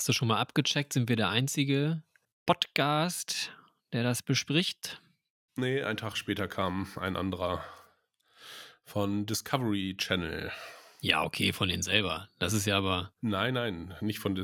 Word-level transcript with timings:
Hast 0.00 0.08
du 0.08 0.14
schon 0.14 0.28
mal 0.28 0.40
abgecheckt? 0.40 0.94
Sind 0.94 1.10
wir 1.10 1.16
der 1.16 1.28
einzige 1.28 2.02
Podcast, 2.46 3.52
der 3.92 4.02
das 4.02 4.22
bespricht? 4.22 5.02
Nee, 5.56 5.82
einen 5.82 5.98
Tag 5.98 6.16
später 6.16 6.48
kam 6.48 6.88
ein 6.96 7.16
anderer 7.16 7.62
von 8.82 9.26
Discovery 9.26 9.94
Channel. 9.98 10.50
Ja, 11.02 11.22
okay, 11.22 11.52
von 11.52 11.68
denen 11.68 11.82
selber. 11.82 12.30
Das 12.38 12.54
ist 12.54 12.64
ja 12.64 12.78
aber. 12.78 13.12
Nein, 13.20 13.52
nein, 13.52 13.94
nicht 14.00 14.20
von. 14.20 14.38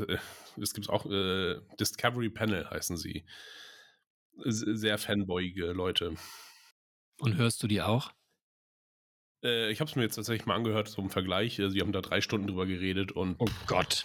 Es 0.61 0.74
gibt 0.74 0.90
auch 0.90 1.06
äh, 1.06 1.59
Discovery 1.80 2.29
Panel 2.29 2.68
heißen 2.68 2.98
sie. 2.98 3.25
Sehr 4.45 4.98
fanboyige 4.98 5.73
Leute. 5.73 6.16
Und 7.16 7.36
hörst 7.38 7.62
du 7.62 7.66
die 7.66 7.80
auch? 7.80 8.12
Äh, 9.43 9.70
ich 9.70 9.80
habe 9.80 9.88
es 9.88 9.96
mir 9.96 10.02
jetzt 10.02 10.16
tatsächlich 10.16 10.45
mal 10.45 10.57
angehört 10.57 10.88
zum 10.88 11.09
Vergleich. 11.09 11.59
Äh, 11.59 11.70
sie 11.70 11.80
haben 11.80 11.93
da 11.93 12.02
drei 12.02 12.20
Stunden 12.20 12.46
drüber 12.46 12.66
geredet 12.66 13.11
und. 13.12 13.36
Oh 13.38 13.48
Gott. 13.66 14.04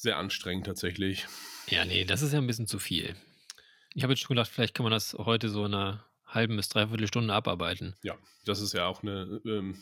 Sehr 0.00 0.16
anstrengend 0.16 0.64
tatsächlich. 0.64 1.26
Ja, 1.68 1.84
nee, 1.84 2.06
das 2.06 2.22
ist 2.22 2.32
ja 2.32 2.38
ein 2.38 2.46
bisschen 2.46 2.66
zu 2.66 2.78
viel. 2.78 3.14
Ich 3.92 4.02
habe 4.02 4.14
jetzt 4.14 4.20
schon 4.20 4.34
gedacht, 4.34 4.50
vielleicht 4.50 4.74
kann 4.74 4.84
man 4.84 4.92
das 4.92 5.12
heute 5.12 5.50
so 5.50 5.66
in 5.66 5.74
einer 5.74 6.06
halben 6.24 6.56
bis 6.56 6.70
dreiviertel 6.70 7.06
Stunde 7.06 7.34
abarbeiten. 7.34 7.94
Ja, 8.02 8.16
das 8.46 8.62
ist 8.62 8.72
ja 8.72 8.86
auch 8.86 9.02
eine 9.02 9.42
ähm, 9.44 9.78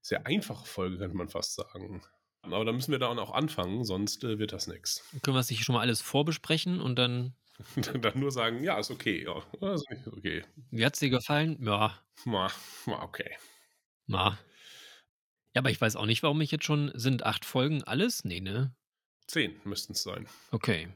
sehr 0.00 0.28
einfache 0.28 0.64
Folge, 0.64 0.98
könnte 0.98 1.16
man 1.16 1.28
fast 1.28 1.56
sagen. 1.56 2.02
Aber 2.42 2.64
da 2.64 2.70
müssen 2.70 2.92
wir 2.92 3.00
da 3.00 3.08
auch 3.08 3.32
anfangen, 3.32 3.82
sonst 3.82 4.22
äh, 4.22 4.38
wird 4.38 4.52
das 4.52 4.68
nichts. 4.68 5.02
Können 5.22 5.36
wir 5.36 5.42
sich 5.42 5.64
schon 5.64 5.74
mal 5.74 5.80
alles 5.80 6.00
vorbesprechen 6.00 6.80
und 6.80 6.94
dann. 6.94 7.34
dann 8.00 8.20
nur 8.20 8.30
sagen, 8.30 8.62
ja, 8.62 8.78
ist 8.78 8.92
okay. 8.92 9.24
Ja, 9.24 9.74
ist 9.74 9.88
okay. 10.06 10.44
Wie 10.70 10.86
hat 10.86 10.94
es 10.94 11.00
dir 11.00 11.10
gefallen? 11.10 11.58
Ja. 11.64 11.98
Ma, 12.24 12.48
ma, 12.84 13.02
okay. 13.02 13.36
Ma. 14.06 14.38
Ja, 15.52 15.62
aber 15.62 15.70
ich 15.70 15.80
weiß 15.80 15.96
auch 15.96 16.06
nicht, 16.06 16.22
warum 16.22 16.40
ich 16.42 16.52
jetzt 16.52 16.64
schon. 16.64 16.92
Sind 16.94 17.24
acht 17.24 17.44
Folgen 17.44 17.82
alles? 17.82 18.24
Nee, 18.24 18.40
ne? 18.40 18.72
Zehn 19.26 19.60
müssten 19.64 19.92
es 19.92 20.02
sein. 20.02 20.26
Okay. 20.50 20.88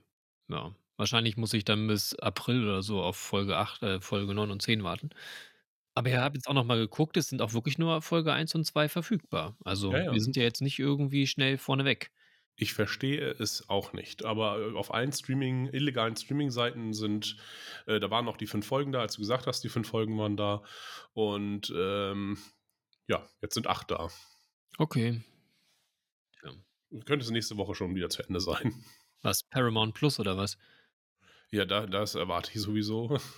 Ja. 0.49 0.75
Wahrscheinlich 0.97 1.37
muss 1.37 1.55
ich 1.55 1.65
dann 1.65 1.87
bis 1.87 2.15
April 2.19 2.63
oder 2.63 2.83
so 2.83 3.01
auf 3.01 3.17
Folge 3.17 3.57
8, 3.57 3.83
äh, 3.83 4.01
Folge 4.01 4.35
9 4.35 4.51
und 4.51 4.61
10 4.61 4.85
warten. 4.85 5.11
Aber 5.95 6.09
ich 6.09 6.17
habe 6.17 6.37
jetzt 6.37 6.47
auch 6.47 6.55
noch 6.55 6.65
mal 6.65 6.79
geguckt, 6.79 7.17
es 7.17 7.29
sind 7.29 7.43
auch 7.43 7.53
wirklich 7.53 7.79
nur 7.79 8.03
Folge 8.03 8.33
1 8.33 8.55
und 8.55 8.65
2 8.65 8.89
verfügbar. 8.89 9.57
Also 9.65 9.93
ja, 9.93 10.05
ja. 10.05 10.13
wir 10.13 10.21
sind 10.21 10.37
ja 10.37 10.43
jetzt 10.43 10.61
nicht 10.61 10.79
irgendwie 10.79 11.27
schnell 11.27 11.59
vorneweg. 11.59 12.11
Ich 12.57 12.75
verstehe 12.75 13.31
es 13.39 13.71
auch 13.71 13.95
nicht. 13.95 14.25
Aber 14.25 14.61
äh, 14.61 14.77
auf 14.77 14.93
allen 14.93 15.13
Streaming, 15.13 15.69
illegalen 15.73 16.17
Streaming-Seiten 16.17 16.93
sind, 16.93 17.37
äh, 17.87 17.99
da 17.99 18.11
waren 18.11 18.27
noch 18.27 18.37
die 18.37 18.47
fünf 18.47 18.67
Folgen 18.67 18.93
da, 18.93 19.01
als 19.01 19.15
du 19.15 19.23
gesagt 19.23 19.47
hast, 19.47 19.65
die 19.65 19.71
fünf 19.71 19.89
Folgen 19.89 20.19
waren 20.19 20.37
da. 20.37 20.63
Und 21.15 21.73
ähm, 21.75 22.37
ja, 23.09 23.27
jetzt 23.41 23.55
sind 23.55 23.67
acht 23.67 23.91
da. 23.91 24.09
Okay. 24.77 25.23
Könnte 27.05 27.25
es 27.25 27.31
nächste 27.31 27.57
Woche 27.57 27.75
schon 27.75 27.95
wieder 27.95 28.11
zu 28.11 28.23
Ende 28.23 28.41
sein. 28.41 28.75
Was, 29.23 29.43
Paramount 29.45 29.95
Plus 29.95 30.19
oder 30.19 30.37
was? 30.37 30.59
Ja, 31.51 31.65
da, 31.65 31.87
das 31.87 32.15
erwarte 32.15 32.53
ich 32.55 32.61
sowieso. 32.61 33.19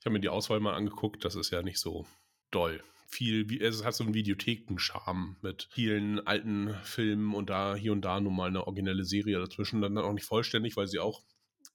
Ich 0.00 0.04
habe 0.04 0.14
mir 0.14 0.20
die 0.20 0.28
Auswahl 0.28 0.58
mal 0.58 0.74
angeguckt, 0.74 1.24
das 1.24 1.36
ist 1.36 1.50
ja 1.50 1.62
nicht 1.62 1.78
so 1.78 2.04
doll. 2.50 2.82
Viel, 3.06 3.62
es 3.62 3.84
hat 3.84 3.94
so 3.94 4.02
einen 4.04 4.12
Videotheken-Charme 4.12 5.36
mit 5.40 5.68
vielen 5.70 6.26
alten 6.26 6.74
Filmen 6.82 7.32
und 7.32 7.48
da 7.48 7.76
hier 7.76 7.92
und 7.92 8.02
da 8.02 8.20
nun 8.20 8.34
mal 8.34 8.48
eine 8.48 8.66
originelle 8.66 9.04
Serie 9.04 9.38
dazwischen. 9.38 9.80
Dann 9.80 9.96
auch 9.96 10.12
nicht 10.12 10.26
vollständig, 10.26 10.76
weil 10.76 10.88
sie 10.88 10.98
auch 10.98 11.22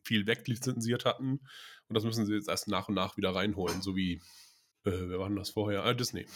viel 0.03 0.27
weglizenziert 0.27 1.05
hatten. 1.05 1.39
Und 1.87 1.95
das 1.95 2.03
müssen 2.03 2.25
sie 2.25 2.33
jetzt 2.33 2.49
erst 2.49 2.67
nach 2.67 2.89
und 2.89 2.95
nach 2.95 3.15
wieder 3.15 3.33
reinholen, 3.33 3.81
so 3.81 3.95
wie, 3.95 4.15
äh, 4.83 4.91
wer 4.91 5.17
war 5.17 5.29
denn 5.29 5.37
das 5.37 5.51
vorher? 5.51 5.85
Ah, 5.85 5.93
Disney. 5.93 6.27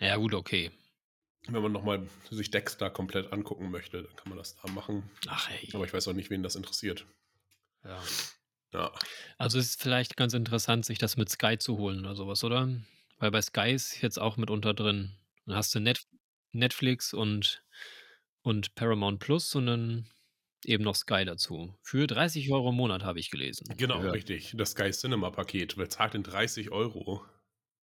Ja, 0.00 0.16
gut, 0.16 0.34
okay 0.34 0.72
wenn 1.48 1.62
man 1.62 1.72
nochmal 1.72 2.06
sich 2.30 2.50
Dexter 2.50 2.90
komplett 2.90 3.32
angucken 3.32 3.70
möchte, 3.70 4.02
dann 4.02 4.16
kann 4.16 4.28
man 4.28 4.38
das 4.38 4.56
da 4.56 4.70
machen. 4.70 5.10
Ach 5.28 5.48
hey. 5.48 5.68
Aber 5.72 5.84
ich 5.84 5.92
weiß 5.92 6.06
auch 6.08 6.12
nicht, 6.12 6.30
wen 6.30 6.42
das 6.42 6.54
interessiert. 6.54 7.04
Ja. 7.84 8.00
ja. 8.72 8.92
Also 9.38 9.58
es 9.58 9.70
ist 9.70 9.82
vielleicht 9.82 10.16
ganz 10.16 10.34
interessant, 10.34 10.84
sich 10.84 10.98
das 10.98 11.16
mit 11.16 11.28
Sky 11.28 11.58
zu 11.58 11.78
holen 11.78 12.00
oder 12.00 12.14
sowas, 12.14 12.44
oder? 12.44 12.68
Weil 13.18 13.30
bei 13.30 13.42
Sky 13.42 13.72
ist 13.72 14.02
jetzt 14.02 14.18
auch 14.18 14.36
mitunter 14.36 14.74
drin. 14.74 15.16
Dann 15.46 15.56
hast 15.56 15.74
du 15.74 15.80
Net 15.80 16.06
Netflix 16.52 17.14
und, 17.14 17.64
und 18.42 18.74
Paramount 18.74 19.20
Plus 19.20 19.54
und 19.54 19.66
dann 19.66 20.06
eben 20.64 20.84
noch 20.84 20.94
Sky 20.94 21.24
dazu. 21.24 21.74
Für 21.82 22.06
30 22.06 22.52
Euro 22.52 22.70
im 22.70 22.76
Monat 22.76 23.04
habe 23.04 23.18
ich 23.18 23.30
gelesen. 23.30 23.66
Genau, 23.76 23.98
gehört. 23.98 24.14
richtig. 24.14 24.54
Das 24.56 24.72
Sky 24.72 24.90
Cinema 24.90 25.30
Paket. 25.30 25.76
Wer 25.78 25.88
zahlt 25.88 26.14
denn 26.14 26.22
30 26.22 26.70
Euro? 26.70 27.24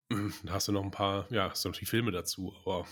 Da 0.09 0.53
hast 0.53 0.69
du 0.69 0.73
noch 0.73 0.85
ein 0.85 0.91
paar, 0.91 1.27
ja, 1.33 1.51
hast 1.51 1.65
du 1.65 1.69
noch 1.71 1.77
die 1.77 1.87
Filme 1.87 2.13
dazu, 2.13 2.55
aber 2.65 2.87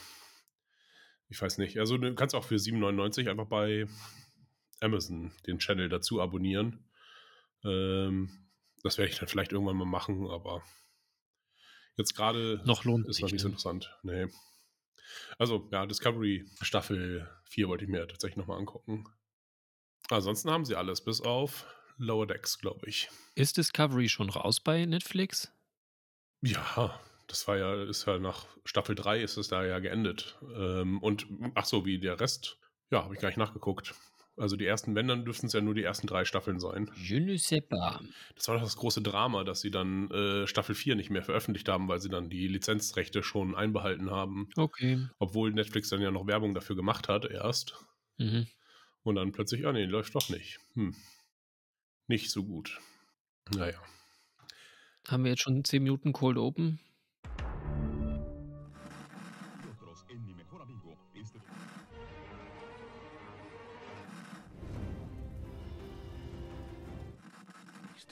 ich 1.28 1.40
weiß 1.40 1.58
nicht. 1.58 1.78
Also 1.78 1.98
du 1.98 2.14
kannst 2.14 2.34
auch 2.34 2.44
für 2.44 2.56
7,99 2.56 3.30
einfach 3.30 3.46
bei 3.46 3.86
Amazon 4.80 5.32
den 5.46 5.58
Channel 5.58 5.88
dazu 5.88 6.20
abonnieren. 6.20 6.84
Ähm, 7.64 8.30
das 8.82 8.98
werde 8.98 9.10
ich 9.10 9.18
dann 9.18 9.28
vielleicht 9.28 9.52
irgendwann 9.52 9.76
mal 9.76 9.86
machen, 9.86 10.28
aber 10.30 10.62
jetzt 11.96 12.14
gerade 12.14 12.60
noch 12.64 12.84
lohnt 12.84 13.08
ist 13.08 13.20
noch 13.20 13.30
nicht 13.30 13.40
so 13.40 13.48
interessant. 13.48 13.96
Nee. 14.02 14.28
Also, 15.38 15.68
ja, 15.72 15.86
Discovery 15.86 16.44
Staffel 16.60 17.28
4 17.44 17.68
wollte 17.68 17.84
ich 17.84 17.90
mir 17.90 18.06
tatsächlich 18.06 18.36
nochmal 18.36 18.58
angucken. 18.58 19.04
Ansonsten 20.10 20.50
haben 20.50 20.64
sie 20.64 20.76
alles, 20.76 21.02
bis 21.02 21.20
auf 21.20 21.66
Lower 21.96 22.26
Decks, 22.26 22.58
glaube 22.58 22.88
ich. 22.88 23.08
Ist 23.34 23.56
Discovery 23.56 24.08
schon 24.08 24.28
raus 24.28 24.60
bei 24.60 24.84
Netflix? 24.84 25.50
Ja, 26.42 27.00
das 27.26 27.46
war 27.48 27.56
ja, 27.56 27.82
ist 27.84 28.06
ja 28.06 28.18
nach 28.18 28.46
Staffel 28.64 28.94
3 28.94 29.20
ist 29.22 29.36
es 29.36 29.48
da 29.48 29.64
ja 29.64 29.78
geendet. 29.78 30.38
Ähm, 30.56 30.98
und 31.02 31.26
ach 31.54 31.64
so, 31.64 31.84
wie 31.84 31.98
der 31.98 32.20
Rest, 32.20 32.58
ja, 32.90 33.04
habe 33.04 33.14
ich 33.14 33.20
gar 33.20 33.28
nicht 33.28 33.38
nachgeguckt. 33.38 33.94
Also 34.36 34.56
die 34.56 34.66
ersten, 34.66 34.96
wenn, 34.96 35.06
dann 35.06 35.24
dürften 35.24 35.46
es 35.46 35.52
ja 35.52 35.60
nur 35.60 35.74
die 35.74 35.84
ersten 35.84 36.08
drei 36.08 36.24
Staffeln 36.24 36.58
sein. 36.58 36.90
Je 36.96 37.20
ne 37.20 37.38
sais 37.38 37.62
pas. 37.62 38.00
Das 38.34 38.48
war 38.48 38.56
doch 38.56 38.64
das 38.64 38.76
große 38.76 39.00
Drama, 39.00 39.44
dass 39.44 39.60
sie 39.60 39.70
dann 39.70 40.10
äh, 40.10 40.46
Staffel 40.48 40.74
4 40.74 40.96
nicht 40.96 41.10
mehr 41.10 41.22
veröffentlicht 41.22 41.68
haben, 41.68 41.86
weil 41.86 42.00
sie 42.00 42.08
dann 42.08 42.30
die 42.30 42.48
Lizenzrechte 42.48 43.22
schon 43.22 43.54
einbehalten 43.54 44.10
haben. 44.10 44.48
Okay. 44.56 45.06
Obwohl 45.18 45.52
Netflix 45.52 45.88
dann 45.90 46.02
ja 46.02 46.10
noch 46.10 46.26
Werbung 46.26 46.52
dafür 46.52 46.74
gemacht 46.74 47.08
hat 47.08 47.26
erst. 47.26 47.76
Mhm. 48.18 48.48
Und 49.04 49.14
dann 49.16 49.32
plötzlich, 49.32 49.66
ah 49.66 49.72
nee, 49.72 49.84
läuft 49.84 50.14
doch 50.14 50.28
nicht. 50.30 50.58
Hm. 50.72 50.96
Nicht 52.08 52.30
so 52.30 52.42
gut. 52.42 52.80
Naja. 53.54 53.80
Haben 55.06 55.24
wir 55.24 55.32
jetzt 55.32 55.42
schon 55.42 55.62
10 55.62 55.82
Minuten 55.82 56.12
Cold 56.12 56.38
Open? 56.38 56.80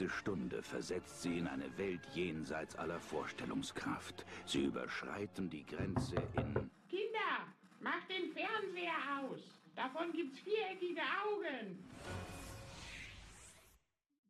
Nächste 0.03 0.09
Stunde 0.19 0.63
versetzt 0.63 1.23
sie 1.23 1.39
in 1.39 1.47
eine 1.47 1.77
Welt 1.79 2.01
jenseits 2.15 2.77
aller 2.77 2.99
Vorstellungskraft. 2.99 4.25
Sie 4.47 4.65
überschreiten 4.65 5.51
die 5.51 5.65
Grenze 5.65 6.17
in... 6.37 6.71
Kinder, 6.89 7.47
macht 7.81 8.09
den 8.09 8.33
Fernseher 8.33 9.21
aus. 9.21 9.41
Davon 9.77 10.13
gibt's 10.13 10.39
viereckige 10.41 11.01
Augen. 11.01 11.79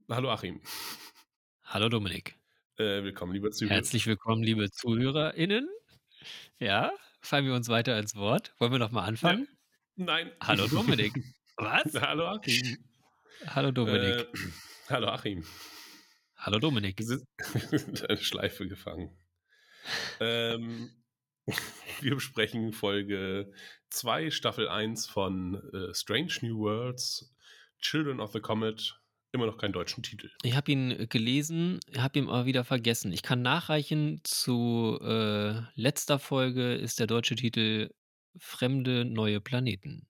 Hallo 0.09 0.31
Achim. 0.31 0.61
Hallo 1.65 1.89
Dominik. 1.89 2.37
Äh, 2.77 3.03
willkommen, 3.03 3.33
liebe 3.33 3.51
Zuhörer. 3.51 3.77
Herzlich 3.77 4.07
willkommen, 4.07 4.43
liebe 4.43 4.71
ZuhörerInnen. 4.71 5.69
Ja, 6.59 6.93
fallen 7.23 7.47
wir 7.47 7.55
uns 7.55 7.69
weiter 7.69 7.99
ins 7.99 8.15
Wort. 8.17 8.55
Wollen 8.59 8.73
wir 8.73 8.79
noch 8.79 8.91
mal 8.91 9.05
anfangen? 9.05 9.49
Ja. 9.97 10.05
Nein. 10.05 10.33
Hallo 10.43 10.67
Dominik. 10.67 11.15
Was? 11.57 11.95
Hallo 12.01 12.27
Achim. 12.29 12.79
Hallo 13.47 13.71
Dominik. 13.71 14.03
Äh, 14.03 14.27
Hallo 14.89 15.09
Achim. 15.09 15.45
Hallo 16.37 16.59
Dominik. 16.59 17.01
Eine 18.09 18.17
Schleife 18.19 18.67
gefangen. 18.67 19.17
ähm, 20.21 20.91
wir 22.01 22.15
besprechen 22.15 22.73
Folge 22.73 23.53
2, 23.91 24.31
Staffel 24.31 24.69
1 24.69 25.07
von 25.07 25.55
äh, 25.73 25.95
Strange 25.95 26.39
New 26.43 26.59
Worlds, 26.59 27.35
Children 27.81 28.21
of 28.21 28.33
the 28.33 28.41
Comet. 28.41 28.99
Immer 29.33 29.47
noch 29.47 29.57
keinen 29.57 29.73
deutschen 29.73 30.03
Titel. 30.03 30.31
Ich 30.43 30.55
habe 30.55 30.71
ihn 30.71 31.09
gelesen, 31.09 31.81
habe 31.97 32.19
ihn 32.19 32.29
aber 32.29 32.45
wieder 32.45 32.65
vergessen. 32.65 33.13
Ich 33.13 33.23
kann 33.23 33.41
nachreichen, 33.41 34.21
zu 34.25 34.99
äh, 35.03 35.63
letzter 35.75 36.19
Folge 36.19 36.75
ist 36.75 37.01
der 37.01 37.07
deutsche 37.07 37.35
Titel 37.35 37.91
Fremde 38.39 39.07
neue 39.07 39.41
Planeten. 39.41 40.07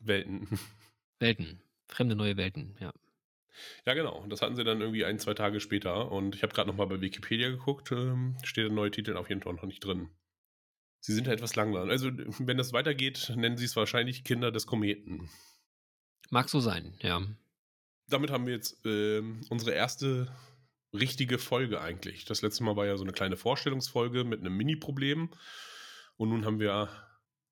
Welten. 0.00 0.48
Welten. 1.20 1.62
Fremde 1.86 2.16
neue 2.16 2.36
Welten, 2.36 2.76
ja. 2.80 2.92
Ja, 3.86 3.94
genau. 3.94 4.26
Das 4.28 4.42
hatten 4.42 4.56
sie 4.56 4.64
dann 4.64 4.80
irgendwie 4.80 5.04
ein, 5.04 5.20
zwei 5.20 5.34
Tage 5.34 5.60
später. 5.60 6.10
Und 6.10 6.34
ich 6.34 6.42
habe 6.42 6.52
gerade 6.52 6.68
nochmal 6.68 6.88
bei 6.88 7.00
Wikipedia 7.00 7.50
geguckt. 7.50 7.92
Ähm, 7.92 8.36
steht 8.42 8.64
der 8.64 8.72
neue 8.72 8.90
Titel 8.90 9.16
auf 9.16 9.28
jeden 9.28 9.42
Fall 9.42 9.54
noch 9.54 9.64
nicht 9.64 9.84
drin. 9.84 10.10
Sie 11.00 11.12
sind 11.12 11.26
ja 11.26 11.32
etwas 11.32 11.54
langweilig. 11.54 11.90
Also, 11.90 12.10
wenn 12.38 12.56
das 12.56 12.72
weitergeht, 12.72 13.32
nennen 13.36 13.56
sie 13.56 13.66
es 13.66 13.76
wahrscheinlich 13.76 14.24
Kinder 14.24 14.50
des 14.50 14.66
Kometen. 14.66 15.28
Mag 16.30 16.48
so 16.48 16.60
sein, 16.60 16.94
ja. 17.00 17.22
Damit 18.08 18.30
haben 18.30 18.46
wir 18.46 18.54
jetzt 18.54 18.84
äh, 18.84 19.22
unsere 19.48 19.72
erste 19.72 20.34
richtige 20.92 21.38
Folge 21.38 21.80
eigentlich. 21.80 22.24
Das 22.24 22.42
letzte 22.42 22.64
Mal 22.64 22.76
war 22.76 22.86
ja 22.86 22.96
so 22.96 23.04
eine 23.04 23.12
kleine 23.12 23.36
Vorstellungsfolge 23.36 24.24
mit 24.24 24.40
einem 24.40 24.56
Mini-Problem. 24.56 25.30
Und 26.16 26.28
nun 26.28 26.44
haben 26.44 26.60
wir 26.60 26.88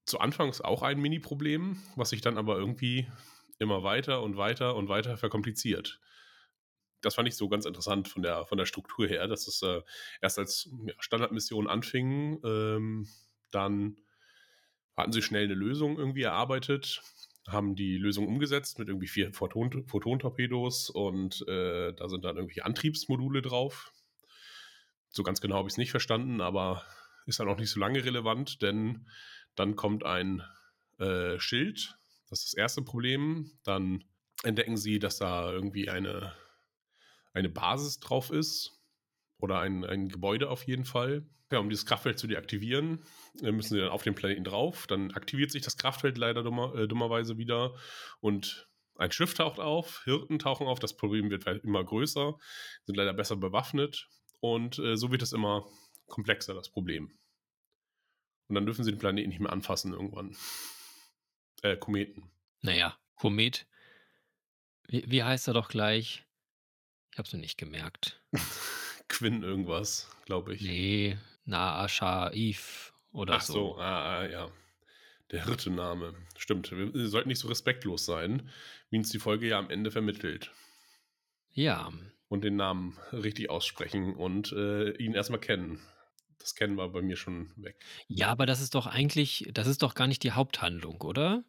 zu 0.05 0.21
Anfangs 0.21 0.61
auch 0.61 0.83
ein 0.83 1.01
Mini-Problem, 1.01 1.83
was 1.97 2.11
sich 2.11 2.21
dann 2.21 2.39
aber 2.39 2.57
irgendwie 2.57 3.09
immer 3.59 3.83
weiter 3.83 4.23
und 4.23 4.37
weiter 4.37 4.77
und 4.77 4.89
weiter 4.89 5.17
verkompliziert. 5.17 6.01
Das 7.01 7.17
fand 7.17 7.29
ich 7.29 7.37
so 7.37 7.49
ganz 7.49 7.65
interessant 7.65 8.09
von 8.09 8.23
der, 8.23 8.47
von 8.47 8.59
der 8.59 8.67
Struktur 8.67 9.09
her, 9.09 9.27
dass 9.27 9.49
es 9.49 9.63
äh, 9.63 9.83
erst 10.21 10.39
als 10.39 10.71
ja, 10.87 10.95
Standardmission 10.99 11.67
anfing, 11.67 12.41
ähm, 12.45 13.09
dann 13.51 13.97
hatten 14.97 15.13
sie 15.13 15.23
schnell 15.23 15.45
eine 15.45 15.55
Lösung 15.55 15.99
irgendwie 15.99 16.23
erarbeitet, 16.23 17.03
haben 17.49 17.75
die 17.75 17.97
Lösung 17.97 18.27
umgesetzt 18.29 18.79
mit 18.79 18.89
irgendwie 18.89 19.09
vier 19.09 19.33
Photon 19.33 19.85
Photontorpedos 19.87 20.91
und 20.91 21.47
äh, 21.49 21.93
da 21.93 22.09
sind 22.09 22.25
dann 22.25 22.37
irgendwie 22.37 22.63
Antriebsmodule 22.63 23.43
drauf. 23.43 23.93
So 25.09 25.23
ganz 25.23 25.41
genau 25.41 25.57
habe 25.57 25.69
ich 25.69 25.75
es 25.75 25.79
nicht 25.79 25.91
verstanden, 25.91 26.41
aber 26.41 26.85
ist 27.27 27.41
dann 27.41 27.49
auch 27.49 27.59
nicht 27.59 27.71
so 27.71 27.81
lange 27.81 28.05
relevant, 28.05 28.63
denn 28.63 29.07
dann 29.55 29.77
kommt 29.77 30.05
ein 30.05 30.43
äh, 30.99 31.39
Schild. 31.39 31.99
Das 32.31 32.41
ist 32.41 32.53
das 32.53 32.55
erste 32.55 32.83
Problem. 32.83 33.51
Dann 33.65 34.05
entdecken 34.43 34.77
sie, 34.77 34.99
dass 34.99 35.19
da 35.19 35.53
irgendwie 35.53 35.89
eine, 35.91 36.33
eine 37.33 37.49
Basis 37.49 38.01
drauf 38.01 38.31
ist 38.31 38.81
oder 39.39 39.61
ein, 39.61 39.85
ein 39.85 40.09
Gebäude 40.09 40.49
auf 40.49 40.67
jeden 40.67 40.85
Fall. 40.85 41.27
Ja, 41.53 41.59
um 41.59 41.69
dieses 41.69 41.85
Kraftfeld 41.85 42.19
zu 42.19 42.27
deaktivieren, 42.27 43.05
äh, 43.43 43.53
müssen 43.53 43.75
sie 43.75 43.81
dann 43.81 43.91
auf 43.91 44.03
den 44.03 44.15
Planeten 44.15 44.43
drauf. 44.43 44.87
Dann 44.87 45.11
aktiviert 45.13 45.51
sich 45.51 45.63
das 45.63 45.77
Kraftfeld 45.77 46.17
leider 46.17 46.43
dummer, 46.43 46.75
äh, 46.75 46.89
dummerweise 46.89 47.37
wieder 47.37 47.75
und 48.21 48.69
ein 48.97 49.13
Schiff 49.13 49.35
taucht 49.35 49.61
auf, 49.61 50.03
Hirten 50.05 50.39
tauchen 50.39 50.67
auf, 50.67 50.79
das 50.79 50.97
Problem 50.97 51.31
wird 51.31 51.47
immer 51.65 51.85
größer, 51.85 52.39
sind 52.85 52.97
leider 52.97 53.13
besser 53.13 53.37
bewaffnet 53.37 54.09
und 54.41 54.79
äh, 54.79 54.97
so 54.97 55.11
wird 55.11 55.23
es 55.23 55.33
immer 55.33 55.67
komplexer, 56.07 56.55
das 56.55 56.71
Problem. 56.71 57.19
Und 58.49 58.55
dann 58.55 58.67
dürfen 58.67 58.85
sie 58.85 58.93
den 58.93 58.99
Planeten 58.99 59.31
nicht 59.31 59.41
mehr 59.41 59.53
anfassen 59.53 59.93
irgendwann. 59.93 60.37
Äh, 61.63 61.77
Kometen. 61.77 62.31
Naja, 62.61 62.99
Komet. 63.15 63.67
Wie, 64.89 65.05
wie 65.07 65.23
heißt 65.23 65.49
er 65.49 65.55
doch 65.55 65.69
gleich? 65.69 66.25
Ich 67.13 67.19
hab's 67.19 67.33
mir 67.33 67.41
nicht 67.41 67.59
gemerkt. 67.59 68.23
Quinn 69.09 69.43
irgendwas, 69.43 70.11
glaube 70.25 70.55
ich. 70.55 70.63
Nee, 70.63 71.19
Naasha 71.45 72.31
Eve 72.33 72.93
oder 73.13 73.35
Ach 73.35 73.41
so. 73.41 73.53
so. 73.53 73.79
Ah, 73.79 74.21
ah, 74.21 74.27
ja. 74.27 74.51
Der 75.31 75.47
Hirtenname. 75.47 76.15
Stimmt. 76.37 76.71
Wir 76.73 77.09
sollten 77.09 77.29
nicht 77.29 77.39
so 77.39 77.49
respektlos 77.49 78.05
sein, 78.05 78.51
wie 78.91 78.99
uns 78.99 79.09
die 79.11 79.19
Folge 79.19 79.49
ja 79.49 79.59
am 79.59 79.71
Ende 79.71 79.91
vermittelt. 79.91 80.53
Ja. 81.53 81.91
Und 82.29 82.45
den 82.45 82.57
Namen 82.57 82.99
richtig 83.13 83.51
aussprechen 83.51 84.15
und 84.15 84.53
äh, 84.53 84.91
ihn 84.97 85.15
erstmal 85.15 85.41
kennen. 85.41 85.81
Das 86.39 86.55
kennen 86.55 86.77
wir 86.77 86.89
bei 86.89 87.03
mir 87.03 87.17
schon 87.17 87.53
weg. 87.57 87.77
Ja, 88.09 88.29
aber 88.29 88.47
das 88.47 88.61
ist 88.61 88.75
doch 88.75 88.87
eigentlich, 88.87 89.49
das 89.55 89.67
ist 89.67 89.83
doch 89.83 89.95
gar 89.95 90.07
nicht 90.07 90.23
die 90.23 90.33
Haupthandlung, 90.33 91.01
oder? 91.01 91.45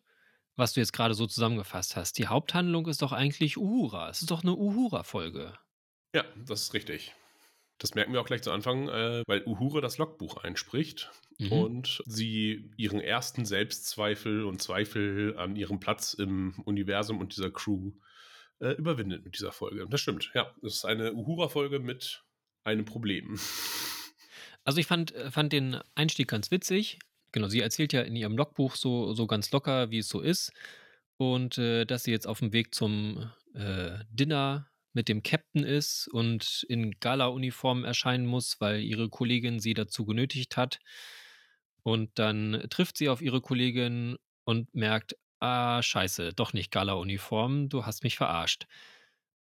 Was 0.55 0.73
du 0.73 0.81
jetzt 0.81 0.93
gerade 0.93 1.15
so 1.15 1.25
zusammengefasst 1.25 1.95
hast. 1.95 2.17
Die 2.19 2.27
Haupthandlung 2.27 2.87
ist 2.87 3.01
doch 3.01 3.11
eigentlich 3.11 3.57
Uhura. 3.57 4.09
Es 4.09 4.21
ist 4.21 4.29
doch 4.29 4.43
eine 4.43 4.53
Uhura-Folge. 4.53 5.57
Ja, 6.13 6.23
das 6.45 6.63
ist 6.63 6.73
richtig. 6.73 7.13
Das 7.83 7.95
merken 7.95 8.13
wir 8.13 8.21
auch 8.21 8.25
gleich 8.25 8.41
zu 8.41 8.53
Anfang, 8.53 8.87
äh, 8.87 9.23
weil 9.27 9.43
Uhura 9.45 9.81
das 9.81 9.97
Logbuch 9.97 10.37
einspricht 10.37 11.11
mhm. 11.37 11.51
und 11.51 12.01
sie 12.05 12.71
ihren 12.77 13.01
ersten 13.01 13.43
Selbstzweifel 13.43 14.45
und 14.45 14.61
Zweifel 14.61 15.35
an 15.37 15.57
ihrem 15.57 15.81
Platz 15.81 16.13
im 16.13 16.61
Universum 16.63 17.19
und 17.19 17.35
dieser 17.35 17.51
Crew 17.51 17.91
äh, 18.61 18.69
überwindet 18.69 19.25
mit 19.25 19.35
dieser 19.35 19.51
Folge. 19.51 19.85
Das 19.89 19.99
stimmt, 19.99 20.31
ja. 20.33 20.49
Das 20.61 20.75
ist 20.75 20.85
eine 20.85 21.13
Uhura-Folge 21.13 21.79
mit 21.79 22.23
einem 22.63 22.85
Problem. 22.85 23.37
Also 24.63 24.79
ich 24.79 24.87
fand, 24.87 25.13
äh, 25.13 25.29
fand 25.29 25.51
den 25.51 25.77
Einstieg 25.93 26.29
ganz 26.29 26.51
witzig. 26.51 26.99
Genau, 27.33 27.49
sie 27.49 27.59
erzählt 27.59 27.91
ja 27.91 28.03
in 28.03 28.15
ihrem 28.15 28.37
Logbuch 28.37 28.77
so, 28.77 29.13
so 29.13 29.27
ganz 29.27 29.51
locker, 29.51 29.91
wie 29.91 29.97
es 29.97 30.07
so 30.07 30.21
ist. 30.21 30.53
Und 31.17 31.57
äh, 31.57 31.83
dass 31.83 32.05
sie 32.05 32.11
jetzt 32.11 32.27
auf 32.27 32.39
dem 32.39 32.53
Weg 32.53 32.73
zum 32.73 33.29
äh, 33.53 33.97
Dinner 34.09 34.69
mit 34.93 35.09
dem 35.09 35.23
Captain 35.23 35.63
ist 35.63 36.07
und 36.07 36.65
in 36.69 36.91
Gala-Uniform 36.99 37.83
erscheinen 37.83 38.25
muss, 38.25 38.61
weil 38.61 38.81
ihre 38.81 39.09
Kollegin 39.09 39.59
sie 39.59 39.73
dazu 39.73 40.05
genötigt 40.05 40.55
hat. 40.57 40.79
Und 41.83 42.17
dann 42.17 42.65
trifft 42.69 42.97
sie 42.97 43.09
auf 43.09 43.21
ihre 43.21 43.41
Kollegin 43.41 44.17
und 44.45 44.73
merkt, 44.73 45.17
ah, 45.39 45.81
scheiße, 45.81 46.33
doch 46.33 46.53
nicht 46.53 46.71
Gala-Uniform, 46.71 47.69
du 47.69 47.85
hast 47.85 48.03
mich 48.03 48.15
verarscht. 48.15 48.67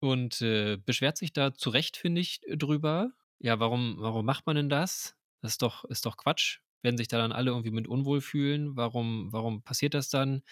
Und 0.01 0.41
äh, 0.41 0.79
beschwert 0.79 1.19
sich 1.19 1.33
da 1.33 1.53
zu 1.53 1.69
Recht, 1.71 1.97
finde 1.97 2.23
ich, 2.23 2.41
drüber. 2.49 3.13
Ja, 3.39 3.61
warum, 3.61 3.97
warum 3.99 4.25
macht 4.25 4.47
man 4.47 4.57
denn 4.57 4.71
das? 4.71 5.15
Das 5.43 5.53
ist 5.53 5.63
doch, 5.63 5.85
ist 5.85 6.07
doch 6.07 6.17
Quatsch. 6.17 6.61
Werden 6.83 6.97
sich 6.97 7.09
da 7.09 7.19
dann 7.19 7.33
alle 7.33 7.51
irgendwie 7.51 7.71
mit 7.71 7.87
unwohl 7.87 8.23
fühlen? 8.23 8.77
Warum, 8.77 9.31
warum 9.33 9.63
passiert 9.63 9.93
das 9.93 10.09
dann? 10.09 10.43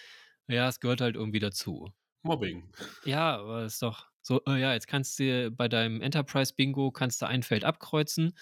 Ja, 0.47 0.67
es 0.67 0.79
gehört 0.79 1.01
halt 1.01 1.15
irgendwie 1.15 1.39
dazu. 1.39 1.91
Mobbing. 2.21 2.71
Ja, 3.05 3.37
aber 3.37 3.65
ist 3.65 3.81
doch, 3.81 4.07
so, 4.21 4.41
äh, 4.45 4.59
ja, 4.59 4.73
jetzt 4.73 4.87
kannst 4.87 5.19
du 5.19 5.51
bei 5.51 5.67
deinem 5.67 6.01
Enterprise-Bingo 6.01 6.91
kannst 6.91 7.21
du 7.21 7.27
ein 7.27 7.43
Feld 7.43 7.63
abkreuzen. 7.63 8.37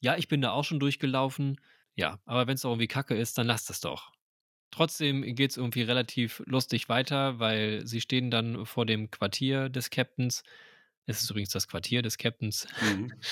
Ja, 0.00 0.16
ich 0.16 0.28
bin 0.28 0.40
da 0.40 0.52
auch 0.52 0.64
schon 0.64 0.80
durchgelaufen. 0.80 1.60
Ja, 1.94 2.20
aber 2.24 2.46
wenn 2.46 2.54
es 2.54 2.62
doch 2.62 2.70
irgendwie 2.70 2.88
Kacke 2.88 3.14
ist, 3.14 3.36
dann 3.36 3.46
lass 3.46 3.66
das 3.66 3.80
doch. 3.80 4.12
Trotzdem 4.70 5.22
geht 5.34 5.50
es 5.50 5.56
irgendwie 5.56 5.82
relativ 5.82 6.42
lustig 6.46 6.88
weiter, 6.88 7.38
weil 7.40 7.86
sie 7.86 8.00
stehen 8.00 8.30
dann 8.30 8.64
vor 8.66 8.86
dem 8.86 9.10
Quartier 9.10 9.68
des 9.68 9.90
Captains. 9.90 10.44
Es 11.06 11.22
ist 11.22 11.30
übrigens 11.30 11.50
das 11.50 11.66
Quartier 11.66 12.02
des 12.02 12.18
Captains. 12.18 12.66
Mhm. 12.82 13.12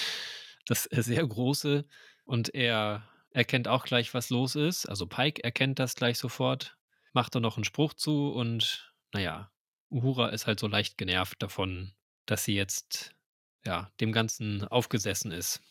Das 0.66 0.82
sehr 0.82 1.26
große. 1.26 1.86
Und 2.26 2.54
er 2.54 3.08
erkennt 3.30 3.68
auch 3.68 3.84
gleich, 3.84 4.12
was 4.12 4.28
los 4.28 4.54
ist. 4.54 4.84
Also 4.84 5.06
Pike 5.06 5.42
erkennt 5.42 5.78
das 5.78 5.94
gleich 5.94 6.18
sofort, 6.18 6.76
macht 7.14 7.34
da 7.34 7.40
noch 7.40 7.56
einen 7.56 7.64
Spruch 7.64 7.94
zu 7.94 8.28
und 8.28 8.92
naja, 9.14 9.50
Uhura 9.90 10.28
ist 10.28 10.46
halt 10.46 10.60
so 10.60 10.66
leicht 10.66 10.98
genervt 10.98 11.42
davon, 11.42 11.92
dass 12.26 12.44
sie 12.44 12.54
jetzt 12.54 13.14
ja 13.64 13.90
dem 14.00 14.12
Ganzen 14.12 14.64
aufgesessen 14.64 15.32
ist. 15.32 15.62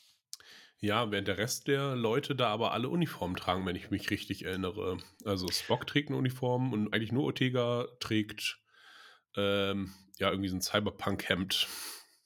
Ja, 0.80 1.12
während 1.12 1.28
der 1.28 1.38
Rest 1.38 1.68
der 1.68 1.96
Leute 1.96 2.36
da 2.36 2.50
aber 2.50 2.72
alle 2.72 2.90
Uniformen 2.90 3.36
tragen, 3.36 3.66
wenn 3.66 3.76
ich 3.76 3.90
mich 3.90 4.12
richtig 4.12 4.46
erinnere. 4.46 5.00
Also 5.26 5.48
Spock 5.52 5.88
trägt 5.88 6.10
eine 6.10 6.18
Uniform 6.18 6.72
und 6.72 6.94
eigentlich 6.94 7.12
nur 7.12 7.24
Ortega 7.24 7.88
trägt 8.00 8.60
ähm, 9.36 9.94
ja 10.20 10.30
irgendwie 10.30 10.50
so 10.50 10.56
ein 10.56 10.62
Cyberpunk-Hemd. 10.62 11.68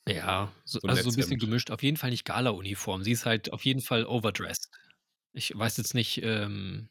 Ja, 0.07 0.51
so, 0.65 0.79
so 0.79 0.87
also 0.87 1.03
so 1.03 1.09
ein 1.09 1.15
bisschen 1.15 1.39
gemischt. 1.39 1.71
Auf 1.71 1.83
jeden 1.83 1.95
Fall 1.95 2.09
nicht 2.09 2.25
Gala-Uniform. 2.25 3.03
Sie 3.03 3.11
ist 3.11 3.25
halt 3.25 3.53
auf 3.53 3.63
jeden 3.63 3.81
Fall 3.81 4.05
overdressed. 4.05 4.69
Ich 5.31 5.57
weiß 5.57 5.77
jetzt 5.77 5.93
nicht, 5.93 6.21
ähm, 6.23 6.89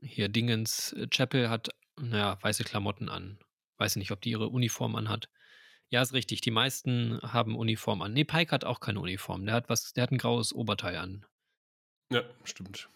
hier 0.00 0.28
Dingens 0.28 0.92
äh, 0.92 1.08
Chapel 1.08 1.50
hat, 1.50 1.70
naja, 2.00 2.38
weiße 2.40 2.64
Klamotten 2.64 3.10
an. 3.10 3.38
Weiß 3.78 3.96
nicht, 3.96 4.10
ob 4.10 4.20
die 4.20 4.30
ihre 4.30 4.48
Uniform 4.48 4.96
anhat. 4.96 5.28
Ja, 5.88 6.02
ist 6.02 6.12
richtig. 6.12 6.40
Die 6.40 6.50
meisten 6.50 7.20
haben 7.22 7.56
Uniform 7.56 8.02
an. 8.02 8.12
Nee, 8.12 8.24
Pike 8.24 8.50
hat 8.50 8.64
auch 8.64 8.80
keine 8.80 9.00
Uniform. 9.00 9.44
Der 9.46 9.54
hat 9.54 9.68
was, 9.68 9.92
der 9.92 10.02
hat 10.02 10.12
ein 10.12 10.18
graues 10.18 10.52
Oberteil 10.52 10.96
an. 10.96 11.24
Ja, 12.10 12.22
stimmt. 12.44 12.88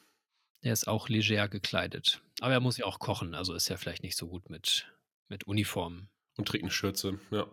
Der 0.63 0.73
ist 0.73 0.89
auch 0.89 1.09
leger 1.09 1.49
gekleidet. 1.49 2.23
Aber 2.41 2.53
er 2.53 2.61
muss 2.61 2.77
ja 2.77 2.85
auch 2.85 2.99
kochen, 2.99 3.35
also 3.35 3.55
ist 3.55 3.69
ja 3.69 3.77
vielleicht 3.77 4.03
nicht 4.03 4.17
so 4.17 4.29
gut 4.29 4.51
mit, 4.51 4.91
mit 5.29 5.45
Uniform. 5.45 6.09
Und 6.37 6.49
trägt 6.49 6.65
eine 6.65 6.71
Schürze, 6.71 7.19
ja. 7.31 7.47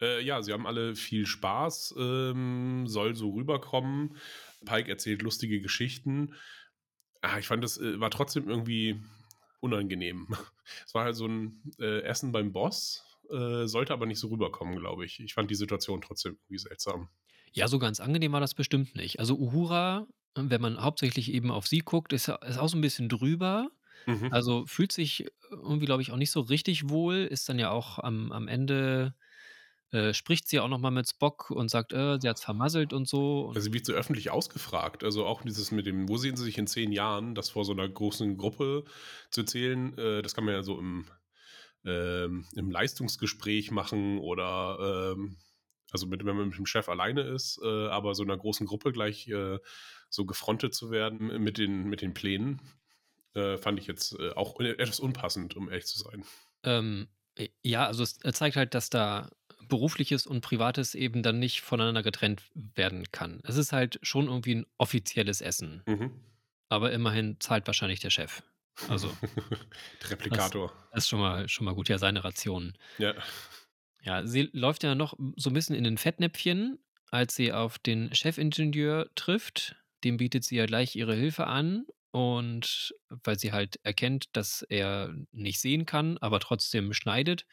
Äh, 0.00 0.22
ja, 0.22 0.42
sie 0.42 0.52
haben 0.52 0.66
alle 0.66 0.96
viel 0.96 1.26
Spaß, 1.26 1.94
ähm, 1.98 2.86
soll 2.86 3.14
so 3.14 3.30
rüberkommen. 3.30 4.16
Pike 4.64 4.90
erzählt 4.90 5.22
lustige 5.22 5.60
Geschichten. 5.60 6.34
Ah, 7.20 7.38
ich 7.38 7.46
fand, 7.46 7.62
das 7.62 7.78
äh, 7.78 8.00
war 8.00 8.10
trotzdem 8.10 8.48
irgendwie 8.48 9.02
unangenehm. 9.60 10.28
Es 10.86 10.94
war 10.94 11.04
halt 11.04 11.16
so 11.16 11.26
ein 11.26 11.62
äh, 11.78 12.00
Essen 12.02 12.32
beim 12.32 12.52
Boss, 12.52 13.04
äh, 13.30 13.66
sollte 13.66 13.92
aber 13.92 14.06
nicht 14.06 14.18
so 14.18 14.28
rüberkommen, 14.28 14.78
glaube 14.78 15.04
ich. 15.04 15.20
Ich 15.20 15.34
fand 15.34 15.50
die 15.50 15.54
Situation 15.54 16.00
trotzdem 16.00 16.38
irgendwie 16.44 16.58
seltsam. 16.58 17.08
Ja, 17.52 17.68
so 17.68 17.78
ganz 17.78 18.00
angenehm 18.00 18.32
war 18.32 18.40
das 18.40 18.54
bestimmt 18.54 18.96
nicht. 18.96 19.20
Also 19.20 19.36
Uhura, 19.36 20.06
wenn 20.34 20.60
man 20.60 20.82
hauptsächlich 20.82 21.32
eben 21.32 21.50
auf 21.50 21.66
sie 21.66 21.80
guckt, 21.80 22.12
ist, 22.12 22.28
ist 22.28 22.58
auch 22.58 22.68
so 22.68 22.78
ein 22.78 22.80
bisschen 22.80 23.08
drüber. 23.08 23.70
Mhm. 24.06 24.32
Also 24.32 24.64
fühlt 24.66 24.92
sich 24.92 25.26
irgendwie, 25.50 25.86
glaube 25.86 26.02
ich, 26.02 26.10
auch 26.10 26.16
nicht 26.16 26.30
so 26.30 26.40
richtig 26.40 26.88
wohl, 26.88 27.16
ist 27.16 27.48
dann 27.48 27.58
ja 27.58 27.70
auch 27.70 27.98
am, 27.98 28.32
am 28.32 28.48
Ende 28.48 29.14
äh, 29.92 30.14
spricht 30.14 30.48
sie 30.48 30.58
auch 30.58 30.68
nochmal 30.68 30.90
mit 30.90 31.06
Spock 31.06 31.50
und 31.50 31.70
sagt, 31.70 31.92
äh, 31.92 32.18
sie 32.18 32.28
hat 32.28 32.38
es 32.38 32.44
vermasselt 32.44 32.94
und 32.94 33.06
so. 33.06 33.48
Also 33.48 33.60
sie 33.60 33.74
wird 33.74 33.84
so 33.84 33.92
öffentlich 33.92 34.30
ausgefragt. 34.30 35.04
Also 35.04 35.26
auch 35.26 35.42
dieses 35.42 35.70
mit 35.70 35.84
dem, 35.84 36.08
wo 36.08 36.16
sehen 36.16 36.34
sie 36.34 36.44
sich 36.44 36.56
in 36.56 36.66
zehn 36.66 36.92
Jahren, 36.92 37.34
das 37.34 37.50
vor 37.50 37.66
so 37.66 37.72
einer 37.72 37.86
großen 37.86 38.38
Gruppe 38.38 38.84
zu 39.30 39.42
erzählen, 39.42 39.96
äh, 39.98 40.22
das 40.22 40.34
kann 40.34 40.44
man 40.44 40.54
ja 40.54 40.62
so 40.62 40.78
im, 40.78 41.04
ähm, 41.84 42.46
im 42.54 42.70
Leistungsgespräch 42.70 43.70
machen 43.70 44.18
oder 44.18 45.12
ähm, 45.14 45.36
also 45.90 46.06
mit, 46.06 46.24
wenn 46.24 46.36
man 46.36 46.48
mit 46.48 46.56
dem 46.56 46.64
Chef 46.64 46.88
alleine 46.88 47.20
ist, 47.20 47.60
äh, 47.62 47.88
aber 47.88 48.14
so 48.14 48.22
einer 48.22 48.38
großen 48.38 48.66
Gruppe 48.66 48.92
gleich 48.92 49.28
äh, 49.28 49.58
so 50.08 50.24
gefrontet 50.24 50.74
zu 50.74 50.90
werden 50.90 51.42
mit 51.42 51.58
den, 51.58 51.84
mit 51.84 52.00
den 52.00 52.14
Plänen, 52.14 52.62
äh, 53.34 53.58
fand 53.58 53.78
ich 53.78 53.88
jetzt 53.88 54.18
auch 54.36 54.58
etwas 54.58 55.00
unpassend, 55.00 55.54
um 55.54 55.68
ehrlich 55.68 55.86
zu 55.86 55.98
sein. 55.98 56.24
Ähm, 56.64 57.08
ja, 57.62 57.86
also 57.86 58.02
es 58.02 58.18
zeigt 58.18 58.56
halt, 58.56 58.74
dass 58.74 58.90
da 58.90 59.30
Berufliches 59.72 60.26
und 60.26 60.42
Privates 60.42 60.94
eben 60.94 61.22
dann 61.22 61.38
nicht 61.38 61.62
voneinander 61.62 62.02
getrennt 62.02 62.42
werden 62.52 63.10
kann. 63.10 63.40
Es 63.44 63.56
ist 63.56 63.72
halt 63.72 63.98
schon 64.02 64.26
irgendwie 64.26 64.56
ein 64.56 64.66
offizielles 64.76 65.40
Essen. 65.40 65.82
Mhm. 65.86 66.10
Aber 66.68 66.92
immerhin 66.92 67.40
zahlt 67.40 67.66
wahrscheinlich 67.66 67.98
der 67.98 68.10
Chef. 68.10 68.42
Also. 68.90 69.10
Der 70.02 70.10
Replikator. 70.10 70.74
Das, 70.92 71.04
ist 71.04 71.08
schon 71.08 71.20
mal, 71.20 71.48
schon 71.48 71.64
mal 71.64 71.74
gut, 71.74 71.88
ja, 71.88 71.96
seine 71.96 72.22
Rationen. 72.22 72.76
Ja. 72.98 73.14
Ja, 74.02 74.26
sie 74.26 74.50
läuft 74.52 74.82
ja 74.82 74.94
noch 74.94 75.14
so 75.36 75.48
ein 75.48 75.54
bisschen 75.54 75.74
in 75.74 75.84
den 75.84 75.96
Fettnäpfchen, 75.96 76.78
als 77.10 77.34
sie 77.34 77.50
auf 77.50 77.78
den 77.78 78.14
Chefingenieur 78.14 79.08
trifft. 79.14 79.76
Dem 80.04 80.18
bietet 80.18 80.44
sie 80.44 80.56
ja 80.56 80.66
gleich 80.66 80.96
ihre 80.96 81.14
Hilfe 81.14 81.46
an 81.46 81.86
und 82.10 82.94
weil 83.08 83.38
sie 83.38 83.52
halt 83.52 83.80
erkennt, 83.84 84.36
dass 84.36 84.60
er 84.68 85.14
nicht 85.30 85.60
sehen 85.60 85.86
kann, 85.86 86.18
aber 86.18 86.40
trotzdem 86.40 86.92
schneidet. 86.92 87.46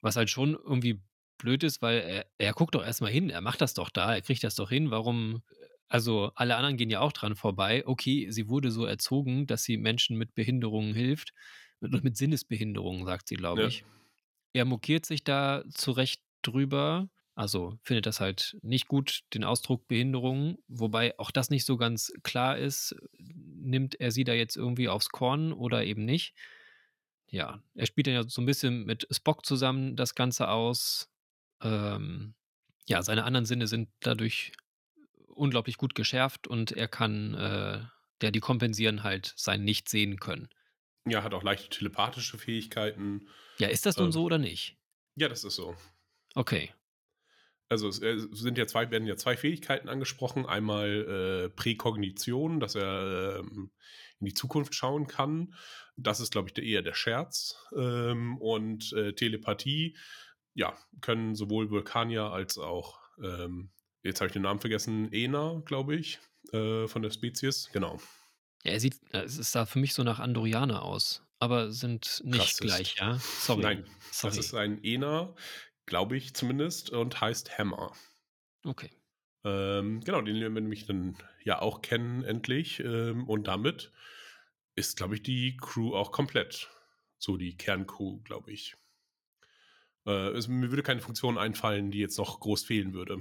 Was 0.00 0.16
halt 0.16 0.30
schon 0.30 0.54
irgendwie 0.54 1.02
blöd 1.38 1.62
ist, 1.62 1.82
weil 1.82 1.98
er, 1.98 2.26
er 2.38 2.52
guckt 2.52 2.74
doch 2.74 2.84
erstmal 2.84 3.10
hin, 3.10 3.30
er 3.30 3.40
macht 3.40 3.60
das 3.60 3.74
doch 3.74 3.90
da, 3.90 4.14
er 4.14 4.22
kriegt 4.22 4.44
das 4.44 4.54
doch 4.54 4.68
hin. 4.68 4.90
Warum? 4.90 5.42
Also 5.88 6.32
alle 6.34 6.56
anderen 6.56 6.76
gehen 6.76 6.90
ja 6.90 7.00
auch 7.00 7.12
dran 7.12 7.36
vorbei. 7.36 7.86
Okay, 7.86 8.30
sie 8.30 8.48
wurde 8.48 8.70
so 8.70 8.84
erzogen, 8.84 9.46
dass 9.46 9.62
sie 9.62 9.76
Menschen 9.76 10.16
mit 10.16 10.34
Behinderungen 10.34 10.94
hilft. 10.94 11.32
Mit, 11.80 12.02
mit 12.02 12.16
Sinnesbehinderungen, 12.16 13.04
sagt 13.04 13.28
sie, 13.28 13.36
glaube 13.36 13.62
ja. 13.62 13.68
ich. 13.68 13.84
Er 14.52 14.64
mokiert 14.64 15.04
sich 15.04 15.22
da 15.22 15.62
zurecht 15.68 16.22
drüber, 16.42 17.10
also 17.34 17.78
findet 17.82 18.06
das 18.06 18.20
halt 18.20 18.56
nicht 18.62 18.88
gut, 18.88 19.20
den 19.34 19.44
Ausdruck 19.44 19.86
Behinderung, 19.88 20.58
wobei 20.68 21.18
auch 21.18 21.30
das 21.30 21.50
nicht 21.50 21.66
so 21.66 21.76
ganz 21.76 22.10
klar 22.22 22.56
ist. 22.56 22.96
Nimmt 23.18 24.00
er 24.00 24.10
sie 24.10 24.24
da 24.24 24.32
jetzt 24.32 24.56
irgendwie 24.56 24.88
aufs 24.88 25.10
Korn 25.10 25.52
oder 25.52 25.84
eben 25.84 26.06
nicht? 26.06 26.34
Ja, 27.28 27.62
er 27.74 27.86
spielt 27.86 28.06
dann 28.06 28.14
ja 28.14 28.22
so 28.22 28.40
ein 28.40 28.46
bisschen 28.46 28.84
mit 28.84 29.06
Spock 29.10 29.44
zusammen 29.44 29.96
das 29.96 30.14
Ganze 30.14 30.48
aus. 30.48 31.10
Ähm, 31.62 32.34
ja, 32.86 33.02
seine 33.02 33.24
anderen 33.24 33.46
Sinne 33.46 33.66
sind 33.66 33.88
dadurch 34.00 34.52
unglaublich 35.26 35.76
gut 35.76 35.94
geschärft 35.94 36.46
und 36.46 36.72
er 36.72 36.88
kann, 36.88 37.34
äh, 37.34 37.80
der 38.20 38.30
die 38.30 38.40
kompensieren 38.40 39.02
halt 39.02 39.34
sein 39.36 39.64
Nicht-Sehen 39.64 40.18
können. 40.18 40.48
Ja, 41.06 41.22
hat 41.22 41.34
auch 41.34 41.42
leichte 41.42 41.68
telepathische 41.68 42.38
Fähigkeiten. 42.38 43.28
Ja, 43.58 43.68
ist 43.68 43.86
das 43.86 43.96
nun 43.96 44.06
ähm, 44.06 44.12
so 44.12 44.24
oder 44.24 44.38
nicht? 44.38 44.76
Ja, 45.14 45.28
das 45.28 45.44
ist 45.44 45.54
so. 45.54 45.76
Okay. 46.34 46.72
Also 47.68 47.88
es 47.88 48.00
äh, 48.00 48.18
sind 48.32 48.58
ja 48.58 48.66
zwei, 48.66 48.90
werden 48.90 49.06
ja 49.06 49.16
zwei 49.16 49.36
Fähigkeiten 49.36 49.88
angesprochen. 49.88 50.46
Einmal 50.46 51.46
äh, 51.46 51.48
Präkognition, 51.48 52.60
dass 52.60 52.74
er 52.74 53.38
ähm, 53.40 53.70
in 54.20 54.26
die 54.26 54.34
Zukunft 54.34 54.74
schauen 54.74 55.06
kann. 55.06 55.54
Das 55.96 56.20
ist, 56.20 56.32
glaube 56.32 56.48
ich, 56.48 56.54
der, 56.54 56.64
eher 56.64 56.82
der 56.82 56.94
Scherz. 56.94 57.56
Ähm, 57.76 58.38
und 58.38 58.92
äh, 58.92 59.14
Telepathie, 59.14 59.96
ja, 60.56 60.76
können 61.02 61.34
sowohl 61.36 61.70
Vulkanier 61.70 62.24
als 62.32 62.58
auch, 62.58 62.98
ähm, 63.22 63.70
jetzt 64.02 64.20
habe 64.20 64.28
ich 64.28 64.32
den 64.32 64.42
Namen 64.42 64.58
vergessen, 64.58 65.12
Ena, 65.12 65.62
glaube 65.66 65.94
ich, 65.94 66.18
äh, 66.52 66.88
von 66.88 67.02
der 67.02 67.10
Spezies. 67.10 67.68
Genau. 67.72 68.00
Ja, 68.64 68.72
er 68.72 68.80
sieht, 68.80 68.96
es 69.12 69.52
sah 69.52 69.66
für 69.66 69.78
mich 69.78 69.94
so 69.94 70.02
nach 70.02 70.18
Andorianer 70.18 70.82
aus, 70.82 71.22
aber 71.38 71.70
sind 71.70 72.22
nicht 72.24 72.40
Rassist. 72.40 72.60
gleich, 72.62 72.96
ja? 72.96 73.18
Sorry. 73.18 73.62
Nein, 73.62 73.86
Sorry. 74.10 74.34
das 74.34 74.46
ist 74.46 74.54
ein 74.54 74.82
Ena, 74.82 75.36
glaube 75.84 76.16
ich 76.16 76.34
zumindest, 76.34 76.90
und 76.90 77.20
heißt 77.20 77.58
Hammer. 77.58 77.92
Okay. 78.64 78.90
Ähm, 79.44 80.00
genau, 80.00 80.22
den 80.22 80.36
lernen 80.36 80.54
wir 80.54 80.62
nämlich 80.62 80.86
dann 80.86 81.18
ja 81.44 81.60
auch 81.60 81.82
kennen, 81.82 82.24
endlich. 82.24 82.80
Ähm, 82.80 83.28
und 83.28 83.46
damit 83.46 83.92
ist, 84.74 84.96
glaube 84.96 85.16
ich, 85.16 85.22
die 85.22 85.58
Crew 85.58 85.94
auch 85.94 86.12
komplett. 86.12 86.70
So 87.18 87.36
die 87.36 87.56
Kerncrew, 87.56 88.22
glaube 88.22 88.52
ich. 88.52 88.74
Äh, 90.06 90.30
es, 90.30 90.48
mir 90.48 90.70
würde 90.70 90.82
keine 90.82 91.00
Funktion 91.00 91.38
einfallen, 91.38 91.90
die 91.90 91.98
jetzt 91.98 92.18
noch 92.18 92.40
groß 92.40 92.64
fehlen 92.64 92.94
würde. 92.94 93.20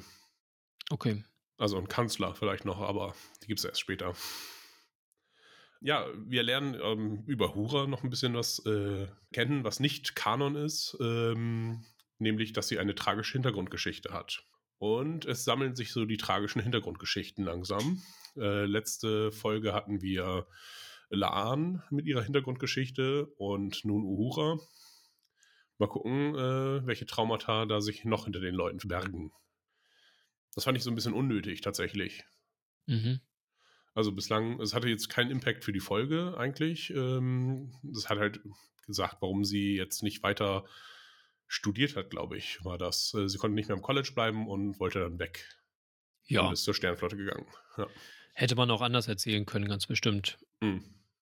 Okay. 0.89 1.23
Also 1.57 1.77
ein 1.77 1.87
Kanzler 1.87 2.35
vielleicht 2.35 2.65
noch, 2.65 2.81
aber 2.81 3.15
die 3.43 3.47
gibt 3.47 3.59
es 3.59 3.65
erst 3.65 3.79
später. 3.79 4.13
Ja, 5.81 6.07
wir 6.17 6.43
lernen 6.43 6.77
ähm, 6.81 7.23
über 7.27 7.55
Hura 7.55 7.87
noch 7.87 8.03
ein 8.03 8.09
bisschen 8.09 8.33
was 8.33 8.59
äh, 8.65 9.07
kennen, 9.33 9.63
was 9.63 9.79
nicht 9.79 10.15
Kanon 10.15 10.55
ist. 10.55 10.97
Ähm, 10.99 11.85
nämlich 12.19 12.53
dass 12.53 12.67
sie 12.67 12.79
eine 12.79 12.95
tragische 12.95 13.33
Hintergrundgeschichte 13.33 14.13
hat. 14.13 14.43
Und 14.77 15.25
es 15.25 15.45
sammeln 15.45 15.75
sich 15.75 15.91
so 15.91 16.05
die 16.05 16.17
tragischen 16.17 16.61
Hintergrundgeschichten 16.61 17.45
langsam. 17.45 18.01
Äh, 18.37 18.65
letzte 18.65 19.31
Folge 19.31 19.73
hatten 19.73 20.01
wir 20.01 20.47
Laan 21.09 21.83
mit 21.89 22.05
ihrer 22.05 22.23
Hintergrundgeschichte 22.23 23.27
und 23.37 23.85
nun 23.85 24.03
Uhura. 24.03 24.59
Mal 25.77 25.87
gucken, 25.87 26.35
äh, 26.35 26.85
welche 26.85 27.05
Traumata 27.05 27.65
da 27.65 27.81
sich 27.81 28.05
noch 28.05 28.25
hinter 28.25 28.39
den 28.39 28.55
Leuten 28.55 28.79
verbergen. 28.79 29.31
Das 30.53 30.63
fand 30.63 30.77
ich 30.77 30.83
so 30.83 30.91
ein 30.91 30.95
bisschen 30.95 31.13
unnötig 31.13 31.61
tatsächlich. 31.61 32.23
Mhm. 32.85 33.19
Also 33.93 34.11
bislang, 34.11 34.59
es 34.61 34.73
hatte 34.73 34.87
jetzt 34.87 35.09
keinen 35.09 35.31
Impact 35.31 35.63
für 35.63 35.73
die 35.73 35.79
Folge 35.79 36.35
eigentlich. 36.37 36.91
Ähm, 36.91 37.73
das 37.83 38.09
hat 38.09 38.19
halt 38.19 38.41
gesagt, 38.85 39.17
warum 39.21 39.43
sie 39.43 39.75
jetzt 39.75 40.03
nicht 40.03 40.23
weiter 40.23 40.65
studiert 41.47 41.95
hat, 41.95 42.09
glaube 42.09 42.37
ich, 42.37 42.63
war 42.63 42.77
das. 42.77 43.13
Äh, 43.13 43.27
sie 43.27 43.37
konnte 43.37 43.55
nicht 43.55 43.67
mehr 43.67 43.77
im 43.77 43.83
College 43.83 44.11
bleiben 44.13 44.47
und 44.47 44.79
wollte 44.79 44.99
dann 44.99 45.19
weg. 45.19 45.45
Ja. 46.25 46.47
Und 46.47 46.53
ist 46.53 46.63
zur 46.63 46.73
Sternflotte 46.73 47.17
gegangen. 47.17 47.47
Ja. 47.77 47.87
Hätte 48.33 48.55
man 48.55 48.71
auch 48.71 48.81
anders 48.81 49.07
erzählen 49.07 49.45
können, 49.45 49.67
ganz 49.67 49.87
bestimmt. 49.87 50.37
Mhm. 50.61 50.83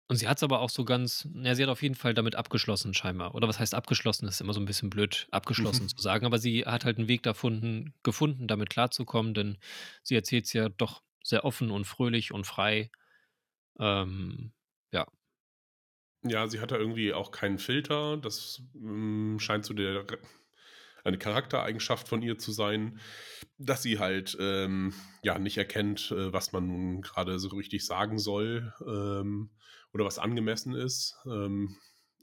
Und 0.08 0.16
sie 0.16 0.26
hat 0.26 0.38
es 0.38 0.42
aber 0.42 0.60
auch 0.60 0.70
so 0.70 0.84
ganz, 0.84 1.28
ja, 1.34 1.54
sie 1.54 1.62
hat 1.62 1.70
auf 1.70 1.82
jeden 1.82 1.94
Fall 1.94 2.14
damit 2.14 2.34
abgeschlossen, 2.34 2.94
scheinbar. 2.94 3.34
Oder 3.34 3.46
was 3.46 3.58
heißt 3.58 3.74
abgeschlossen? 3.74 4.24
Das 4.24 4.36
ist 4.36 4.40
immer 4.40 4.54
so 4.54 4.60
ein 4.60 4.66
bisschen 4.66 4.88
blöd, 4.88 5.28
abgeschlossen 5.30 5.84
mhm. 5.84 5.88
zu 5.88 6.00
sagen. 6.00 6.24
Aber 6.24 6.38
sie 6.38 6.64
hat 6.64 6.84
halt 6.84 6.98
einen 6.98 7.08
Weg 7.08 7.22
gefunden, 7.22 7.92
gefunden 8.02 8.48
damit 8.48 8.70
klarzukommen, 8.70 9.34
denn 9.34 9.58
sie 10.02 10.14
erzählt 10.14 10.46
es 10.46 10.54
ja 10.54 10.70
doch 10.70 11.02
sehr 11.22 11.44
offen 11.44 11.70
und 11.70 11.84
fröhlich 11.84 12.32
und 12.32 12.46
frei. 12.46 12.90
Ähm, 13.78 14.52
ja, 14.92 15.06
ja, 16.24 16.48
sie 16.48 16.60
hat 16.60 16.72
da 16.72 16.76
irgendwie 16.76 17.12
auch 17.12 17.30
keinen 17.30 17.58
Filter. 17.58 18.16
Das 18.16 18.62
mh, 18.74 19.38
scheint 19.38 19.64
so 19.64 19.74
der, 19.74 20.04
eine 21.04 21.18
Charaktereigenschaft 21.18 22.08
von 22.08 22.22
ihr 22.22 22.38
zu 22.38 22.52
sein, 22.52 23.00
dass 23.56 23.82
sie 23.82 23.98
halt 23.98 24.36
ähm, 24.40 24.94
ja 25.22 25.38
nicht 25.38 25.58
erkennt, 25.58 26.10
äh, 26.10 26.32
was 26.32 26.52
man 26.52 26.66
nun 26.66 27.02
gerade 27.02 27.38
so 27.38 27.48
richtig 27.48 27.86
sagen 27.86 28.18
soll 28.18 28.72
ähm, 28.86 29.50
oder 29.92 30.04
was 30.04 30.18
angemessen 30.18 30.74
ist. 30.74 31.16
Ähm, 31.26 31.76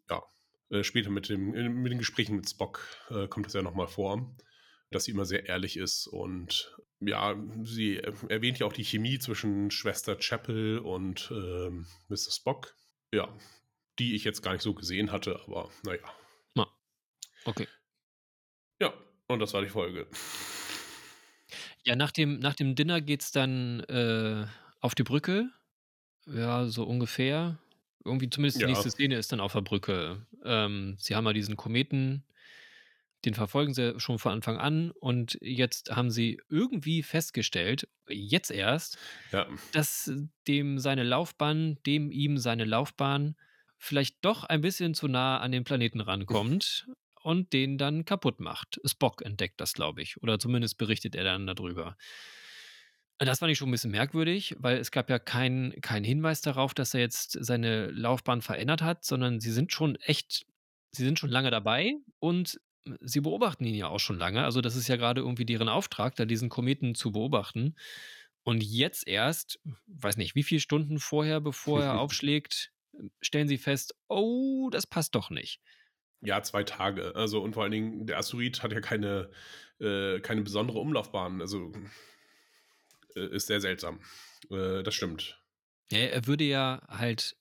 ja, 0.09 0.23
äh, 0.69 0.83
später 0.83 1.09
mit, 1.09 1.29
dem, 1.29 1.51
mit 1.51 1.91
den 1.91 1.99
Gesprächen 1.99 2.35
mit 2.35 2.49
Spock 2.49 2.85
äh, 3.09 3.27
kommt 3.27 3.45
das 3.45 3.53
ja 3.53 3.61
nochmal 3.61 3.87
vor, 3.87 4.35
dass 4.91 5.05
sie 5.05 5.11
immer 5.11 5.25
sehr 5.25 5.47
ehrlich 5.47 5.77
ist 5.77 6.07
und 6.07 6.75
ja, 6.99 7.35
sie 7.63 7.97
erwähnt 7.97 8.59
ja 8.59 8.65
auch 8.65 8.73
die 8.73 8.85
Chemie 8.85 9.19
zwischen 9.19 9.69
Schwester 9.69 10.15
Chapel 10.15 10.79
und 10.79 11.29
ähm, 11.31 11.87
Mr. 12.07 12.31
Spock. 12.31 12.75
Ja, 13.13 13.35
die 13.99 14.15
ich 14.15 14.23
jetzt 14.23 14.41
gar 14.41 14.53
nicht 14.53 14.61
so 14.61 14.73
gesehen 14.73 15.11
hatte, 15.11 15.39
aber 15.47 15.69
naja. 15.83 16.01
Na, 16.53 16.67
okay. 17.45 17.67
Ja, 18.79 18.93
und 19.27 19.39
das 19.39 19.53
war 19.53 19.61
die 19.61 19.69
Folge. 19.69 20.07
Ja, 21.83 21.95
nach 21.95 22.11
dem, 22.11 22.39
nach 22.39 22.55
dem 22.55 22.75
Dinner 22.75 22.99
es 23.07 23.31
dann 23.31 23.81
äh, 23.81 24.47
auf 24.81 24.95
die 24.95 25.03
Brücke. 25.03 25.49
Ja, 26.27 26.65
so 26.65 26.83
ungefähr. 26.83 27.57
Irgendwie 28.03 28.29
zumindest 28.29 28.57
die 28.57 28.61
ja. 28.61 28.67
nächste 28.67 28.91
Szene 28.91 29.15
ist 29.15 29.31
dann 29.31 29.39
auf 29.39 29.53
der 29.53 29.61
Brücke. 29.61 30.25
Ähm, 30.43 30.95
sie 30.99 31.15
haben 31.15 31.25
ja 31.25 31.33
diesen 31.33 31.55
Kometen, 31.57 32.23
den 33.25 33.33
verfolgen 33.33 33.73
sie 33.73 33.99
schon 33.99 34.19
von 34.19 34.33
Anfang 34.33 34.57
an 34.57 34.91
und 34.91 35.37
jetzt 35.41 35.95
haben 35.95 36.11
sie 36.11 36.39
irgendwie 36.47 37.01
festgestellt, 37.01 37.87
jetzt 38.07 38.51
erst, 38.51 38.99
ja. 39.31 39.47
dass 39.71 40.11
dem 40.47 40.77
seine 40.77 41.03
Laufbahn, 41.03 41.79
dem 41.85 42.11
ihm 42.11 42.37
seine 42.37 42.65
Laufbahn 42.65 43.35
vielleicht 43.77 44.23
doch 44.23 44.43
ein 44.43 44.61
bisschen 44.61 44.93
zu 44.93 45.07
nah 45.07 45.39
an 45.39 45.51
den 45.51 45.63
Planeten 45.63 46.01
rankommt 46.01 46.87
und 47.23 47.53
den 47.53 47.79
dann 47.79 48.05
kaputt 48.05 48.39
macht. 48.39 48.79
Spock 48.85 49.23
entdeckt 49.23 49.59
das, 49.59 49.73
glaube 49.73 50.03
ich. 50.03 50.21
Oder 50.21 50.37
zumindest 50.37 50.77
berichtet 50.77 51.15
er 51.15 51.23
dann 51.23 51.47
darüber. 51.47 51.97
Das 53.17 53.39
fand 53.39 53.51
ich 53.51 53.57
schon 53.57 53.69
ein 53.69 53.71
bisschen 53.71 53.91
merkwürdig, 53.91 54.55
weil 54.59 54.77
es 54.77 54.91
gab 54.91 55.09
ja 55.09 55.19
keinen 55.19 55.79
kein 55.81 56.03
Hinweis 56.03 56.41
darauf, 56.41 56.73
dass 56.73 56.93
er 56.93 56.99
jetzt 56.99 57.37
seine 57.39 57.87
Laufbahn 57.91 58.41
verändert 58.41 58.81
hat, 58.81 59.05
sondern 59.05 59.39
sie 59.39 59.51
sind 59.51 59.71
schon 59.71 59.95
echt, 59.95 60.45
sie 60.91 61.05
sind 61.05 61.17
schon 61.17 61.29
lange 61.29 61.49
dabei 61.49 61.93
und 62.19 62.59
sie 62.99 63.21
beobachten 63.21 63.65
ihn 63.65 63.75
ja 63.75 63.87
auch 63.87 63.99
schon 63.99 64.17
lange. 64.17 64.43
Also 64.43 64.61
das 64.61 64.75
ist 64.75 64.87
ja 64.87 64.97
gerade 64.97 65.21
irgendwie 65.21 65.45
deren 65.45 65.69
Auftrag, 65.69 66.15
da 66.15 66.25
diesen 66.25 66.49
Kometen 66.49 66.93
zu 66.93 67.11
beobachten. 67.11 67.75
Und 68.43 68.63
jetzt 68.63 69.07
erst, 69.07 69.59
weiß 69.87 70.17
nicht, 70.17 70.35
wie 70.35 70.43
viele 70.43 70.61
Stunden 70.61 70.99
vorher, 70.99 71.41
bevor 71.41 71.81
er 71.81 71.99
aufschlägt, 71.99 72.71
stellen 73.21 73.47
sie 73.47 73.57
fest, 73.57 73.95
oh, 74.07 74.69
das 74.71 74.85
passt 74.85 75.15
doch 75.15 75.29
nicht. 75.29 75.61
Ja, 76.21 76.41
zwei 76.43 76.63
Tage. 76.63 77.15
Also 77.15 77.41
und 77.41 77.53
vor 77.53 77.63
allen 77.63 77.71
Dingen, 77.71 78.07
der 78.07 78.17
Asteroid 78.17 78.61
hat 78.61 78.71
ja 78.71 78.81
keine, 78.81 79.29
äh, 79.79 80.19
keine 80.19 80.41
besondere 80.41 80.79
Umlaufbahn. 80.79 81.41
Also 81.41 81.71
ist 83.15 83.47
sehr 83.47 83.61
seltsam. 83.61 83.99
Äh, 84.49 84.83
das 84.83 84.95
stimmt. 84.95 85.41
Ja, 85.91 85.99
er 85.99 86.27
würde 86.27 86.43
ja 86.43 86.81
halt 86.87 87.35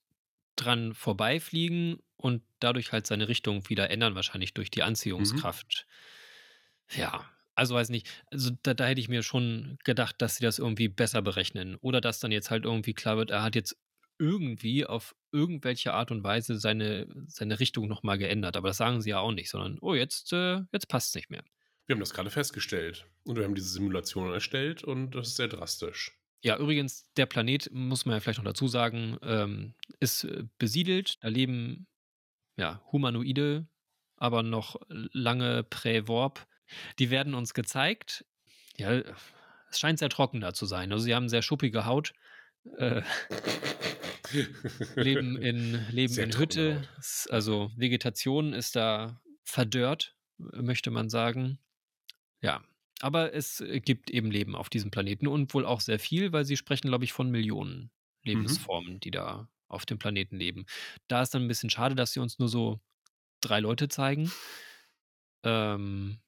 dran 0.55 0.93
vorbeifliegen 0.93 1.99
und 2.17 2.43
dadurch 2.59 2.91
halt 2.91 3.07
seine 3.07 3.27
Richtung 3.27 3.67
wieder 3.69 3.89
ändern, 3.89 4.15
wahrscheinlich 4.15 4.53
durch 4.53 4.71
die 4.71 4.83
Anziehungskraft. 4.83 5.85
Mhm. 6.91 7.01
Ja, 7.01 7.29
also 7.55 7.75
weiß 7.75 7.89
nicht, 7.89 8.07
also 8.31 8.51
da, 8.63 8.73
da, 8.73 8.85
hätte 8.85 9.01
ich 9.01 9.09
mir 9.09 9.23
schon 9.23 9.77
gedacht, 9.83 10.15
dass 10.19 10.35
sie 10.35 10.43
das 10.43 10.59
irgendwie 10.59 10.87
besser 10.87 11.21
berechnen. 11.21 11.75
Oder 11.77 12.01
dass 12.01 12.19
dann 12.19 12.31
jetzt 12.31 12.51
halt 12.51 12.65
irgendwie 12.65 12.93
klar 12.93 13.17
wird, 13.17 13.31
er 13.31 13.43
hat 13.43 13.55
jetzt 13.55 13.77
irgendwie 14.17 14.85
auf 14.85 15.15
irgendwelche 15.31 15.93
Art 15.93 16.11
und 16.11 16.23
Weise 16.23 16.57
seine, 16.57 17.07
seine 17.27 17.59
Richtung 17.59 17.87
nochmal 17.87 18.17
geändert. 18.17 18.55
Aber 18.55 18.69
das 18.69 18.77
sagen 18.77 19.01
sie 19.01 19.09
ja 19.09 19.19
auch 19.19 19.31
nicht, 19.31 19.49
sondern, 19.49 19.77
oh, 19.81 19.93
jetzt, 19.93 20.31
äh, 20.33 20.61
jetzt 20.71 20.87
passt 20.87 21.09
es 21.09 21.15
nicht 21.15 21.29
mehr. 21.29 21.43
Wir 21.85 21.95
haben 21.95 21.99
das 21.99 22.13
gerade 22.13 22.29
festgestellt. 22.29 23.05
Und 23.23 23.37
wir 23.37 23.43
haben 23.43 23.55
diese 23.55 23.69
Simulation 23.69 24.31
erstellt 24.31 24.83
und 24.83 25.11
das 25.11 25.29
ist 25.29 25.35
sehr 25.35 25.47
drastisch. 25.47 26.17
Ja, 26.41 26.57
übrigens, 26.57 27.11
der 27.17 27.25
Planet, 27.25 27.71
muss 27.71 28.05
man 28.05 28.15
ja 28.15 28.19
vielleicht 28.19 28.37
noch 28.37 28.45
dazu 28.45 28.67
sagen, 28.67 29.17
ähm, 29.23 29.73
ist 29.99 30.25
äh, 30.25 30.43
besiedelt. 30.59 31.17
Da 31.21 31.27
leben 31.27 31.87
ja, 32.55 32.81
Humanoide, 32.91 33.67
aber 34.17 34.43
noch 34.43 34.79
lange 34.89 35.63
prä-Warp. 35.63 36.47
Die 36.99 37.09
werden 37.09 37.33
uns 37.33 37.53
gezeigt. 37.53 38.25
Ja, 38.77 39.01
es 39.69 39.79
scheint 39.79 39.99
sehr 39.99 40.09
trocken 40.09 40.41
da 40.41 40.53
zu 40.53 40.65
sein. 40.65 40.91
Also 40.91 41.03
sie 41.03 41.15
haben 41.15 41.29
sehr 41.29 41.41
schuppige 41.41 41.85
Haut. 41.85 42.13
Äh, 42.77 43.01
leben 44.95 45.37
in, 45.37 45.85
leben 45.91 46.17
in 46.17 46.37
Hütte. 46.37 46.87
Also 47.29 47.71
Vegetation 47.75 48.53
ist 48.53 48.75
da 48.75 49.21
verdörrt, 49.43 50.15
möchte 50.37 50.91
man 50.91 51.09
sagen. 51.09 51.59
Ja, 52.45 52.63
aber 53.01 53.33
es 53.33 53.63
gibt 53.83 54.09
eben 54.09 54.31
Leben 54.31 54.55
auf 54.55 54.69
diesem 54.69 54.91
Planeten 54.91 55.27
und 55.27 55.53
wohl 55.53 55.65
auch 55.65 55.81
sehr 55.81 55.99
viel, 55.99 56.31
weil 56.31 56.45
sie 56.45 56.57
sprechen, 56.57 56.87
glaube 56.87 57.03
ich, 57.03 57.11
von 57.11 57.31
Millionen 57.31 57.81
mhm. 57.81 57.89
Lebensformen, 58.23 58.93
mhm. 58.93 58.99
die 58.99 59.11
da 59.11 59.49
auf 59.67 59.85
dem 59.85 59.97
Planeten 59.97 60.37
leben. 60.37 60.65
Da 61.07 61.21
ist 61.21 61.33
dann 61.33 61.43
ein 61.43 61.47
bisschen 61.47 61.69
schade, 61.69 61.95
dass 61.95 62.13
sie 62.13 62.19
uns 62.19 62.39
nur 62.39 62.47
so 62.47 62.79
drei 63.41 63.59
Leute 63.59 63.89
zeigen. 63.89 64.31
Ähm, 65.43 66.19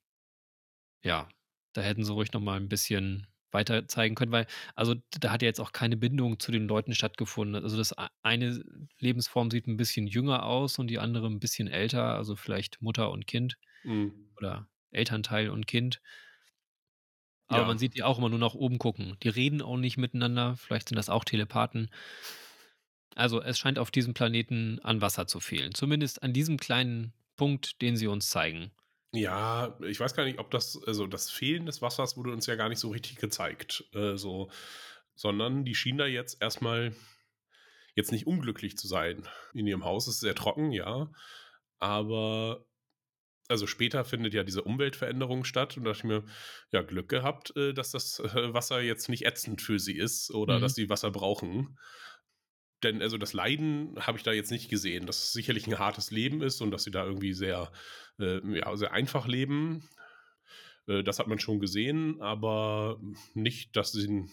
ja, 1.03 1.29
da 1.73 1.81
hätten 1.81 2.03
sie 2.03 2.11
ruhig 2.11 2.33
noch 2.33 2.41
mal 2.41 2.59
ein 2.59 2.69
bisschen 2.69 3.27
weiter 3.51 3.87
zeigen 3.87 4.15
können, 4.15 4.31
weil 4.31 4.47
also 4.75 4.95
da 5.19 5.31
hat 5.31 5.41
ja 5.41 5.47
jetzt 5.47 5.61
auch 5.61 5.71
keine 5.71 5.97
Bindung 5.97 6.39
zu 6.39 6.51
den 6.51 6.67
Leuten 6.67 6.93
stattgefunden. 6.93 7.63
Also 7.63 7.77
das 7.77 7.95
eine 8.23 8.63
Lebensform 8.99 9.51
sieht 9.51 9.67
ein 9.67 9.77
bisschen 9.77 10.07
jünger 10.07 10.43
aus 10.43 10.79
und 10.79 10.87
die 10.87 10.99
andere 10.99 11.27
ein 11.27 11.39
bisschen 11.39 11.67
älter, 11.67 12.15
also 12.15 12.35
vielleicht 12.35 12.81
Mutter 12.81 13.11
und 13.11 13.25
Kind 13.27 13.57
mhm. 13.83 14.31
oder 14.35 14.67
Elternteil 14.91 15.49
und 15.49 15.67
Kind. 15.67 16.01
Aber 17.47 17.61
ja. 17.61 17.67
man 17.67 17.77
sieht 17.77 17.95
die 17.95 18.03
auch 18.03 18.17
immer 18.17 18.29
nur 18.29 18.39
nach 18.39 18.53
oben 18.53 18.77
gucken. 18.77 19.17
Die 19.23 19.29
reden 19.29 19.61
auch 19.61 19.77
nicht 19.77 19.97
miteinander. 19.97 20.57
Vielleicht 20.57 20.89
sind 20.89 20.97
das 20.97 21.09
auch 21.09 21.23
Telepathen. 21.23 21.89
Also 23.15 23.41
es 23.41 23.57
scheint 23.57 23.79
auf 23.79 23.89
diesem 23.89 24.13
Planeten 24.13 24.79
an 24.83 25.01
Wasser 25.01 25.27
zu 25.27 25.39
fehlen. 25.39 25.73
Zumindest 25.73 26.23
an 26.23 26.33
diesem 26.33 26.57
kleinen 26.57 27.13
Punkt, 27.35 27.81
den 27.81 27.95
sie 27.95 28.07
uns 28.07 28.29
zeigen. 28.29 28.71
Ja, 29.13 29.77
ich 29.87 29.99
weiß 29.99 30.13
gar 30.13 30.25
nicht, 30.25 30.39
ob 30.39 30.51
das, 30.51 30.81
also 30.85 31.07
das 31.07 31.31
Fehlen 31.31 31.65
des 31.65 31.81
Wassers 31.81 32.17
wurde 32.17 32.31
uns 32.31 32.45
ja 32.45 32.55
gar 32.55 32.69
nicht 32.69 32.79
so 32.79 32.89
richtig 32.89 33.15
gezeigt. 33.15 33.85
Äh, 33.93 34.17
so, 34.17 34.51
sondern 35.15 35.63
die 35.63 35.75
schienen 35.75 35.97
da 35.97 36.05
jetzt 36.05 36.41
erstmal 36.41 36.93
jetzt 37.95 38.11
nicht 38.11 38.27
unglücklich 38.27 38.77
zu 38.77 38.87
sein. 38.87 39.27
In 39.53 39.65
ihrem 39.65 39.85
Haus 39.85 40.07
ist 40.07 40.15
es 40.15 40.19
sehr 40.19 40.35
trocken, 40.35 40.71
ja. 40.71 41.09
Aber 41.79 42.65
also 43.47 43.67
später 43.67 44.03
findet 44.05 44.33
ja 44.33 44.43
diese 44.43 44.63
Umweltveränderung 44.63 45.43
statt 45.43 45.77
und 45.77 45.83
da 45.83 45.91
dachte 45.91 45.99
ich 45.99 46.03
mir, 46.05 46.25
ja, 46.71 46.81
Glück 46.81 47.09
gehabt, 47.09 47.55
äh, 47.55 47.73
dass 47.73 47.91
das 47.91 48.19
äh, 48.35 48.53
Wasser 48.53 48.81
jetzt 48.81 49.09
nicht 49.09 49.25
ätzend 49.25 49.61
für 49.61 49.79
sie 49.79 49.97
ist 49.97 50.31
oder 50.31 50.57
mhm. 50.57 50.61
dass 50.61 50.75
sie 50.75 50.89
Wasser 50.89 51.11
brauchen 51.11 51.77
denn 52.83 53.01
also 53.01 53.17
das 53.17 53.33
Leiden 53.33 53.95
habe 53.99 54.17
ich 54.17 54.23
da 54.23 54.31
jetzt 54.31 54.51
nicht 54.51 54.69
gesehen, 54.69 55.05
dass 55.07 55.23
es 55.23 55.33
sicherlich 55.33 55.67
ein 55.67 55.79
hartes 55.79 56.11
Leben 56.11 56.41
ist 56.41 56.61
und 56.61 56.71
dass 56.71 56.83
sie 56.83 56.91
da 56.91 57.05
irgendwie 57.05 57.33
sehr, 57.33 57.71
äh, 58.19 58.39
ja, 58.55 58.75
sehr 58.75 58.93
einfach 58.93 59.27
leben. 59.27 59.89
Äh, 60.87 61.03
das 61.03 61.19
hat 61.19 61.27
man 61.27 61.39
schon 61.39 61.59
gesehen, 61.59 62.21
aber 62.21 63.01
nicht, 63.33 63.75
dass 63.75 63.91
sie, 63.91 64.25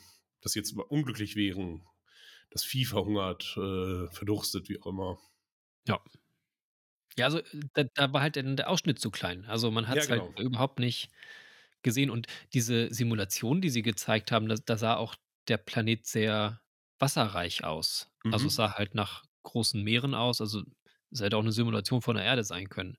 dass 0.43 0.53
sie 0.53 0.59
jetzt 0.59 0.77
unglücklich 0.77 1.37
wären. 1.37 1.87
Das 2.51 2.65
Vieh 2.65 2.85
verhungert, 2.85 3.57
äh, 3.57 4.09
verdurstet, 4.11 4.69
wie 4.69 4.81
auch 4.81 4.87
immer. 4.87 5.19
Ja. 5.87 6.03
Ja, 7.19 7.27
also 7.27 7.41
da, 7.75 7.85
da 7.95 8.13
war 8.13 8.23
halt 8.23 8.37
der 8.37 8.69
Ausschnitt 8.69 8.99
zu 8.99 9.11
klein. 9.11 9.45
Also 9.47 9.71
man 9.71 9.89
hat 9.89 9.99
es 9.99 10.09
ja, 10.09 10.19
halt 10.19 10.37
genau. 10.37 10.49
überhaupt 10.49 10.81
nicht 10.81 11.11
gesehen. 11.85 12.11
Und 12.11 12.27
diese 12.53 12.93
Simulation, 12.93 13.61
die 13.61 13.71
sie 13.71 13.83
gezeigt 13.83 14.33
haben, 14.33 14.49
da, 14.49 14.57
da 14.57 14.77
sah 14.77 14.97
auch 14.97 15.15
der 15.47 15.59
Planet 15.59 16.05
sehr 16.05 16.61
wasserreich 16.99 17.63
aus. 17.63 18.11
Also, 18.33 18.47
es 18.47 18.55
sah 18.57 18.73
halt 18.75 18.95
nach 18.95 19.25
großen 19.45 19.83
Meeren 19.83 20.15
aus. 20.15 20.41
Also, 20.41 20.65
es 21.13 21.21
hätte 21.21 21.37
auch 21.37 21.43
eine 21.43 21.53
Simulation 21.53 22.03
von 22.03 22.17
der 22.17 22.25
Erde 22.25 22.43
sein 22.43 22.69
können. 22.69 22.97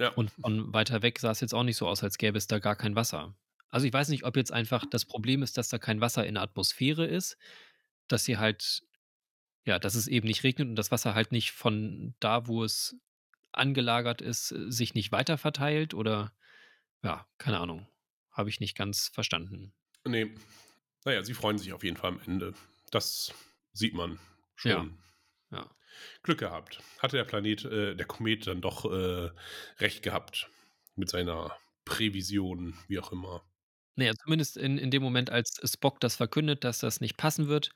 Ja. 0.00 0.08
Und 0.10 0.30
von 0.30 0.72
weiter 0.72 1.02
weg 1.02 1.18
sah 1.18 1.30
es 1.30 1.40
jetzt 1.40 1.54
auch 1.54 1.62
nicht 1.62 1.76
so 1.76 1.86
aus, 1.86 2.02
als 2.02 2.18
gäbe 2.18 2.38
es 2.38 2.46
da 2.46 2.58
gar 2.58 2.74
kein 2.74 2.96
Wasser. 2.96 3.36
Also, 3.68 3.86
ich 3.86 3.92
weiß 3.92 4.08
nicht, 4.08 4.24
ob 4.24 4.36
jetzt 4.36 4.52
einfach 4.52 4.84
das 4.90 5.04
Problem 5.04 5.42
ist, 5.42 5.58
dass 5.58 5.68
da 5.68 5.78
kein 5.78 6.00
Wasser 6.00 6.26
in 6.26 6.34
der 6.34 6.42
Atmosphäre 6.42 7.06
ist, 7.06 7.36
dass 8.08 8.24
sie 8.24 8.38
halt 8.38 8.82
ja, 9.66 9.80
dass 9.80 9.96
es 9.96 10.06
eben 10.06 10.28
nicht 10.28 10.44
regnet 10.44 10.68
und 10.68 10.76
das 10.76 10.92
Wasser 10.92 11.14
halt 11.14 11.32
nicht 11.32 11.50
von 11.50 12.14
da, 12.20 12.46
wo 12.46 12.62
es 12.62 12.96
angelagert 13.56 14.20
ist, 14.20 14.48
sich 14.48 14.94
nicht 14.94 15.12
weiter 15.12 15.38
verteilt 15.38 15.94
oder 15.94 16.32
ja, 17.02 17.26
keine 17.38 17.58
Ahnung. 17.58 17.86
Habe 18.30 18.50
ich 18.50 18.60
nicht 18.60 18.76
ganz 18.76 19.08
verstanden. 19.08 19.72
Ne. 20.04 20.34
Na 21.04 21.12
ja, 21.12 21.22
sie 21.22 21.34
freuen 21.34 21.58
sich 21.58 21.72
auf 21.72 21.84
jeden 21.84 21.96
Fall 21.96 22.10
am 22.12 22.20
Ende. 22.26 22.54
Das 22.90 23.32
sieht 23.72 23.94
man 23.94 24.18
schon. 24.56 24.98
Ja. 25.50 25.58
ja. 25.58 25.70
Glück 26.22 26.38
gehabt. 26.38 26.80
Hatte 26.98 27.16
der 27.16 27.24
Planet, 27.24 27.64
äh, 27.64 27.94
der 27.94 28.06
Komet 28.06 28.46
dann 28.46 28.60
doch 28.60 28.84
äh, 28.84 29.30
recht 29.78 30.02
gehabt 30.02 30.50
mit 30.96 31.08
seiner 31.08 31.56
Prävision, 31.84 32.74
wie 32.88 32.98
auch 32.98 33.12
immer. 33.12 33.42
Naja, 33.94 34.12
zumindest 34.14 34.56
in, 34.56 34.76
in 34.76 34.90
dem 34.90 35.02
Moment, 35.02 35.30
als 35.30 35.58
Spock 35.64 36.00
das 36.00 36.16
verkündet, 36.16 36.64
dass 36.64 36.80
das 36.80 37.00
nicht 37.00 37.16
passen 37.16 37.48
wird, 37.48 37.70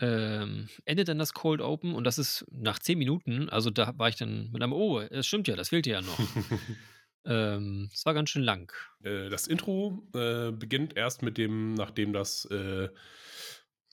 ähm, 0.00 0.68
endet 0.84 1.08
dann 1.08 1.18
das 1.18 1.32
Cold 1.32 1.60
Open 1.60 1.94
und 1.94 2.04
das 2.04 2.18
ist 2.18 2.44
nach 2.50 2.78
zehn 2.78 2.98
Minuten, 2.98 3.48
also 3.48 3.70
da 3.70 3.96
war 3.98 4.08
ich 4.08 4.16
dann 4.16 4.50
mit 4.52 4.62
einem, 4.62 4.72
oh, 4.72 5.00
es 5.00 5.26
stimmt 5.26 5.48
ja, 5.48 5.56
das 5.56 5.68
fehlt 5.68 5.86
ja 5.86 6.00
noch. 6.00 6.18
ähm, 7.24 7.88
es 7.92 8.04
war 8.04 8.14
ganz 8.14 8.30
schön 8.30 8.42
lang. 8.42 8.72
Äh, 9.02 9.28
das 9.28 9.46
Intro 9.46 10.06
äh, 10.14 10.50
beginnt 10.50 10.96
erst 10.96 11.22
mit 11.22 11.38
dem, 11.38 11.74
nachdem 11.74 12.12
das 12.12 12.46
äh, 12.46 12.88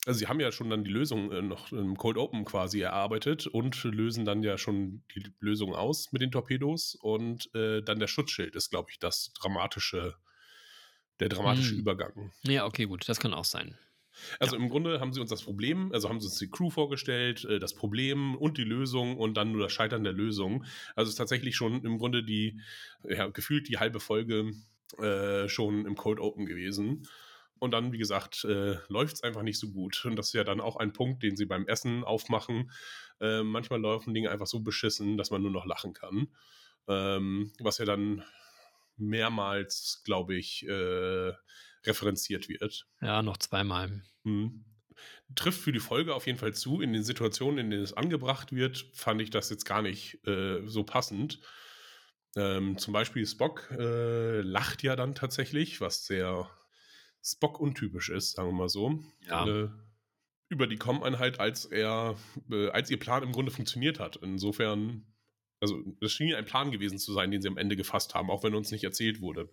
also 0.06 0.20
sie 0.20 0.28
haben 0.28 0.40
ja 0.40 0.52
schon 0.52 0.70
dann 0.70 0.84
die 0.84 0.92
Lösung 0.92 1.32
äh, 1.32 1.42
noch 1.42 1.72
im 1.72 1.98
Cold 1.98 2.18
Open 2.18 2.46
quasi 2.46 2.82
erarbeitet 2.82 3.48
und 3.48 3.84
lösen 3.84 4.26
dann 4.26 4.44
ja 4.44 4.58
schon 4.58 5.04
die 5.14 5.32
Lösung 5.40 5.76
aus 5.76 6.12
mit 6.12 6.22
den 6.22 6.32
Torpedos 6.32 6.96
und 6.96 7.54
äh, 7.54 7.82
dann 7.82 8.00
der 8.00 8.08
Schutzschild 8.08 8.56
ist, 8.56 8.70
glaube 8.70 8.92
ich, 8.92 9.00
das 9.00 9.34
dramatische, 9.34 10.16
der 11.20 11.30
dramatische 11.30 11.72
hm. 11.72 11.80
Übergang. 11.80 12.32
Ja, 12.44 12.66
okay, 12.66 12.86
gut, 12.86 13.08
das 13.10 13.20
kann 13.20 13.34
auch 13.34 13.46
sein. 13.46 13.78
Also 14.40 14.56
ja. 14.56 14.62
im 14.62 14.70
Grunde 14.70 15.00
haben 15.00 15.14
sie 15.14 15.22
uns 15.22 15.30
das 15.30 15.44
Problem, 15.44 15.92
also 15.94 16.10
haben 16.10 16.20
sie 16.20 16.28
uns 16.28 16.38
die 16.38 16.50
Crew 16.50 16.70
vorgestellt, 16.70 17.46
äh, 17.46 17.60
das 17.60 17.74
Problem 17.74 18.36
und 18.36 18.58
die 18.58 18.64
Lösung 18.64 19.18
und 19.18 19.36
dann 19.36 19.52
nur 19.52 19.62
das 19.62 19.72
Scheitern 19.72 20.04
der 20.04 20.14
Lösung. 20.14 20.64
Also 20.96 21.10
es 21.10 21.14
ist 21.14 21.18
tatsächlich 21.18 21.56
schon 21.56 21.84
im 21.84 21.98
Grunde 21.98 22.24
die, 22.24 22.60
ja, 23.08 23.28
gefühlt 23.28 23.68
die 23.68 23.78
halbe 23.78 24.00
Folge 24.00 24.54
äh, 24.98 25.48
schon 25.48 25.86
im 25.86 25.96
Cold 25.96 26.20
Open 26.20 26.46
gewesen. 26.46 27.08
Und 27.60 27.72
dann, 27.72 27.92
wie 27.92 27.98
gesagt, 27.98 28.46
äh, 28.46 28.78
läuft 28.88 29.16
es 29.16 29.24
einfach 29.24 29.44
nicht 29.44 29.60
so 29.60 29.70
gut. 29.70 30.06
Und 30.06 30.16
das 30.16 30.28
ist 30.28 30.34
ja 30.34 30.46
dann 30.46 30.62
auch 30.62 30.78
ein 30.78 30.94
Punkt, 30.94 31.24
den 31.24 31.36
sie 31.36 31.46
beim 31.46 31.68
Essen 31.68 32.06
aufmachen. 32.06 32.72
Äh, 33.20 33.44
manchmal 33.44 33.82
laufen 33.82 34.14
Dinge 34.14 34.32
einfach 34.32 34.48
so 34.48 34.62
beschissen, 34.62 35.18
dass 35.18 35.30
man 35.30 35.42
nur 35.42 35.52
noch 35.52 35.66
lachen 35.66 35.94
kann. 35.94 36.30
Ähm, 36.88 37.52
was 37.60 37.78
ja 37.78 37.86
dann 37.86 38.24
mehrmals, 38.96 40.02
glaube 40.06 40.36
ich, 40.36 40.66
äh, 40.68 41.34
referenziert 41.86 42.50
wird. 42.50 42.88
Ja, 43.02 43.22
noch 43.22 43.38
zweimal. 43.38 44.04
Mhm. 44.24 44.66
Trifft 45.36 45.62
für 45.62 45.72
die 45.72 45.80
Folge 45.80 46.14
auf 46.14 46.28
jeden 46.28 46.40
Fall 46.40 46.54
zu. 46.54 46.82
In 46.82 46.94
den 46.94 47.04
Situationen, 47.04 47.60
in 47.60 47.70
denen 47.70 47.84
es 47.84 47.94
angebracht 47.94 48.52
wird, 48.52 48.86
fand 48.94 49.22
ich 49.22 49.30
das 49.30 49.50
jetzt 49.50 49.66
gar 49.66 49.82
nicht 49.82 50.26
äh, 50.28 50.62
so 50.66 50.84
passend. 50.84 51.40
Ähm, 52.36 52.78
zum 52.78 52.94
Beispiel 52.94 53.26
Spock 53.26 53.70
äh, 53.72 54.42
lacht 54.42 54.84
ja 54.84 54.96
dann 54.96 55.16
tatsächlich, 55.16 55.82
was 55.82 56.06
sehr 56.06 56.50
Spock 57.24 57.60
untypisch 57.60 58.10
ist, 58.10 58.34
sagen 58.34 58.50
wir 58.50 58.54
mal 58.54 58.70
so. 58.70 59.04
Ja. 59.28 59.48
Äh, 59.48 59.70
über 60.50 60.66
die 60.66 60.78
Com-Einheit, 60.78 61.40
als 61.40 61.66
er, 61.66 62.16
äh, 62.50 62.70
als 62.70 62.90
ihr 62.90 63.00
Plan 63.00 63.24
im 63.24 63.32
Grunde 63.32 63.52
funktioniert 63.52 64.00
hat. 64.00 64.18
Insofern, 64.18 65.06
also 65.60 65.80
es 66.02 66.12
schien 66.12 66.34
ein 66.34 66.46
Plan 66.46 66.72
gewesen 66.72 66.98
zu 66.98 67.14
sein, 67.14 67.30
den 67.30 67.42
sie 67.42 67.48
am 67.48 67.58
Ende 67.58 67.76
gefasst 67.76 68.16
haben, 68.16 68.32
auch 68.32 68.44
wenn 68.44 68.56
uns 68.56 68.72
nicht 68.72 68.84
erzählt 68.84 69.22
wurde. 69.22 69.50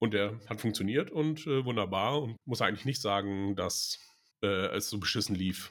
Und 0.00 0.14
der 0.14 0.40
hat 0.48 0.60
funktioniert 0.60 1.10
und 1.10 1.46
äh, 1.46 1.64
wunderbar 1.64 2.22
und 2.22 2.36
muss 2.46 2.62
eigentlich 2.62 2.86
nicht 2.86 3.02
sagen, 3.02 3.54
dass 3.54 3.98
äh, 4.42 4.74
es 4.74 4.88
so 4.88 4.98
beschissen 4.98 5.34
lief, 5.36 5.70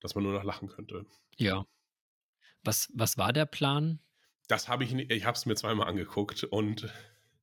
dass 0.00 0.16
man 0.16 0.24
nur 0.24 0.32
noch 0.32 0.42
lachen 0.42 0.68
könnte. 0.68 1.06
Ja. 1.36 1.64
Was, 2.64 2.90
was 2.94 3.16
war 3.16 3.32
der 3.32 3.46
Plan? 3.46 4.00
Das 4.48 4.68
habe 4.68 4.82
ich, 4.82 4.92
ich 4.92 5.24
habe 5.24 5.36
es 5.36 5.46
mir 5.46 5.54
zweimal 5.54 5.88
angeguckt 5.88 6.42
und 6.42 6.92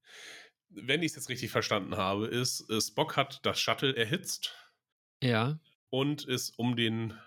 wenn 0.70 1.02
ich 1.02 1.12
es 1.12 1.16
jetzt 1.16 1.30
richtig 1.30 1.50
verstanden 1.50 1.96
habe, 1.96 2.28
ist, 2.28 2.66
Spock 2.86 3.16
hat 3.16 3.40
das 3.46 3.58
Shuttle 3.58 3.96
erhitzt. 3.96 4.54
Ja. 5.22 5.60
Und 5.90 6.26
ist 6.26 6.60
um 6.60 6.76
den, 6.76 7.18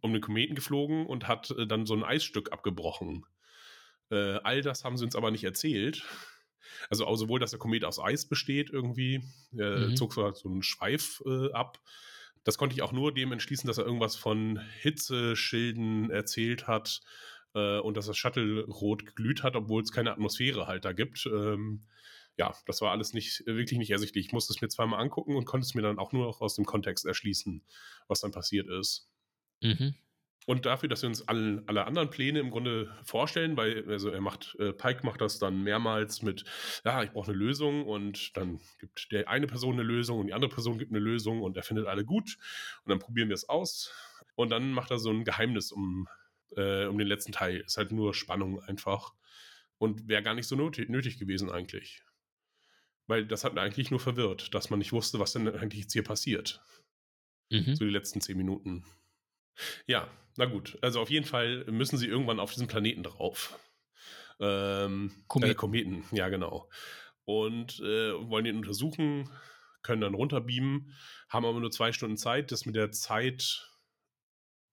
um 0.00 0.12
den 0.12 0.22
Kometen 0.22 0.56
geflogen 0.56 1.06
und 1.06 1.28
hat 1.28 1.52
äh, 1.52 1.68
dann 1.68 1.86
so 1.86 1.94
ein 1.94 2.02
Eisstück 2.02 2.50
abgebrochen. 2.52 3.24
Äh, 4.10 4.40
all 4.42 4.60
das 4.62 4.82
haben 4.82 4.96
sie 4.96 5.04
uns 5.04 5.14
aber 5.14 5.30
nicht 5.30 5.44
erzählt. 5.44 6.04
Also 6.90 7.06
auch 7.06 7.16
sowohl, 7.16 7.40
dass 7.40 7.50
der 7.50 7.58
Komet 7.58 7.84
aus 7.84 7.98
Eis 7.98 8.26
besteht 8.26 8.70
irgendwie, 8.70 9.22
äh, 9.56 9.88
mhm. 9.88 9.96
zog 9.96 10.12
so, 10.14 10.32
so 10.32 10.48
einen 10.48 10.62
Schweif 10.62 11.22
äh, 11.26 11.52
ab, 11.52 11.80
Das 12.44 12.58
konnte 12.58 12.74
ich 12.74 12.82
auch 12.82 12.92
nur 12.92 13.12
dem 13.12 13.32
entschließen, 13.32 13.66
dass 13.66 13.78
er 13.78 13.86
irgendwas 13.86 14.16
von 14.16 14.60
Hitzeschilden 14.80 16.10
erzählt 16.10 16.66
hat 16.66 17.00
äh, 17.54 17.78
und 17.78 17.96
dass 17.96 18.06
das 18.06 18.18
Shuttle 18.18 18.64
rot 18.66 19.06
geglüht 19.06 19.42
hat, 19.42 19.56
obwohl 19.56 19.82
es 19.82 19.92
keine 19.92 20.12
Atmosphäre 20.12 20.66
halt 20.66 20.84
da 20.84 20.92
gibt. 20.92 21.26
Ähm, 21.26 21.86
ja, 22.36 22.54
das 22.66 22.80
war 22.80 22.90
alles 22.90 23.14
nicht 23.14 23.44
wirklich 23.46 23.78
nicht 23.78 23.90
ersichtlich. 23.90 24.26
Ich 24.26 24.32
musste 24.32 24.52
es 24.52 24.60
mir 24.60 24.68
zweimal 24.68 25.00
angucken 25.00 25.36
und 25.36 25.46
konnte 25.46 25.64
es 25.64 25.74
mir 25.74 25.82
dann 25.82 25.98
auch 25.98 26.12
nur 26.12 26.40
aus 26.42 26.54
dem 26.56 26.66
Kontext 26.66 27.06
erschließen, 27.06 27.62
was 28.08 28.20
dann 28.20 28.32
passiert 28.32 28.68
ist. 28.68 29.08
Mhm. 29.62 29.94
Und 30.46 30.66
dafür, 30.66 30.88
dass 30.88 31.02
wir 31.02 31.08
uns 31.08 31.26
alle, 31.26 31.62
alle 31.66 31.86
anderen 31.86 32.10
Pläne 32.10 32.38
im 32.40 32.50
Grunde 32.50 32.94
vorstellen, 33.02 33.56
weil 33.56 33.88
also 33.88 34.10
er 34.10 34.20
macht, 34.20 34.56
äh, 34.58 34.72
Pike 34.72 35.04
macht 35.04 35.20
das 35.20 35.38
dann 35.38 35.62
mehrmals 35.62 36.20
mit, 36.22 36.44
ja, 36.84 37.02
ich 37.02 37.12
brauche 37.12 37.30
eine 37.30 37.38
Lösung 37.38 37.86
und 37.86 38.36
dann 38.36 38.60
gibt 38.78 39.10
der 39.10 39.28
eine 39.28 39.46
Person 39.46 39.74
eine 39.74 39.82
Lösung 39.82 40.20
und 40.20 40.26
die 40.26 40.34
andere 40.34 40.50
Person 40.50 40.78
gibt 40.78 40.92
eine 40.92 41.00
Lösung 41.00 41.40
und 41.40 41.56
er 41.56 41.62
findet 41.62 41.86
alle 41.86 42.04
gut 42.04 42.36
und 42.84 42.90
dann 42.90 42.98
probieren 42.98 43.28
wir 43.28 43.34
es 43.34 43.48
aus 43.48 43.90
und 44.34 44.50
dann 44.50 44.72
macht 44.72 44.90
er 44.90 44.98
so 44.98 45.10
ein 45.10 45.24
Geheimnis 45.24 45.72
um, 45.72 46.08
äh, 46.56 46.86
um 46.86 46.98
den 46.98 47.06
letzten 47.06 47.32
Teil. 47.32 47.60
Ist 47.60 47.78
halt 47.78 47.92
nur 47.92 48.12
Spannung 48.12 48.62
einfach 48.62 49.14
und 49.78 50.08
wäre 50.08 50.22
gar 50.22 50.34
nicht 50.34 50.46
so 50.46 50.56
nötig, 50.56 50.90
nötig 50.90 51.18
gewesen 51.18 51.50
eigentlich. 51.50 52.02
Weil 53.06 53.26
das 53.26 53.44
hat 53.44 53.56
eigentlich 53.58 53.90
nur 53.90 54.00
verwirrt, 54.00 54.54
dass 54.54 54.70
man 54.70 54.78
nicht 54.78 54.92
wusste, 54.92 55.18
was 55.18 55.32
denn 55.32 55.48
eigentlich 55.48 55.82
jetzt 55.82 55.92
hier 55.92 56.04
passiert. 56.04 56.62
Mhm. 57.50 57.74
So 57.74 57.84
die 57.84 57.90
letzten 57.90 58.20
zehn 58.20 58.36
Minuten. 58.36 58.84
Ja, 59.86 60.08
na 60.36 60.46
gut. 60.46 60.78
Also 60.82 61.00
auf 61.00 61.10
jeden 61.10 61.26
Fall 61.26 61.64
müssen 61.64 61.96
sie 61.96 62.08
irgendwann 62.08 62.40
auf 62.40 62.52
diesen 62.52 62.68
Planeten 62.68 63.02
drauf. 63.02 63.58
Ähm, 64.40 65.12
Kometen. 65.28 65.52
Äh, 65.52 65.54
Kometen, 65.54 66.04
ja 66.12 66.28
genau. 66.28 66.68
Und 67.24 67.80
äh, 67.80 68.12
wollen 68.28 68.46
ihn 68.46 68.56
untersuchen, 68.56 69.30
können 69.82 70.00
dann 70.00 70.14
runterbeamen, 70.14 70.94
haben 71.28 71.46
aber 71.46 71.60
nur 71.60 71.70
zwei 71.70 71.92
Stunden 71.92 72.16
Zeit. 72.16 72.52
Das 72.52 72.66
mit 72.66 72.74
der 72.74 72.90
Zeit, 72.90 73.70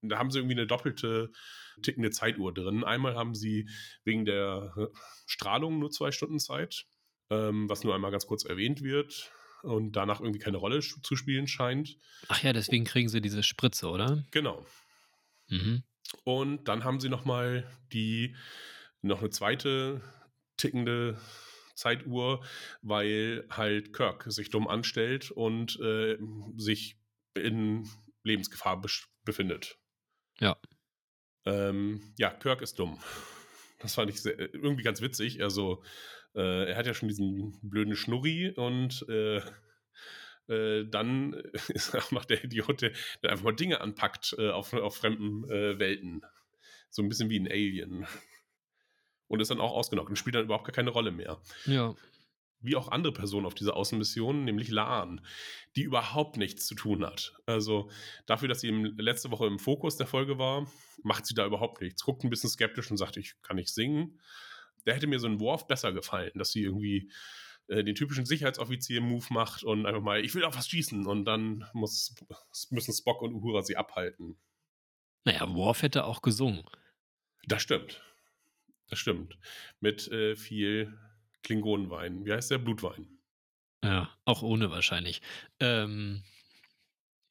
da 0.01 0.17
haben 0.17 0.31
sie 0.31 0.39
irgendwie 0.39 0.55
eine 0.55 0.67
doppelte 0.67 1.31
tickende 1.83 2.11
Zeituhr 2.11 2.53
drin. 2.53 2.83
Einmal 2.83 3.15
haben 3.15 3.35
sie 3.35 3.69
wegen 4.03 4.25
der 4.25 4.73
äh, 4.77 4.87
Strahlung 5.27 5.79
nur 5.79 5.91
zwei 5.91 6.11
Stunden 6.11 6.39
Zeit, 6.39 6.87
ähm, 7.29 7.69
was 7.69 7.83
nur 7.83 7.93
einmal 7.93 8.11
ganz 8.11 8.25
kurz 8.25 8.43
erwähnt 8.43 8.83
wird 8.83 9.31
und 9.63 9.93
danach 9.93 10.19
irgendwie 10.19 10.39
keine 10.39 10.57
Rolle 10.57 10.79
zu 10.79 11.15
spielen 11.15 11.47
scheint. 11.47 11.97
Ach 12.27 12.41
ja, 12.43 12.53
deswegen 12.53 12.85
kriegen 12.85 13.09
sie 13.09 13.21
diese 13.21 13.43
Spritze, 13.43 13.89
oder? 13.89 14.23
Genau. 14.31 14.65
Mhm. 15.47 15.83
Und 16.23 16.67
dann 16.67 16.83
haben 16.83 16.99
sie 16.99 17.09
nochmal 17.09 17.69
die, 17.91 18.35
noch 19.01 19.19
eine 19.19 19.29
zweite 19.29 20.01
tickende 20.57 21.19
Zeituhr, 21.75 22.43
weil 22.81 23.45
halt 23.49 23.93
Kirk 23.93 24.25
sich 24.27 24.49
dumm 24.49 24.67
anstellt 24.67 25.31
und 25.31 25.79
äh, 25.79 26.17
sich 26.57 26.97
in 27.33 27.89
Lebensgefahr 28.23 28.81
befindet. 29.23 29.79
Ja. 30.39 30.57
Ähm, 31.45 32.13
ja, 32.17 32.29
Kirk 32.29 32.61
ist 32.61 32.79
dumm. 32.79 32.99
Das 33.79 33.95
fand 33.95 34.11
ich 34.11 34.21
sehr, 34.21 34.37
irgendwie 34.53 34.83
ganz 34.83 35.01
witzig. 35.01 35.41
Also, 35.41 35.81
äh, 36.35 36.69
er 36.69 36.77
hat 36.77 36.87
ja 36.87 36.93
schon 36.93 37.09
diesen 37.09 37.57
blöden 37.61 37.95
Schnurri 37.95 38.51
und 38.51 39.05
äh, 39.09 39.41
äh, 40.51 40.85
dann 40.85 41.33
ist 41.69 41.95
auch 41.95 42.11
noch 42.11 42.25
der 42.25 42.43
Idiot, 42.43 42.81
der, 42.81 42.91
der 43.23 43.31
einfach 43.31 43.45
mal 43.45 43.55
Dinge 43.55 43.81
anpackt 43.81 44.35
äh, 44.37 44.49
auf, 44.49 44.73
auf 44.73 44.95
fremden 44.95 45.49
äh, 45.49 45.79
Welten. 45.79 46.21
So 46.89 47.01
ein 47.01 47.09
bisschen 47.09 47.29
wie 47.29 47.39
ein 47.39 47.47
Alien. 47.47 48.05
Und 49.27 49.39
ist 49.39 49.49
dann 49.49 49.61
auch 49.61 49.71
ausgenockt 49.71 50.09
und 50.09 50.17
spielt 50.17 50.35
dann 50.35 50.43
überhaupt 50.43 50.65
gar 50.65 50.73
keine 50.73 50.89
Rolle 50.89 51.11
mehr. 51.11 51.41
Ja. 51.65 51.95
Wie 52.59 52.75
auch 52.75 52.89
andere 52.89 53.13
Personen 53.13 53.45
auf 53.45 53.55
dieser 53.55 53.77
Außenmission, 53.77 54.43
nämlich 54.43 54.69
Laan, 54.69 55.25
die 55.77 55.83
überhaupt 55.83 56.35
nichts 56.35 56.67
zu 56.67 56.75
tun 56.75 57.05
hat. 57.05 57.33
Also 57.45 57.89
dafür, 58.25 58.49
dass 58.49 58.59
sie 58.59 58.67
im, 58.67 58.97
letzte 58.97 59.31
Woche 59.31 59.47
im 59.47 59.57
Fokus 59.57 59.95
der 59.95 60.05
Folge 60.05 60.37
war, 60.37 60.69
macht 61.01 61.25
sie 61.25 61.33
da 61.33 61.45
überhaupt 61.45 61.81
nichts. 61.81 62.03
Guckt 62.03 62.23
ein 62.23 62.29
bisschen 62.29 62.49
skeptisch 62.49 62.91
und 62.91 62.97
sagt, 62.97 63.15
ich 63.15 63.41
kann 63.41 63.55
nicht 63.55 63.73
singen. 63.73 64.19
Da 64.85 64.93
hätte 64.93 65.07
mir 65.07 65.19
so 65.19 65.27
ein 65.27 65.39
Worf 65.39 65.67
besser 65.67 65.91
gefallen, 65.93 66.31
dass 66.35 66.51
sie 66.51 66.63
irgendwie 66.63 67.11
äh, 67.67 67.83
den 67.83 67.95
typischen 67.95 68.25
Sicherheitsoffizier-Move 68.25 69.27
macht 69.29 69.63
und 69.63 69.85
einfach 69.85 70.01
mal, 70.01 70.23
ich 70.23 70.35
will 70.35 70.43
auf 70.43 70.57
was 70.57 70.67
schießen 70.67 71.05
und 71.05 71.25
dann 71.25 71.65
muss, 71.73 72.15
müssen 72.69 72.93
Spock 72.93 73.21
und 73.21 73.33
Uhura 73.33 73.61
sie 73.61 73.77
abhalten. 73.77 74.37
Naja, 75.23 75.53
Worf 75.53 75.83
hätte 75.83 76.05
auch 76.05 76.21
gesungen. 76.21 76.63
Das 77.47 77.61
stimmt. 77.61 78.01
Das 78.89 78.99
stimmt. 78.99 79.37
Mit 79.79 80.07
äh, 80.09 80.35
viel 80.35 80.97
Klingonenwein. 81.43 82.25
Wie 82.25 82.33
heißt 82.33 82.51
der? 82.51 82.57
Blutwein. 82.57 83.07
Ja, 83.83 84.09
auch 84.25 84.41
ohne 84.41 84.69
wahrscheinlich. 84.69 85.21
Ähm, 85.59 86.23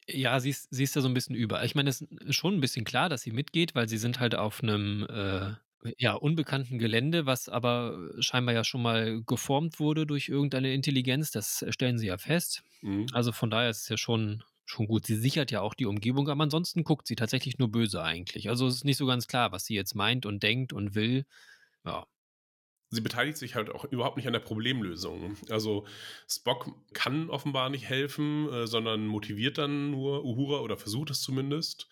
ja, 0.07 0.39
sie 0.39 0.49
ist, 0.49 0.67
sie 0.71 0.83
ist 0.83 0.95
da 0.95 1.01
so 1.01 1.07
ein 1.07 1.13
bisschen 1.13 1.35
über. 1.35 1.63
Ich 1.63 1.75
meine, 1.75 1.89
es 1.89 2.01
ist 2.01 2.35
schon 2.35 2.55
ein 2.55 2.61
bisschen 2.61 2.83
klar, 2.83 3.09
dass 3.09 3.21
sie 3.21 3.31
mitgeht, 3.31 3.75
weil 3.75 3.87
sie 3.87 3.97
sind 3.97 4.19
halt 4.19 4.35
auf 4.35 4.63
einem 4.63 5.05
äh, 5.09 5.53
ja, 5.97 6.13
unbekannten 6.13 6.77
Gelände, 6.77 7.25
was 7.25 7.49
aber 7.49 7.97
scheinbar 8.19 8.53
ja 8.53 8.63
schon 8.63 8.81
mal 8.81 9.23
geformt 9.23 9.79
wurde 9.79 10.05
durch 10.05 10.29
irgendeine 10.29 10.73
Intelligenz. 10.73 11.31
Das 11.31 11.65
stellen 11.69 11.97
sie 11.97 12.07
ja 12.07 12.17
fest. 12.17 12.63
Mhm. 12.81 13.07
Also 13.13 13.31
von 13.31 13.49
daher 13.49 13.69
ist 13.69 13.83
es 13.83 13.89
ja 13.89 13.97
schon, 13.97 14.43
schon 14.65 14.87
gut. 14.87 15.05
Sie 15.05 15.15
sichert 15.15 15.51
ja 15.51 15.61
auch 15.61 15.73
die 15.73 15.85
Umgebung, 15.85 16.29
aber 16.29 16.43
ansonsten 16.43 16.83
guckt 16.83 17.07
sie 17.07 17.15
tatsächlich 17.15 17.57
nur 17.57 17.71
böse 17.71 18.03
eigentlich. 18.03 18.49
Also 18.49 18.67
es 18.67 18.75
ist 18.75 18.85
nicht 18.85 18.97
so 18.97 19.05
ganz 19.05 19.27
klar, 19.27 19.51
was 19.51 19.65
sie 19.65 19.75
jetzt 19.75 19.95
meint 19.95 20.25
und 20.25 20.43
denkt 20.43 20.73
und 20.73 20.95
will. 20.95 21.25
Ja. 21.85 22.05
Sie 22.93 23.01
beteiligt 23.01 23.37
sich 23.37 23.55
halt 23.55 23.69
auch 23.69 23.85
überhaupt 23.85 24.17
nicht 24.17 24.27
an 24.27 24.33
der 24.33 24.41
Problemlösung. 24.41 25.37
Also 25.49 25.85
Spock 26.27 26.73
kann 26.93 27.29
offenbar 27.29 27.69
nicht 27.69 27.87
helfen, 27.87 28.51
äh, 28.51 28.67
sondern 28.67 29.07
motiviert 29.07 29.57
dann 29.57 29.91
nur 29.91 30.25
Uhura 30.25 30.59
oder 30.59 30.77
versucht 30.77 31.09
es 31.09 31.21
zumindest. 31.21 31.87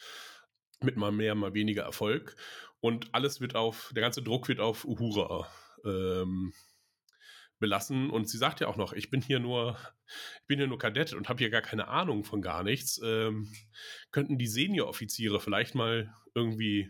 Mit 0.82 0.98
mal 0.98 1.12
mehr, 1.12 1.36
mal 1.36 1.54
weniger 1.54 1.84
Erfolg. 1.84 2.36
Und 2.82 3.14
alles 3.14 3.42
wird 3.42 3.56
auf, 3.56 3.92
der 3.94 4.02
ganze 4.02 4.22
Druck 4.22 4.48
wird 4.48 4.60
auf 4.60 4.86
Uhura 4.86 5.48
ähm, 5.86 6.54
belassen. 7.60 8.10
Und 8.10 8.30
sie 8.30 8.38
sagt 8.38 8.62
ja 8.62 8.68
auch 8.68 8.78
noch, 8.78 8.94
ich 8.94 9.10
bin 9.10 9.22
hier 9.22 9.40
nur, 9.40 9.78
ich 10.42 10.48
bin 10.48 10.60
hier 10.60 10.68
nur 10.68 10.80
Kadett 10.80 11.14
und 11.14 11.30
habe 11.30 11.40
hier 11.40 11.50
gar 11.50 11.62
keine 11.62 11.88
Ahnung 11.88 12.24
von 12.24 12.42
gar 12.42 12.64
nichts. 12.64 13.00
Ähm, 13.04 13.52
könnten 14.12 14.38
die 14.38 14.48
Senior-Offiziere 14.48 15.40
vielleicht 15.40 15.76
mal 15.76 16.14
irgendwie 16.34 16.90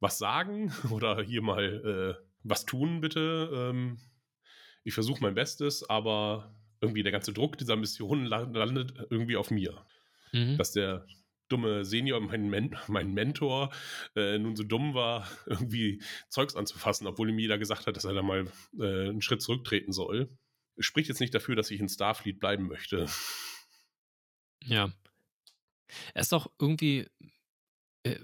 was 0.00 0.18
sagen 0.18 0.72
oder 0.90 1.22
hier 1.22 1.42
mal 1.42 2.16
äh, 2.18 2.26
was 2.42 2.64
tun, 2.64 3.00
bitte? 3.00 3.50
Ähm, 3.52 3.98
ich 4.82 4.94
versuche 4.94 5.22
mein 5.22 5.34
Bestes, 5.34 5.88
aber 5.88 6.54
irgendwie 6.80 7.02
der 7.02 7.12
ganze 7.12 7.34
Druck 7.34 7.58
dieser 7.58 7.76
Mission 7.76 8.24
landet 8.24 8.94
irgendwie 9.10 9.36
auf 9.36 9.50
mir. 9.50 9.84
Mhm. 10.32 10.56
Dass 10.56 10.72
der 10.72 11.06
dumme 11.50 11.84
Senior, 11.84 12.20
mein, 12.20 12.48
Men 12.48 12.76
mein 12.88 13.12
Mentor, 13.12 13.70
äh, 14.16 14.38
nun 14.38 14.56
so 14.56 14.62
dumm 14.62 14.94
war, 14.94 15.28
irgendwie 15.46 16.02
Zeugs 16.28 16.56
anzufassen, 16.56 17.06
obwohl 17.06 17.30
ihm 17.30 17.38
jeder 17.38 17.58
gesagt 17.58 17.86
hat, 17.86 17.96
dass 17.96 18.04
er 18.04 18.14
da 18.14 18.22
mal 18.22 18.50
äh, 18.78 19.08
einen 19.08 19.22
Schritt 19.22 19.42
zurücktreten 19.42 19.92
soll. 19.92 20.30
Spricht 20.78 21.08
jetzt 21.08 21.20
nicht 21.20 21.34
dafür, 21.34 21.56
dass 21.56 21.70
ich 21.70 21.80
in 21.80 21.88
Starfleet 21.88 22.40
bleiben 22.40 22.66
möchte. 22.66 23.06
Ja. 24.64 24.90
Er 26.14 26.20
ist 26.20 26.32
doch 26.32 26.50
irgendwie 26.58 27.06
äh, 28.04 28.16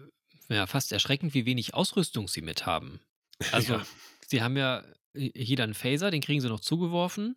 ja, 0.49 0.67
fast 0.67 0.93
erschreckend, 0.93 1.35
wie 1.35 1.47
wenig 1.47 1.75
Ausrüstung 1.75 2.29
sie 2.29 2.43
mit 2.43 2.67
haben. 2.67 3.01
Also, 3.53 3.75
ja. 3.75 3.87
sie 4.27 4.41
haben 4.41 4.57
ja 4.57 4.83
jeder 5.13 5.65
einen 5.65 5.75
Phaser, 5.75 6.11
den 6.11 6.23
kriegen 6.23 6.41
sie 6.41 6.49
noch 6.49 6.61
zugeworfen. 6.61 7.37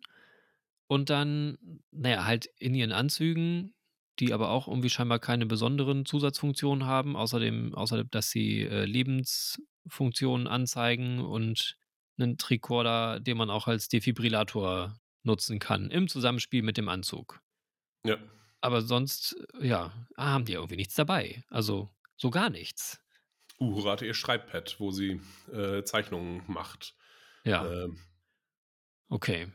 Und 0.86 1.10
dann, 1.10 1.58
naja, 1.90 2.24
halt 2.24 2.46
in 2.58 2.74
ihren 2.74 2.92
Anzügen 2.92 3.74
die 4.20 4.32
aber 4.32 4.50
auch 4.50 4.68
irgendwie 4.68 4.90
scheinbar 4.90 5.18
keine 5.18 5.46
besonderen 5.46 6.04
Zusatzfunktionen 6.04 6.86
haben, 6.86 7.16
außerdem, 7.16 7.74
außer 7.74 8.04
dass 8.04 8.30
sie 8.30 8.62
äh, 8.62 8.84
Lebensfunktionen 8.84 10.46
anzeigen 10.46 11.20
und 11.20 11.76
einen 12.18 12.36
Tricorder, 12.36 13.18
den 13.18 13.38
man 13.38 13.50
auch 13.50 13.66
als 13.66 13.88
Defibrillator 13.88 14.98
nutzen 15.22 15.58
kann, 15.58 15.90
im 15.90 16.08
Zusammenspiel 16.08 16.62
mit 16.62 16.76
dem 16.76 16.88
Anzug. 16.88 17.40
Ja. 18.04 18.18
Aber 18.60 18.82
sonst, 18.82 19.36
ja, 19.60 19.92
haben 20.16 20.44
die 20.44 20.52
irgendwie 20.52 20.76
nichts 20.76 20.94
dabei. 20.94 21.42
Also 21.48 21.88
so 22.16 22.30
gar 22.30 22.50
nichts. 22.50 23.00
Uhura 23.58 23.92
hatte 23.92 24.06
ihr 24.06 24.14
Schreibpad, 24.14 24.78
wo 24.78 24.90
sie 24.90 25.20
äh, 25.52 25.82
Zeichnungen 25.82 26.42
macht. 26.46 26.94
Ja. 27.44 27.66
Ähm, 27.66 27.98
okay. 29.08 29.48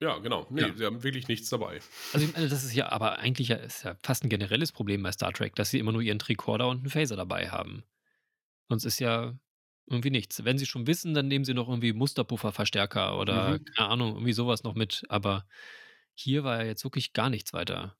Ja, 0.00 0.18
genau. 0.18 0.46
Nee, 0.48 0.62
ja. 0.62 0.74
sie 0.74 0.86
haben 0.86 1.02
wirklich 1.02 1.28
nichts 1.28 1.50
dabei. 1.50 1.80
Also 2.14 2.26
ich 2.26 2.32
meine, 2.32 2.48
das 2.48 2.64
ist 2.64 2.74
ja 2.74 2.90
aber 2.90 3.18
eigentlich 3.18 3.48
ja, 3.48 3.56
ist 3.56 3.84
ja 3.84 3.96
fast 4.02 4.24
ein 4.24 4.30
generelles 4.30 4.72
Problem 4.72 5.02
bei 5.02 5.12
Star 5.12 5.32
Trek, 5.32 5.54
dass 5.56 5.70
sie 5.70 5.78
immer 5.78 5.92
nur 5.92 6.00
ihren 6.00 6.18
Tricorder 6.18 6.68
und 6.68 6.78
einen 6.78 6.90
Phaser 6.90 7.16
dabei 7.16 7.50
haben. 7.50 7.84
Sonst 8.68 8.86
ist 8.86 8.98
ja 8.98 9.34
irgendwie 9.86 10.10
nichts. 10.10 10.42
Wenn 10.44 10.56
sie 10.56 10.66
schon 10.66 10.86
wissen, 10.86 11.12
dann 11.12 11.28
nehmen 11.28 11.44
sie 11.44 11.52
noch 11.52 11.68
irgendwie 11.68 11.92
Musterpufferverstärker 11.92 13.18
oder 13.18 13.58
mhm. 13.58 13.64
keine 13.76 13.88
Ahnung, 13.90 14.12
irgendwie 14.14 14.32
sowas 14.32 14.62
noch 14.62 14.74
mit. 14.74 15.02
Aber 15.08 15.46
hier 16.14 16.44
war 16.44 16.62
ja 16.62 16.66
jetzt 16.66 16.84
wirklich 16.84 17.12
gar 17.12 17.28
nichts 17.28 17.52
weiter. 17.52 17.96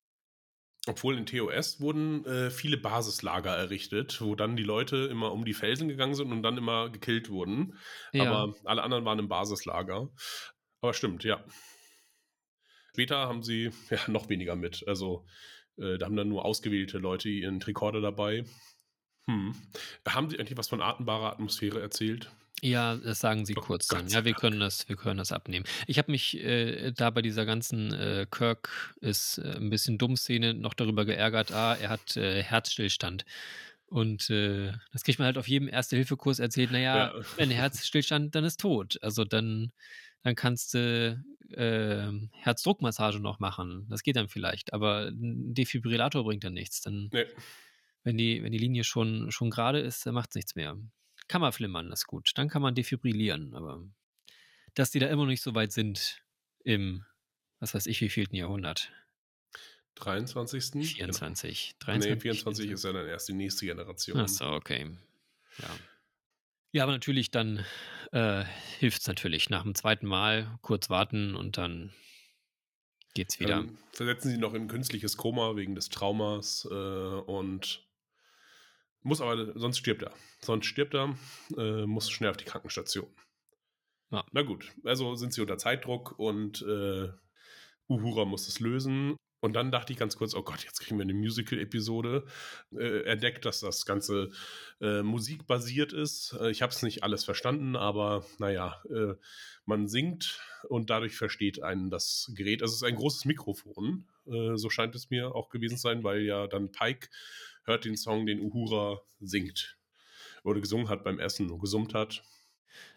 Obwohl 0.86 1.18
in 1.18 1.26
TOS 1.26 1.80
wurden 1.80 2.24
äh, 2.24 2.50
viele 2.50 2.78
Basislager 2.78 3.54
errichtet, 3.54 4.22
wo 4.22 4.34
dann 4.34 4.56
die 4.56 4.62
Leute 4.62 4.96
immer 5.10 5.32
um 5.32 5.44
die 5.44 5.52
Felsen 5.52 5.88
gegangen 5.88 6.14
sind 6.14 6.32
und 6.32 6.42
dann 6.42 6.56
immer 6.56 6.88
gekillt 6.88 7.28
wurden. 7.28 7.78
Ja. 8.12 8.32
Aber 8.32 8.54
alle 8.64 8.82
anderen 8.82 9.04
waren 9.04 9.18
im 9.18 9.28
Basislager. 9.28 10.08
Aber 10.80 10.94
stimmt, 10.94 11.24
ja. 11.24 11.44
Später 12.92 13.16
haben 13.28 13.42
sie 13.42 13.70
ja 13.90 13.98
noch 14.08 14.28
weniger 14.28 14.56
mit. 14.56 14.84
Also 14.86 15.26
Äh, 15.78 15.98
da 15.98 16.06
haben 16.06 16.16
dann 16.16 16.28
nur 16.28 16.44
ausgewählte 16.44 16.98
Leute 16.98 17.28
ihren 17.30 17.60
Tricorder 17.60 18.00
dabei. 18.02 18.44
Hm. 19.28 19.54
Haben 20.08 20.30
Sie 20.30 20.38
eigentlich 20.40 20.58
was 20.58 20.68
von 20.68 20.82
atembarer 20.82 21.32
Atmosphäre 21.32 21.80
erzählt? 21.80 22.30
Ja, 22.62 22.96
das 22.96 23.20
sagen 23.20 23.46
sie 23.46 23.56
Oh, 23.56 23.62
kurz 23.64 23.88
dann. 23.88 24.06
Ja, 24.08 24.24
wir 24.26 24.34
können 24.34 24.60
das 24.60 24.86
wir 24.88 24.96
können 24.96 25.16
das 25.18 25.32
abnehmen. 25.32 25.64
Ich 25.86 25.96
habe 25.98 26.10
mich, 26.10 26.36
äh, 26.38 26.92
da 26.92 27.08
bei 27.10 27.22
dieser 27.22 27.46
ganzen, 27.46 27.90
äh, 27.94 28.26
Kirk 28.30 28.94
ist, 29.00 29.38
äh, 29.38 29.56
'n 29.56 29.70
bisschen 29.70 29.96
dumm-Szene 29.96 30.52
noch 30.54 30.74
darüber 30.74 31.06
geärgert, 31.06 31.52
ah, 31.52 31.74
er 31.74 31.88
hat, 31.88 32.16
äh, 32.18 32.42
Herzstillstand. 32.42 33.24
Und, 33.86 34.28
äh, 34.30 34.72
das 34.92 35.04
kriegt 35.04 35.18
man 35.18 35.26
halt 35.26 35.38
auf 35.38 35.48
jedem 35.48 35.68
Erste-Hilfe-Kurs 35.68 36.38
erzählt: 36.38 36.70
„Na 36.70 36.78
ja, 36.78 37.10
Ja. 37.10 37.22
wenn 37.36 37.50
Herzstillstand, 37.50 38.34
dann 38.34 38.44
ist 38.44 38.60
tot. 38.60 38.98
Also, 39.02 39.24
dann 39.24 39.72
dann 40.22 40.34
kannst 40.36 40.74
du, 40.74 41.24
ähm, 41.56 42.30
Herzdruckmassage 42.32 43.20
noch 43.20 43.40
machen. 43.40 43.86
Das 43.90 44.02
geht 44.02 44.16
dann 44.16 44.28
vielleicht, 44.28 44.72
aber 44.72 45.08
'n 45.08 45.54
Defibrillator 45.54 46.24
bringt 46.24 46.44
dann 46.44 46.54
nichts. 46.54 46.80
Dann 46.82 47.12
Ne. 47.12 47.26
wenn 48.04 48.18
die 48.18 48.42
wenn 48.42 48.52
die 48.52 48.58
Linie 48.58 48.84
schon 48.84 49.30
schon 49.32 49.50
grade 49.50 49.80
ist, 49.80 50.06
dann 50.06 50.14
macht's 50.14 50.34
nichts 50.36 50.54
mehr. 50.56 50.78
Kammerflimmern 51.28 51.92
ist 51.92 52.06
gut, 52.06 52.32
dann 52.36 52.48
kann 52.48 52.62
man 52.62 52.74
defibrillieren, 52.74 53.54
aber 53.54 53.84
dass 54.74 54.90
die 54.92 54.98
da 55.00 55.08
immer 55.08 55.24
noch 55.24 55.30
nicht 55.30 55.42
so 55.42 55.54
weit 55.54 55.72
sind 55.72 56.22
im, 56.64 57.04
was 57.60 57.74
weiß 57.74 57.86
ich, 57.86 58.00
wievielten 58.02 58.36
Jahrhundert. 58.36 58.92
23. 59.94 60.94
Genau. 60.94 61.20
24, 61.20 61.76
Ne, 61.92 62.16
23, 62.18 62.20
24 62.20 62.70
ist 62.70 62.84
ja 62.84 62.92
dann 62.92 63.06
erst 63.08 63.28
die 63.28 63.32
nächste 63.34 63.66
Generation. 63.66 64.18
Ach 64.18 64.28
so, 64.28 64.44
okay. 64.46 64.96
Ja. 65.58 65.80
Ja, 66.72 66.84
aber 66.84 66.92
natürlich 66.92 67.30
dann, 67.30 67.64
äh, 68.12 68.44
hilft's 68.78 69.06
natürlich. 69.06 69.50
Nach 69.50 69.62
dem 69.62 69.74
2. 69.74 69.98
Mal 70.02 70.58
kurz 70.62 70.88
warten 70.88 71.34
und 71.34 71.58
dann 71.58 71.92
geht's 73.14 73.40
wieder. 73.40 73.56
Dann 73.56 73.78
versetzen 73.92 74.30
sie 74.30 74.38
noch 74.38 74.54
in 74.54 74.68
künstliches 74.68 75.16
Koma 75.16 75.56
wegen 75.56 75.74
des 75.74 75.88
Traumas, 75.88 76.66
äh, 76.70 76.74
und 76.74 77.86
muss 79.02 79.20
aber 79.20 79.58
sonst 79.58 79.78
stirbt 79.78 80.02
er. 80.02 80.12
Sonst 80.40 80.66
stirbt 80.66 80.94
er, 80.94 81.16
äh, 81.56 81.86
muss 81.86 82.10
schnell 82.10 82.30
auf 82.30 82.36
die 82.36 82.44
Krankenstation. 82.44 83.08
Ja. 84.10 84.24
Na 84.32 84.42
gut, 84.42 84.72
also 84.84 85.14
sind 85.14 85.32
sie 85.32 85.40
unter 85.40 85.58
Zeitdruck 85.58 86.18
und, 86.18 86.62
äh, 86.62 87.08
Uhura 87.88 88.24
muss 88.24 88.46
es 88.46 88.60
lösen. 88.60 89.16
Und 89.40 89.54
dann 89.54 89.70
dachte 89.70 89.92
ich 89.92 89.98
ganz 89.98 90.16
kurz: 90.16 90.34
„Oh 90.34 90.42
Gott, 90.42 90.64
jetzt 90.64 90.80
kriegen 90.80 90.98
wir 90.98 91.04
'ne 91.06 91.14
Musical-Episode.“ 91.14 92.26
Äh, 92.76 93.02
entdeckt, 93.04 93.44
dass 93.46 93.60
das 93.60 93.86
Ganze, 93.86 94.30
äh, 94.80 95.02
musikbasiert 95.02 95.92
ist. 95.92 96.36
Äh, 96.40 96.50
ich 96.50 96.62
habe 96.62 96.72
es 96.72 96.82
nicht 96.82 97.02
alles 97.04 97.24
verstanden, 97.24 97.76
aber 97.76 98.26
na 98.38 98.50
ja, 98.50 98.82
äh, 98.90 99.14
man 99.64 99.88
singt 99.88 100.40
und 100.68 100.90
dadurch 100.90 101.16
versteht 101.16 101.62
einen 101.62 101.90
das 101.90 102.30
Gerät. 102.34 102.62
Also, 102.62 102.72
es 102.72 102.82
ist 102.82 102.88
ein 102.88 102.96
großes 102.96 103.24
Mikrofon, 103.24 104.08
äh, 104.26 104.56
so 104.56 104.68
scheint 104.70 104.94
es 104.94 105.10
mir 105.10 105.34
auch 105.34 105.48
gewesen 105.48 105.76
zu 105.76 105.82
sein, 105.82 106.04
weil 106.04 106.22
ja 106.22 106.46
dann 106.46 106.70
Pike 106.72 107.08
hört 107.64 107.84
den 107.84 107.96
Song, 107.96 108.26
den 108.26 108.40
Uhura 108.40 109.00
singt 109.20 109.78
oder 110.44 110.60
gesungen 110.60 110.88
hat 110.90 111.04
beim 111.04 111.20
Essen 111.20 111.50
und 111.50 111.60
gesummt 111.60 111.94
hat. 111.94 112.24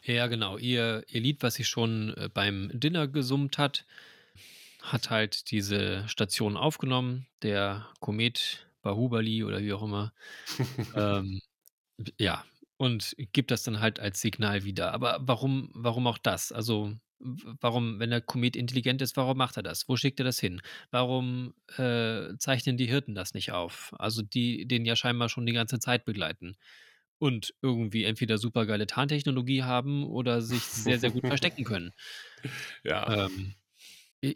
Ja, 0.05 0.27
genau. 0.27 0.57
Ihr 0.57 1.03
ihr 1.07 1.21
Lied, 1.21 1.41
was 1.43 1.55
sie 1.55 1.63
schon, 1.63 2.13
äh, 2.17 2.29
beim 2.33 2.69
Dinner 2.73 3.07
gesummt 3.07 3.57
hat, 3.57 3.85
hat 4.83 5.09
halt 5.09 5.49
diese 5.51 6.07
Station 6.07 6.57
aufgenommen, 6.57 7.25
der 7.41 7.87
Komet 8.01 8.67
Bahubali 8.81 9.43
oder 9.43 9.61
wie 9.61 9.73
auch 9.73 9.83
immer. 9.83 10.13
Ähm, 10.95 11.41
ja, 12.19 12.45
und 12.77 13.15
gibt 13.33 13.51
das 13.51 13.63
dann 13.63 13.79
halt 13.79 13.99
als 13.99 14.21
Signal 14.21 14.63
wieder. 14.65 14.93
Aber 14.93 15.19
warum 15.21 15.69
warum 15.73 16.07
auch 16.07 16.17
das? 16.17 16.51
Also, 16.51 16.93
warum, 17.19 17.99
wenn 17.99 18.09
der 18.09 18.21
Komet 18.21 18.55
intelligent 18.55 19.01
ist, 19.01 19.15
warum 19.17 19.37
macht 19.37 19.57
er 19.57 19.63
das? 19.63 19.87
Wo 19.89 19.95
schickt 19.95 20.19
er 20.19 20.25
das 20.25 20.39
hin? 20.39 20.61
Warum, 20.91 21.53
äh, 21.77 22.35
zeichnen 22.37 22.77
die 22.77 22.87
Hirten 22.87 23.15
das 23.15 23.33
nicht 23.33 23.51
auf? 23.51 23.93
Also, 23.97 24.21
die 24.21 24.67
den 24.67 24.85
ja 24.85 24.95
scheinbar 24.95 25.29
schon 25.29 25.45
die 25.45 25.53
ganze 25.53 25.79
Zeit 25.79 26.05
begleiten 26.05 26.57
und 27.19 27.53
irgendwie 27.61 28.03
entweder 28.03 28.37
supergeile 28.37 28.87
Tarntechnologie 28.87 29.63
haben 29.63 30.05
oder 30.05 30.41
sich 30.41 30.63
sehr, 30.63 30.99
sehr 30.99 31.11
gut 31.11 31.25
verstecken 31.27 31.63
können. 31.63 31.93
Ja. 32.83 33.27
Ähm, 33.27 33.55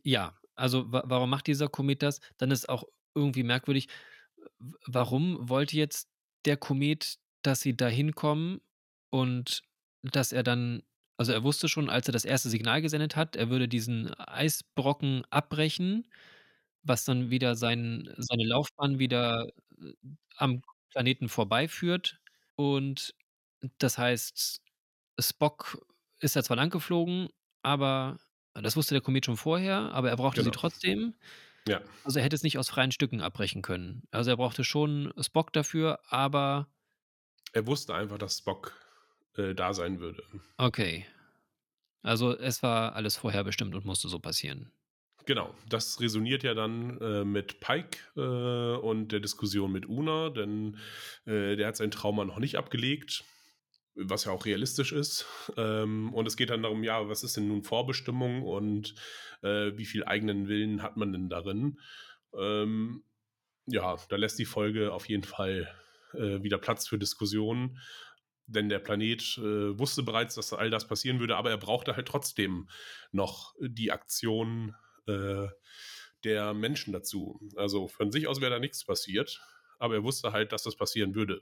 ja, 0.03 0.35
also, 0.55 0.91
wa 0.91 1.03
warum 1.05 1.29
macht 1.29 1.47
dieser 1.47 1.69
Komet 1.69 2.03
das? 2.03 2.19
Dann 2.37 2.51
ist 2.51 2.67
auch 2.69 2.83
irgendwie 3.15 3.43
merkwürdig, 3.43 3.87
warum 4.87 5.49
wollte 5.49 5.77
jetzt 5.77 6.09
der 6.45 6.57
Komet, 6.57 7.17
dass 7.43 7.61
sie 7.61 7.75
da 7.77 7.87
hinkommen 7.87 8.61
und 9.11 9.63
dass 10.03 10.31
er 10.33 10.43
dann 10.43 10.83
also, 11.19 11.31
er 11.33 11.43
wusste 11.43 11.67
schon, 11.69 11.89
als 11.89 12.07
er 12.07 12.11
das 12.13 12.25
erste 12.25 12.49
Signal 12.49 12.81
gesendet 12.81 13.15
hat, 13.15 13.35
er 13.35 13.49
würde 13.49 13.67
diesen 13.67 14.13
Eisbrocken 14.15 15.23
abbrechen, 15.31 16.07
was 16.83 17.05
dann 17.05 17.29
wieder 17.31 17.55
sein 17.55 18.09
seine 18.17 18.45
Laufbahn 18.45 18.99
wieder, 18.99 19.47
äh, 19.81 19.93
am 20.37 20.61
Planeten 20.91 21.29
vorbeiführt. 21.29 22.19
Und 22.55 23.15
das 23.79 23.97
heißt, 23.97 24.61
Spock 25.19 25.79
ist 26.21 26.35
da 26.35 26.43
zwar 26.43 26.57
langgeflogen, 26.57 27.29
aber 27.63 28.17
das 28.61 28.75
wusste 28.75 28.95
der 28.95 29.01
Komet 29.01 29.25
schon 29.25 29.37
vorher, 29.37 29.91
aber 29.93 30.09
er 30.09 30.17
brauchte 30.17 30.43
sie 30.43 30.51
Genau. 30.51 30.59
trotzdem. 30.59 31.15
Ja. 31.67 31.81
Also, 32.03 32.19
er 32.19 32.25
hätte 32.25 32.35
es 32.35 32.43
nicht 32.43 32.57
aus 32.57 32.69
freien 32.69 32.91
Stücken 32.91 33.21
abbrechen 33.21 33.61
können. 33.61 34.03
Also, 34.11 34.29
er 34.31 34.37
brauchte 34.37 34.63
schon 34.63 35.13
Spock 35.19 35.53
dafür, 35.53 35.99
aber 36.09 36.69
Er 37.51 37.67
wusste 37.67 37.93
einfach, 37.93 38.17
dass 38.17 38.37
Spock, 38.37 38.73
äh, 39.35 39.53
da 39.53 39.73
sein 39.73 39.99
würde. 39.99 40.23
Okay. 40.57 41.05
Also, 42.03 42.37
es 42.37 42.63
war 42.63 42.95
alles 42.95 43.17
vorherbestimmt 43.17 43.75
und 43.75 43.85
musste 43.85 44.09
so 44.09 44.19
passieren. 44.19 44.71
Genau, 45.25 45.53
das 45.67 45.99
resoniert 45.99 46.43
ja 46.43 46.53
dann, 46.53 46.99
äh, 47.01 47.25
mit 47.25 47.59
Pike, 47.59 47.97
äh, 48.15 48.77
und 48.79 49.09
der 49.11 49.19
Diskussion 49.19 49.71
mit 49.71 49.85
Una, 49.87 50.29
denn, 50.29 50.77
äh, 51.25 51.55
der 51.57 51.67
hat 51.67 51.75
sein 51.77 51.91
Trauma 51.91 52.23
noch 52.23 52.39
nicht 52.39 52.57
abgelegt, 52.57 53.25
was 53.97 54.25
ja 54.25 54.31
auch 54.31 54.45
realistisch 54.45 54.91
ist. 54.91 55.25
Ähm, 55.57 56.13
und 56.13 56.27
es 56.27 56.37
geht 56.37 56.49
dann 56.49 56.63
darum, 56.63 56.83
ja, 56.83 57.09
was 57.09 57.23
ist 57.23 57.37
denn 57.37 57.47
nun 57.47 57.63
Vorbestimmung 57.63 58.43
und, 58.43 58.95
äh, 59.41 59.71
wie 59.77 59.85
viel 59.85 60.05
eigenen 60.05 60.47
Willen 60.47 60.83
hat 60.83 60.97
man 60.97 61.11
denn 61.11 61.29
darin? 61.29 61.79
Ähm, 62.37 63.03
ja, 63.65 63.97
da 64.09 64.15
lässt 64.15 64.39
die 64.39 64.45
Folge 64.45 64.93
auf 64.93 65.09
jeden 65.09 65.23
Fall, 65.23 65.67
äh, 66.13 66.41
wieder 66.43 66.57
Platz 66.57 66.87
für 66.87 66.97
Diskussionen, 66.99 67.79
denn 68.45 68.69
der 68.69 68.79
Planet, 68.79 69.37
äh, 69.39 69.77
wusste 69.77 70.03
bereits, 70.03 70.35
dass 70.35 70.53
all 70.53 70.69
das 70.69 70.87
passieren 70.87 71.19
würde, 71.19 71.35
aber 71.35 71.49
er 71.49 71.57
brauchte 71.57 71.95
halt 71.95 72.07
trotzdem 72.07 72.69
noch 73.11 73.55
die 73.59 73.91
Aktion, 73.91 74.75
äh, 75.07 75.47
der 76.23 76.53
Menschen 76.53 76.93
dazu. 76.93 77.39
Also, 77.55 77.87
von 77.87 78.11
sich 78.11 78.27
aus 78.27 78.41
wäre 78.41 78.51
da 78.51 78.59
nichts 78.59 78.85
passiert, 78.85 79.41
aber 79.79 79.95
er 79.95 80.03
wusste 80.03 80.31
halt, 80.31 80.51
dass 80.51 80.63
das 80.63 80.75
passieren 80.75 81.15
würde. 81.15 81.41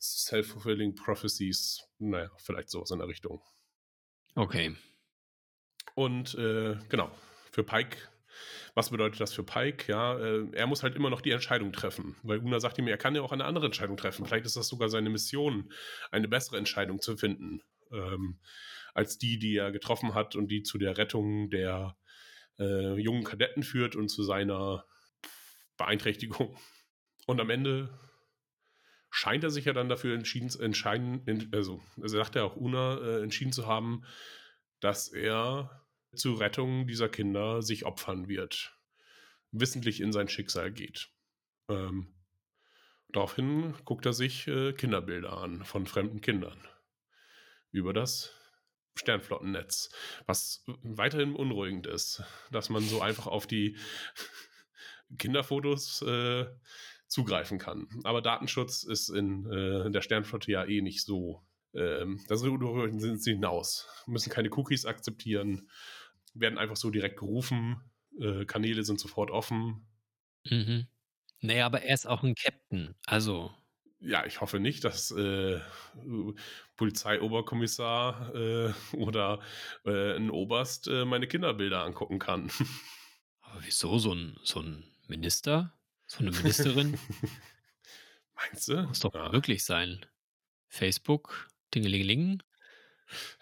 Self-fulfilling 0.00 0.94
prophecies, 0.94 1.82
na 1.98 2.24
ja, 2.24 2.30
vielleicht 2.38 2.70
so 2.70 2.80
was 2.80 2.90
in 2.90 2.98
der 2.98 3.08
Richtung. 3.08 3.42
Okay. 4.34 4.76
Und, 5.94 6.34
äh, 6.34 6.76
genau, 6.88 7.10
für 7.50 7.62
Pike 7.62 7.96
was 8.74 8.90
bedeutet 8.90 9.20
das 9.20 9.32
für 9.32 9.44
Pike? 9.44 9.90
Ja, 9.90 10.18
äh, 10.18 10.46
er 10.52 10.66
muss 10.66 10.82
halt 10.82 10.96
immer 10.96 11.10
noch 11.10 11.20
die 11.20 11.30
Entscheidung 11.30 11.72
treffen, 11.72 12.16
weil 12.22 12.38
Una 12.38 12.60
sagt 12.60 12.78
ihm, 12.78 12.88
er 12.88 12.98
kann 12.98 13.14
ja 13.14 13.22
auch 13.22 13.32
eine 13.32 13.44
andere 13.44 13.66
Entscheidung 13.66 13.96
treffen. 13.96 14.26
Vielleicht 14.26 14.46
ist 14.46 14.56
das 14.56 14.68
sogar 14.68 14.88
seine 14.88 15.10
Mission, 15.10 15.72
eine 16.10 16.28
bessere 16.28 16.58
Entscheidung 16.58 17.00
zu 17.00 17.16
finden, 17.16 17.62
ähm, 17.92 18.40
als 18.92 19.18
die, 19.18 19.38
die 19.38 19.56
er 19.56 19.72
getroffen 19.72 20.14
hat 20.14 20.36
und 20.36 20.48
die 20.48 20.62
zu 20.62 20.78
der 20.78 20.96
Rettung 20.98 21.50
der, 21.50 21.96
äh, 22.58 22.94
jungen 23.00 23.24
Kadetten 23.24 23.62
führt 23.62 23.96
und 23.96 24.08
zu 24.08 24.22
seiner 24.22 24.84
Beeinträchtigung. 25.76 26.56
Und 27.26 27.40
am 27.40 27.50
Ende 27.50 27.98
scheint 29.14 29.44
er 29.44 29.50
sich 29.50 29.64
ja 29.64 29.72
dann 29.72 29.88
dafür 29.88 30.12
entschieden 30.12 30.50
entscheiden 30.60 31.22
en 31.26 31.48
also, 31.54 31.80
also 32.02 32.16
sagt 32.16 32.34
er 32.34 32.44
auch 32.44 32.56
Una, 32.56 32.98
äh, 32.98 33.22
entschieden 33.22 33.52
zu 33.52 33.68
haben, 33.68 34.02
dass 34.80 35.06
er 35.06 35.86
zur 36.16 36.40
Rettung 36.40 36.88
dieser 36.88 37.08
Kinder 37.08 37.62
sich 37.62 37.84
opfern 37.84 38.26
wird, 38.26 38.76
wissentlich 39.52 40.00
in 40.00 40.10
sein 40.10 40.28
Schicksal 40.28 40.72
geht. 40.72 41.10
Ähm, 41.68 42.12
daraufhin 43.10 43.74
guckt 43.84 44.04
er 44.04 44.12
sich, 44.12 44.48
äh, 44.48 44.72
Kinderbilder 44.72 45.38
an 45.38 45.64
von 45.64 45.86
fremden 45.86 46.20
Kindern 46.20 46.60
über 47.70 47.92
das 47.92 48.34
Sternflottennetz, 48.96 49.90
was 50.26 50.64
weiterhin 50.82 51.34
beunruhigend 51.34 51.86
ist, 51.86 52.24
dass 52.50 52.68
man 52.68 52.82
so 52.82 53.00
einfach 53.00 53.28
auf 53.28 53.46
die 53.46 53.76
Kinderfotos, 55.18 56.02
äh, 56.02 56.46
zugreifen 57.14 57.58
kann. 57.58 57.88
Aber 58.04 58.22
Datenschutz 58.22 58.84
ist 58.84 59.08
in, 59.10 59.46
äh, 59.50 59.90
der 59.92 60.02
Sternflotte 60.02 60.52
ja 60.52 60.64
eh 60.66 60.82
nicht 60.82 61.04
so, 61.04 61.42
ähm, 61.74 62.20
darüber 62.28 62.90
sind 63.00 63.22
sie 63.22 63.32
hinaus. 63.34 63.88
Müssen 64.06 64.30
keine 64.32 64.50
Cookies 64.52 64.86
akzeptieren, 64.86 65.70
werden 66.34 66.58
einfach 66.58 66.76
so 66.76 66.90
direkt 66.90 67.18
gerufen, 67.20 67.80
äh, 68.20 68.44
Kanäle 68.46 68.84
sind 68.84 69.00
sofort 69.00 69.30
offen. 69.30 69.86
Mhm. 70.50 70.86
Na 71.42 71.54
ja, 71.54 71.66
aber 71.66 71.82
er 71.82 71.94
ist 71.94 72.06
auch 72.06 72.22
'n 72.24 72.34
Captain, 72.34 72.94
also 73.06 73.52
Ja, 74.00 74.26
ich 74.26 74.40
hoffe 74.40 74.60
nicht, 74.60 74.84
dass, 74.84 75.10
äh, 75.12 75.60
Polizeioberkommissar, 76.76 78.34
äh, 78.34 78.72
oder, 78.96 79.40
äh, 79.84 80.16
'n 80.16 80.30
Oberst, 80.30 80.88
äh, 80.88 81.04
meine 81.04 81.26
Kinderbilder 81.28 81.82
angucken 81.84 82.18
kann. 82.18 82.48
Aber 83.42 83.60
wieso 83.64 83.98
so 83.98 84.12
'n 84.12 84.38
so 84.42 84.60
'n 84.60 84.84
Minister? 85.08 85.74
So 86.16 86.20
eine 86.20 86.30
Ministerin? 86.30 86.98
Meinst 88.36 88.68
du? 88.68 88.82
Muss 88.82 89.00
doch 89.00 89.14
Ja. 89.14 89.30
möglich 89.30 89.64
sein. 89.64 90.04
Facebook, 90.68 91.48
Dingelingeling. 91.74 92.42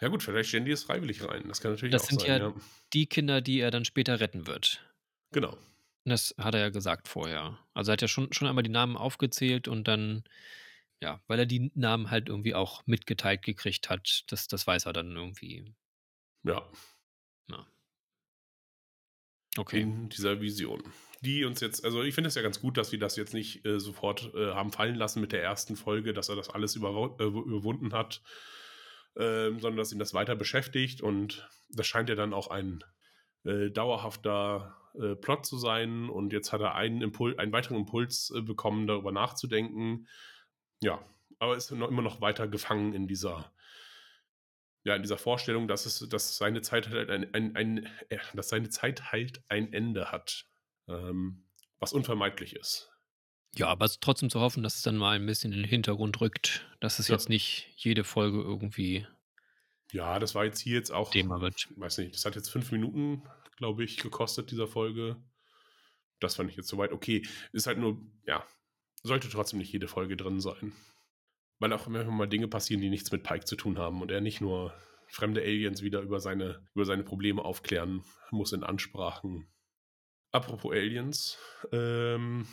Ja 0.00 0.08
gut, 0.08 0.22
vielleicht 0.22 0.48
stellen 0.48 0.64
die 0.64 0.72
es 0.72 0.84
freiwillig 0.84 1.22
rein. 1.26 1.48
Das 1.48 1.60
kann 1.60 1.72
natürlich 1.72 1.92
Das 1.92 2.04
auch 2.04 2.08
sind 2.10 2.20
sein, 2.22 2.28
ja 2.28 2.48
ja. 2.48 2.54
die 2.92 3.06
Kinder, 3.06 3.40
die 3.40 3.60
er 3.60 3.70
dann 3.70 3.84
später 3.84 4.20
retten 4.20 4.46
wird. 4.46 4.84
Genau. 5.32 5.56
Das 6.04 6.34
hat 6.36 6.54
er 6.54 6.60
ja 6.60 6.68
gesagt 6.70 7.08
vorher. 7.08 7.58
Also 7.74 7.90
er 7.90 7.94
hat 7.94 8.02
ja 8.02 8.08
schon, 8.08 8.32
schon 8.32 8.48
einmal 8.48 8.64
die 8.64 8.70
Namen 8.70 8.96
aufgezählt 8.96 9.68
und 9.68 9.86
dann, 9.86 10.24
ja, 11.00 11.22
weil 11.28 11.38
er 11.38 11.46
die 11.46 11.70
Namen 11.74 12.10
halt 12.10 12.28
irgendwie 12.28 12.54
auch 12.54 12.82
mitgeteilt 12.86 13.42
gekriegt 13.42 13.88
hat, 13.88 14.24
das, 14.28 14.48
das 14.48 14.66
weiß 14.66 14.86
er 14.86 14.92
dann 14.92 15.14
irgendwie. 15.14 15.72
Ja, 16.42 16.68
Okay. 19.58 19.80
in 19.82 20.08
dieser 20.08 20.40
Vision. 20.40 20.82
Die 21.24 21.44
uns 21.44 21.60
jetzt, 21.60 21.84
also 21.84 22.02
ich 22.02 22.14
finde 22.14 22.28
es 22.28 22.34
ja 22.34 22.42
ganz 22.42 22.60
gut, 22.60 22.76
dass 22.76 22.90
sie 22.90 22.98
das 22.98 23.16
jetzt 23.16 23.32
nicht 23.32 23.64
äh, 23.64 23.78
sofort 23.78 24.34
äh, 24.34 24.52
haben 24.52 24.72
fallen 24.72 24.96
lassen 24.96 25.20
mit 25.20 25.30
der 25.30 25.42
ersten 25.42 25.76
Folge, 25.76 26.12
dass 26.12 26.28
er 26.28 26.36
das 26.36 26.50
alles 26.50 26.74
überw 26.74 27.16
äh, 27.20 27.24
überwunden 27.24 27.92
hat, 27.92 28.22
ähm, 29.16 29.60
sondern 29.60 29.76
dass 29.76 29.92
ihn 29.92 30.00
das 30.00 30.14
weiter 30.14 30.34
beschäftigt 30.34 31.00
und 31.00 31.48
das 31.70 31.86
scheint 31.86 32.08
ja 32.08 32.16
dann 32.16 32.34
auch 32.34 32.48
ein 32.48 32.82
äh, 33.44 33.70
dauerhafter 33.70 34.76
äh, 35.00 35.14
Plot 35.14 35.46
zu 35.46 35.58
sein 35.58 36.08
und 36.10 36.32
jetzt 36.32 36.52
hat 36.52 36.60
er 36.60 36.74
einen, 36.74 37.02
Impul 37.02 37.38
einen 37.38 37.52
weiteren 37.52 37.76
Impuls 37.76 38.32
äh, 38.36 38.42
bekommen, 38.42 38.88
darüber 38.88 39.12
nachzudenken. 39.12 40.08
Ja, 40.80 41.00
aber 41.38 41.56
ist 41.56 41.70
noch, 41.70 41.88
immer 41.88 42.02
noch 42.02 42.20
weiter 42.20 42.48
gefangen 42.48 42.94
in 42.94 43.06
dieser 43.06 43.52
ja, 44.84 44.96
in 44.96 45.02
dieser 45.02 45.18
Vorstellung, 45.18 45.68
dass 45.68 45.86
es, 45.86 46.08
dass 46.08 46.36
seine 46.36 46.60
Zeit 46.62 46.88
halt 46.88 47.08
ein, 47.08 47.32
ein, 47.32 47.54
ein 47.54 47.88
dass 48.34 48.48
seine 48.48 48.68
Zeit 48.68 49.12
halt 49.12 49.44
ein 49.48 49.72
Ende 49.72 50.10
hat, 50.10 50.46
ähm, 50.88 51.44
was 51.78 51.92
unvermeidlich 51.92 52.54
ist. 52.56 52.90
Ja, 53.54 53.66
aber 53.68 53.84
es 53.84 53.92
ist 53.92 54.00
trotzdem 54.02 54.30
zu 54.30 54.40
hoffen, 54.40 54.62
dass 54.62 54.76
es 54.76 54.82
dann 54.82 54.96
mal 54.96 55.16
ein 55.16 55.26
bisschen 55.26 55.52
in 55.52 55.58
den 55.60 55.68
Hintergrund 55.68 56.20
rückt, 56.20 56.66
dass 56.80 56.98
es 56.98 57.08
Ja. 57.08 57.14
jetzt 57.16 57.28
nicht 57.28 57.68
jede 57.76 58.02
Folge 58.04 58.40
irgendwie 58.40 59.06
Ja, 59.90 60.18
das 60.18 60.34
war 60.34 60.44
jetzt 60.44 60.60
hier 60.60 60.76
jetzt 60.76 60.90
auch, 60.90 61.10
Thema 61.10 61.40
wird. 61.42 61.68
weiß 61.76 61.98
nicht, 61.98 62.14
das 62.14 62.24
hat 62.24 62.34
jetzt 62.34 62.48
fünf 62.48 62.72
Minuten, 62.72 63.22
glaube 63.56 63.84
ich, 63.84 63.98
gekostet, 63.98 64.50
dieser 64.50 64.66
Folge. 64.66 65.16
Das 66.18 66.36
fand 66.36 66.48
ich 66.50 66.56
jetzt 66.56 66.68
soweit 66.68 66.92
okay. 66.92 67.26
Ist 67.52 67.66
halt 67.66 67.78
nur, 67.78 68.00
ja, 68.26 68.46
sollte 69.02 69.28
trotzdem 69.28 69.58
nicht 69.58 69.72
jede 69.72 69.88
Folge 69.88 70.16
drin 70.16 70.40
sein. 70.40 70.72
Weil 71.58 71.72
auch 71.74 71.86
immer 71.86 72.04
mal 72.04 72.26
Dinge 72.28 72.48
passieren, 72.48 72.80
die 72.80 72.88
nichts 72.88 73.12
mit 73.12 73.22
Pike 73.22 73.44
zu 73.44 73.54
tun 73.56 73.76
haben 73.78 74.00
und 74.00 74.10
er 74.10 74.20
nicht 74.22 74.40
nur 74.40 74.72
fremde 75.08 75.42
Aliens 75.42 75.82
wieder 75.82 76.00
über 76.00 76.20
seine, 76.20 76.66
über 76.74 76.86
seine 76.86 77.02
Probleme 77.04 77.44
aufklären 77.44 78.02
muss 78.30 78.52
in 78.52 78.64
Ansprachen. 78.64 79.46
Apropos 80.32 80.72
Aliens, 80.72 81.38
ähm, 81.72 82.46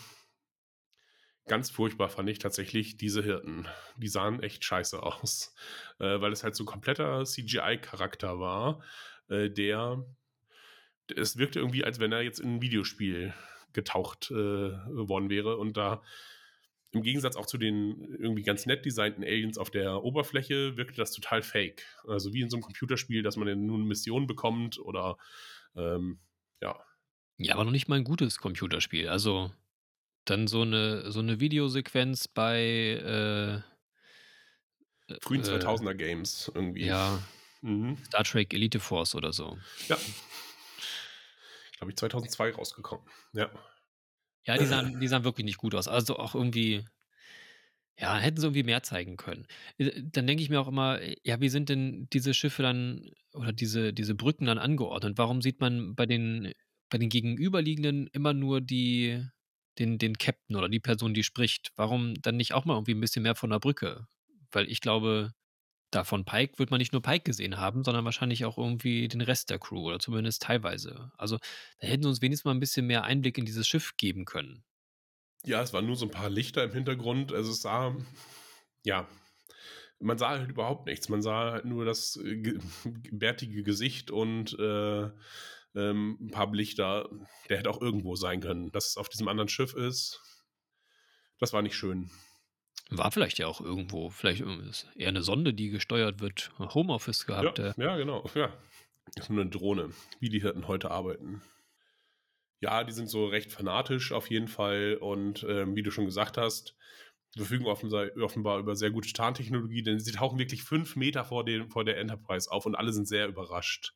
ganz 1.48 1.70
furchtbar 1.70 2.10
fand 2.10 2.30
ich 2.30 2.40
tatsächlich 2.40 2.98
diese 2.98 3.24
Hirten. 3.24 3.68
Die 3.98 4.10
sahen 4.10 4.44
echt 4.44 4.66
scheiße 4.66 5.02
aus, 5.02 5.56
äh, 6.00 6.20
weil 6.20 6.34
es 6.34 6.44
halt 6.44 6.56
so 6.56 6.64
ein 6.64 6.68
kompletter 6.68 7.24
CGI-Charakter 7.24 8.40
war, 8.40 8.84
äh, 9.30 9.50
der 9.50 10.06
es 11.16 11.38
wirkte 11.38 11.60
irgendwie, 11.60 11.84
als 11.84 12.00
wenn 12.00 12.12
er 12.12 12.22
jetzt 12.22 12.40
in 12.40 12.56
ein 12.56 12.62
Videospiel 12.62 13.34
getaucht 13.74 14.30
äh, 14.32 14.36
worden 14.36 15.30
wäre 15.30 15.58
und 15.58 15.78
da 15.78 16.04
im 16.92 17.04
Gegensatz 17.04 17.36
auch 17.36 17.46
zu 17.46 17.58
den 17.58 18.16
irgendwie 18.20 18.44
ganz 18.44 18.66
nett 18.66 18.86
designten 18.86 19.24
Aliens 19.24 19.58
auf 19.58 19.70
der 19.70 20.04
Oberfläche 20.04 20.76
wirkte 20.76 20.98
das 20.98 21.12
total 21.12 21.44
fake. 21.44 21.86
Also 22.08 22.34
wie 22.34 22.42
in 22.42 22.50
so 22.50 22.58
einem 22.58 22.64
Computerspiel, 22.64 23.22
dass 23.22 23.38
man 23.38 23.48
dann 23.48 23.66
nur 23.66 23.78
eine 23.78 23.86
Mission 23.86 24.28
bekommt 24.28 24.80
oder 24.80 25.18
ähm, 25.76 26.20
ja. 26.62 26.84
Ja, 27.40 27.56
aber 27.56 27.64
noch 27.64 27.72
nicht 27.72 27.88
mal 27.88 27.96
ein 27.96 28.04
gutes 28.04 28.38
Computerspiel. 28.38 29.10
Also 29.10 29.52
dann 30.26 30.48
so 30.48 30.62
eine, 30.62 31.12
so 31.12 31.20
eine 31.20 31.40
Videosequenz 31.40 32.28
bei 32.28 33.64
äh, 35.08 35.16
Frühen 35.22 35.42
äh, 35.42 35.46
2000er 35.46 35.96
Games 35.96 36.52
irgendwie. 36.54 36.86
Ja, 36.86 37.20
Mhm. 37.62 37.98
Star 38.06 38.24
Trek 38.24 38.54
Elite 38.54 38.80
Force 38.80 39.16
oder 39.16 39.34
so. 39.34 39.58
Ja. 39.88 39.98
Glaube 41.78 41.92
ich 41.92 41.98
2002 41.98 42.52
rausgekommen. 42.52 43.06
Ja. 43.34 43.50
Ja, 44.46 44.58
die 44.58 44.66
sahen, 44.66 45.00
die 45.00 45.08
sahen 45.08 45.24
wirklich 45.24 45.46
nicht 45.46 45.58
gut 45.58 45.76
aus. 45.76 45.88
Also 45.88 46.18
auch 46.18 46.34
irgendwie, 46.36 46.86
ja, 47.98 48.18
hätten 48.18 48.38
sie 48.38 48.48
irgendwie 48.48 48.64
mehr 48.64 48.82
zeigen 48.84 49.18
können. 49.18 49.46
Äh, 49.78 50.04
Dann 50.04 50.26
denke 50.26 50.42
ich 50.42 50.50
mir 50.50 50.62
auch 50.62 50.68
immer, 50.68 51.00
ja, 51.24 51.42
wie 51.42 51.50
sind 51.50 51.70
denn 51.70 52.08
diese 52.14 52.34
Schiffe 52.34 52.64
dann 52.64 53.12
oder 53.34 53.52
diese, 53.52 53.94
diese 53.94 54.16
Brücken 54.16 54.46
dann 54.46 54.58
angeordnet? 54.58 55.18
Warum 55.18 55.42
sieht 55.42 55.60
man 55.60 55.96
bei 55.96 56.06
den, 56.06 56.54
bei 56.90 56.98
den 56.98 57.10
Gegenüberliegenden 57.10 58.08
immer 58.08 58.34
nur 58.34 58.62
die, 58.62 59.26
den, 59.78 59.98
den 59.98 60.18
Captain 60.18 60.56
oder 60.56 60.70
die 60.70 60.80
Person, 60.80 61.14
die 61.14 61.24
spricht? 61.24 61.72
Warum 61.76 62.16
dann 62.22 62.38
nicht 62.38 62.54
auch 62.54 62.66
mal 62.66 62.76
irgendwie 62.76 62.94
ein 62.96 63.02
bisschen 63.02 63.24
mehr 63.24 63.36
von 63.36 63.50
der 63.50 63.60
Brücke? 63.60 64.08
Weil 64.52 64.70
ich 64.70 64.82
glaube, 64.82 65.34
da 65.92 66.04
von 66.04 66.26
Pike 66.26 66.60
wird 66.60 66.72
man 66.72 66.80
nicht 66.80 66.94
nur 66.94 67.02
Pike 67.02 67.24
gesehen 67.24 67.58
haben, 67.58 67.84
sondern 67.84 68.06
wahrscheinlich 68.06 68.46
auch 68.46 68.58
irgendwie 68.58 69.08
den 69.08 69.22
Rest 69.22 69.50
der 69.50 69.60
Crew 69.60 69.88
oder 69.88 70.00
zumindest 70.00 70.44
teilweise. 70.44 71.12
Also 71.18 71.38
da 71.80 71.88
hätten 71.88 72.04
sie 72.04 72.10
uns 72.10 72.22
wenigstens 72.22 72.46
mal 72.46 72.52
ein 72.52 72.60
bisschen 72.60 72.86
mehr 72.86 73.04
Einblick 73.04 73.38
in 73.38 73.46
dieses 73.46 73.68
Schiff 73.68 73.98
geben 73.98 74.26
können. 74.26 74.64
Ja, 75.46 75.62
es 75.62 75.74
waren 75.74 75.86
nur 75.86 75.96
so 75.96 76.06
ein 76.06 76.12
paar 76.12 76.30
Lichter 76.30 76.64
im 76.64 76.74
Hintergrund. 76.74 77.32
Also 77.32 77.52
es 77.52 77.62
sah, 77.62 77.96
ja, 78.84 79.08
man 80.00 80.18
sah 80.18 80.30
halt 80.30 80.52
überhaupt 80.52 80.86
nichts. 80.86 81.10
Man 81.10 81.22
sah 81.22 81.52
halt 81.52 81.66
nur 81.66 81.86
das 81.86 82.18
äh, 82.18 82.38
ge- 82.38 82.60
bärtige 83.12 83.64
Gesicht 83.64 84.12
und 84.12 84.58
äh, 84.60 85.10
ähm, 85.76 86.18
ein 86.22 86.32
paar 86.32 86.52
Lichter. 86.54 87.10
Der 87.50 87.58
hätte 87.58 87.70
auch 87.70 87.82
irgendwo 87.82 88.16
sein 88.16 88.42
können. 88.42 88.72
Dass 88.72 88.88
es 88.88 88.98
auf 88.98 89.10
diesem 89.10 89.28
anderen 89.28 89.50
Schiff 89.50 89.74
ist, 89.74 90.22
das 91.40 91.54
war 91.54 91.62
nicht 91.62 91.76
schön. 91.76 92.10
War 92.90 93.12
vielleicht 93.12 93.38
ja 93.38 93.48
auch 93.48 93.62
irgendwo, 93.62 94.10
vielleicht 94.10 94.42
ist 94.42 94.88
eher 94.96 95.10
eine 95.10 95.22
Sonde, 95.22 95.54
die 95.54 95.70
gesteuert 95.70 96.22
wird. 96.22 96.52
Homeoffice 96.58 97.26
gehabt. 97.26 97.60
ja, 97.60 97.68
äh. 97.68 97.74
ja, 97.78 97.98
genau. 97.98 98.28
Ja. 98.34 98.52
Das 99.16 99.26
ist 99.26 99.30
nur 99.30 99.42
eine 99.42 99.50
Drohne, 99.50 99.92
wie 100.20 100.30
die 100.30 100.42
Hirten 100.42 100.68
heute 100.68 100.92
arbeiten. 100.92 101.42
Ja, 102.62 102.84
die 102.84 102.92
sind 102.92 103.10
so 103.10 103.26
recht 103.28 103.52
fanatisch 103.52 104.12
auf 104.12 104.30
jeden 104.30 104.48
Fall 104.48 104.98
und 105.00 105.46
ähm, 105.48 105.76
wie 105.76 105.84
du 105.84 105.92
schon 105.92 106.06
gesagt 106.06 106.38
hast, 106.38 106.76
verfügen 107.36 107.66
offenbar, 107.66 108.60
über 108.60 108.76
sehr 108.76 108.92
gute 108.92 109.14
Tarntechnologie, 109.14 109.84
denn 109.84 110.00
sie 110.00 110.12
tauchen 110.12 110.40
wirklich 110.40 110.64
fünf 110.64 110.96
Meter 110.96 111.26
vor, 111.26 111.46
dem, 111.46 111.70
vor 111.70 111.86
der 111.86 111.98
Enterprise 111.98 112.52
auf 112.52 112.66
und 112.66 112.76
alle 112.76 112.92
sind 112.92 113.08
sehr 113.08 113.28
überrascht. 113.28 113.94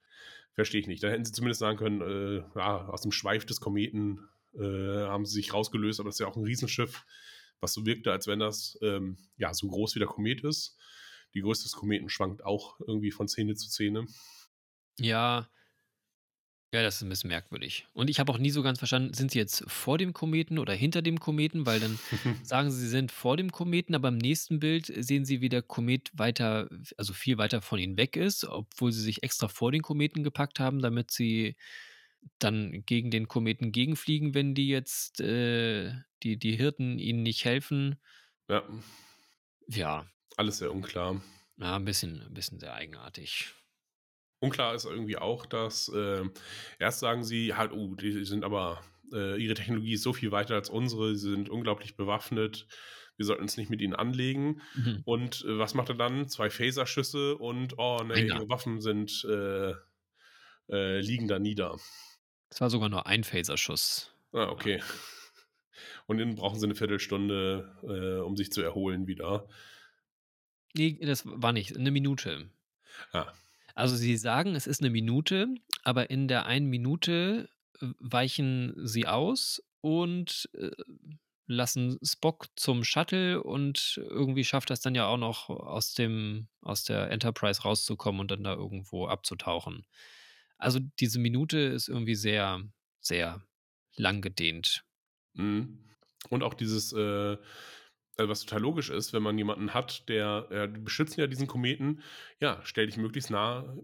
Verstehe 0.54 0.82
ich 0.82 0.88
nicht. 0.88 1.04
Da 1.04 1.10
hätten 1.10 1.26
sie 1.26 1.32
zumindest 1.32 1.60
sagen 1.60 1.78
können, 1.78 2.02
äh, 2.02 2.44
ja, 2.56 2.88
aus 2.88 3.02
dem 3.02 3.12
Schweif 3.12 3.46
des 3.46 3.60
Kometen 3.60 4.28
äh, 4.54 4.60
haben 5.08 5.26
sie 5.26 5.34
sich 5.34 5.54
rausgelöst, 5.54 6.00
aber 6.00 6.10
das 6.10 6.16
ist 6.16 6.20
ja 6.20 6.28
auch 6.28 6.38
ein 6.38 6.44
Riesenschiff, 6.44 7.06
was 7.60 7.74
so 7.74 7.86
wirkte, 7.86 8.12
als 8.12 8.28
wenn 8.28 8.40
das 8.40 8.78
ähm, 8.82 9.18
ja 9.38 9.54
so 9.54 9.68
groß 9.68 9.96
wie 9.96 10.00
der 10.00 10.08
Komet 10.08 10.44
ist. 10.44 10.78
Die 11.34 11.42
Größe 11.42 11.64
des 11.64 11.74
Kometen 11.74 12.10
schwankt 12.10 12.46
auch 12.46 12.80
irgendwie 12.82 13.12
von 13.12 13.28
Szene 13.28 13.56
zu 13.56 13.68
Szene. 13.68 14.06
Ja. 15.00 15.50
Ja, 16.74 16.82
das 16.82 16.96
ist 16.96 17.04
ein 17.04 17.10
bisschen 17.10 17.28
merkwürdig. 17.28 17.86
Und 17.94 18.10
ich 18.10 18.20
habe 18.20 18.32
auch 18.32 18.40
nie 18.40 18.50
so 18.50 18.64
ganz 18.64 18.80
verstanden, 18.80 19.14
sind 19.14 19.30
sie 19.30 19.38
jetzt 19.38 19.64
vor 19.68 20.00
dem 20.00 20.12
Kometen 20.12 20.58
oder 20.58 20.74
hinter 20.74 21.04
dem 21.04 21.20
Kometen? 21.20 21.68
Weil 21.68 21.80
dann 21.80 22.00
sagen 22.42 22.72
sie, 22.72 22.80
sie 22.80 22.88
sind 22.88 23.12
vor 23.12 23.38
dem 23.38 23.52
Kometen, 23.52 23.94
aber 23.94 24.08
im 24.08 24.18
nächsten 24.18 24.60
Bild 24.60 24.88
sehen 24.88 25.24
sie, 25.24 25.40
wie 25.42 25.50
der 25.50 25.62
Komet 25.62 26.10
weiter, 26.16 26.68
also 26.98 27.14
viel 27.14 27.38
weiter 27.38 27.62
von 27.62 27.78
ihnen 27.78 27.96
weg 27.96 28.16
ist, 28.18 28.44
obwohl 28.46 28.92
sie 28.92 29.02
sich 29.04 29.22
extra 29.22 29.50
vor 29.50 29.72
den 29.72 29.84
Kometen 29.84 30.24
gepackt 30.24 30.60
haben, 30.60 30.82
damit 30.82 31.12
sie 31.12 31.56
dann 32.40 32.84
gegen 32.88 33.12
den 33.12 33.28
Kometen 33.28 33.72
gegenfliegen, 33.72 34.34
wenn 34.34 34.56
die 34.56 34.68
jetzt 34.68 35.22
äh, 35.22 35.94
die, 36.24 36.40
die 36.40 36.56
Hirten 36.56 36.98
ihnen 36.98 37.22
nicht 37.22 37.46
helfen. 37.46 37.98
ja, 38.50 38.64
Ja, 39.68 40.06
alles 40.38 40.58
sehr 40.60 40.72
unklar. 40.72 41.22
ja 41.58 41.76
ein, 41.76 41.86
bisschen, 41.86 42.22
ein 42.22 42.34
bisschen 42.34 42.60
sehr 42.60 42.74
eigenartig. 42.74 43.54
Unklar 44.44 44.76
ist 44.76 44.86
irgendwie 44.86 45.18
auch, 45.18 45.46
dass 45.46 45.90
äh, 45.90 46.24
erst 46.80 47.00
sagen 47.00 47.24
sie 47.24 47.54
halt, 47.54 47.72
oh, 47.72 47.96
die 47.96 48.26
sind 48.26 48.44
aber, 48.44 48.82
äh, 49.12 49.42
ihre 49.42 49.54
Technologie 49.54 49.94
ist 49.94 50.04
so 50.04 50.14
viel 50.14 50.32
weiter 50.32 50.56
als 50.56 50.70
unsere, 50.70 51.16
sie 51.16 51.32
sind 51.32 51.50
unglaublich 51.50 51.96
bewaffnet, 51.96 52.68
wir 53.16 53.26
sollten 53.26 53.44
uns 53.44 53.58
nicht 53.58 53.70
mit 53.70 53.82
ihnen 53.82 53.96
anlegen. 53.96 54.62
Mhm. 54.76 55.02
Und 55.06 55.46
äh, 55.46 55.60
was 55.60 55.74
macht 55.76 55.90
er 55.90 55.96
dann? 55.96 56.28
Zwei 56.28 56.50
Phaserschüsse 56.50 57.38
und, 57.38 57.78
oh 57.78 58.04
ne, 58.04 58.20
ihre 58.20 58.50
Waffen 58.50 58.82
sind, 58.82 59.26
äh, 59.30 59.74
äh, 60.70 61.00
liegen 61.00 61.28
da 61.28 61.40
nieder. 61.40 61.78
Es 62.50 62.62
war 62.62 62.70
sogar 62.70 62.90
nur 62.90 63.08
ein 63.08 63.24
Phaserschuss. 63.24 64.14
Ah, 64.32 64.50
okay. 64.50 64.82
Und 66.06 66.18
dann 66.18 66.36
brauchen 66.36 66.60
sie 66.60 66.66
eine 66.66 66.76
Viertelstunde, 66.76 67.78
äh, 67.84 68.22
um 68.22 68.36
sich 68.36 68.52
zu 68.52 68.62
erholen 68.62 69.08
wieder. 69.08 69.48
Nee, 70.74 71.00
das 71.02 71.24
war 71.26 71.54
nicht. 71.54 71.78
Eine 71.78 71.92
Minute. 71.92 72.50
Ah. 73.12 73.32
Also 73.74 73.96
sie 73.96 74.18
sagen, 74.18 74.56
es 74.56 74.68
ist 74.68 74.82
eine 74.82 74.90
Minute, 74.90 75.48
aber 75.84 76.10
in 76.10 76.28
der 76.28 76.46
einen 76.46 76.68
Minute 76.68 77.50
äh, 77.80 77.88
weichen 78.00 78.74
sie 78.86 79.08
aus 79.08 79.64
und 79.82 80.50
äh, 80.54 80.72
lassen 81.46 81.98
Spock 82.04 82.48
zum 82.56 82.84
Shuttle 82.84 83.44
und 83.44 84.00
irgendwie 84.10 84.46
schafft 84.46 84.70
das 84.70 84.82
dann 84.82 84.96
ja 84.96 85.08
auch 85.08 85.18
noch 85.18 85.50
aus 85.50 85.94
dem 85.94 86.48
aus 86.62 86.84
der 86.84 87.12
Enterprise 87.12 87.64
rauszukommen 87.64 88.22
und 88.22 88.32
dann 88.32 88.44
da 88.44 88.54
irgendwo 88.54 89.08
abzutauchen. 89.08 89.86
Also 90.58 90.80
diese 91.00 91.20
Minute 91.20 91.58
ist 91.58 91.90
irgendwie 91.90 92.16
sehr 92.16 92.62
sehr 93.02 93.44
lang 93.98 94.22
gedehnt. 94.22 94.84
Mhm. 95.34 95.80
Und 96.30 96.44
auch 96.44 96.54
dieses, 96.54 96.94
äh, 96.94 97.38
also 98.18 98.30
was 98.30 98.42
total 98.42 98.62
logisch 98.62 98.90
ist, 98.90 99.14
wenn 99.14 99.24
man 99.24 99.38
jemanden 99.38 99.74
hat, 99.74 100.08
der, 100.08 100.48
äh, 100.52 100.70
die 100.70 100.80
beschützen 100.80 101.20
ja 101.20 101.28
diesen 101.28 101.48
Kometen, 101.48 102.04
ja, 102.40 102.62
stell 102.64 102.86
dich 102.86 102.98
möglichst 102.98 103.32
nah, 103.32 103.76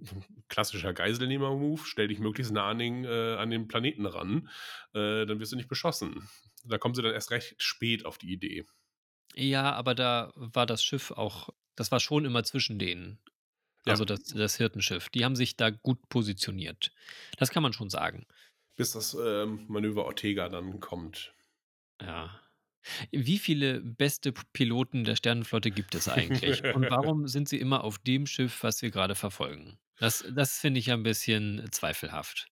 klassischer 0.49 0.93
Geiselnehmer-Move, 0.93 1.81
stell 1.83 2.07
dich 2.07 2.19
möglichst 2.19 2.51
nah 2.51 2.69
an 2.69 2.79
den, 2.79 3.05
äh, 3.05 3.35
an 3.35 3.49
den 3.49 3.67
Planeten 3.67 4.05
ran, 4.05 4.49
äh, 4.93 5.25
dann 5.25 5.39
wirst 5.39 5.51
du 5.51 5.55
nicht 5.55 5.69
beschossen. 5.69 6.29
Da 6.65 6.77
kommen 6.77 6.93
sie 6.93 7.01
dann 7.01 7.13
erst 7.13 7.31
recht 7.31 7.55
spät 7.61 8.05
auf 8.05 8.17
die 8.17 8.31
Idee. 8.31 8.65
Ja, 9.35 9.73
aber 9.73 9.95
da 9.95 10.31
war 10.35 10.65
das 10.65 10.83
Schiff 10.83 11.11
auch, 11.11 11.49
das 11.75 11.91
war 11.91 11.99
schon 11.99 12.25
immer 12.25 12.43
zwischen 12.43 12.77
denen. 12.77 13.19
Also 13.85 14.05
das, 14.05 14.23
das 14.25 14.57
Hirtenschiff. 14.57 15.09
Die 15.09 15.23
haben 15.25 15.35
sich 15.35 15.55
da 15.55 15.69
gut 15.69 16.09
positioniert. 16.09 16.91
Das 17.37 17.49
kann 17.49 17.63
man 17.63 17.73
schon 17.73 17.89
sagen. 17.89 18.27
Bis 18.75 18.91
das 18.91 19.15
ähm, 19.15 19.65
Manöver 19.67 20.05
Ortega 20.05 20.49
dann 20.49 20.79
kommt. 20.79 21.33
Ja. 22.01 22.39
Wie 23.11 23.37
viele 23.37 23.81
beste 23.81 24.31
Piloten 24.31 25.03
der 25.03 25.15
Sternenflotte 25.15 25.71
gibt 25.71 25.95
es 25.95 26.07
eigentlich? 26.07 26.63
Und 26.75 26.89
warum 26.89 27.27
sind 27.27 27.49
sie 27.49 27.59
immer 27.59 27.83
auf 27.83 27.99
dem 27.99 28.25
Schiff, 28.25 28.63
was 28.63 28.81
wir 28.81 28.91
gerade 28.91 29.15
verfolgen? 29.15 29.77
Das, 29.97 30.23
das 30.33 30.59
finde 30.59 30.79
ich 30.79 30.87
ja 30.87 30.93
ein 30.93 31.03
bisschen 31.03 31.67
zweifelhaft. 31.71 32.47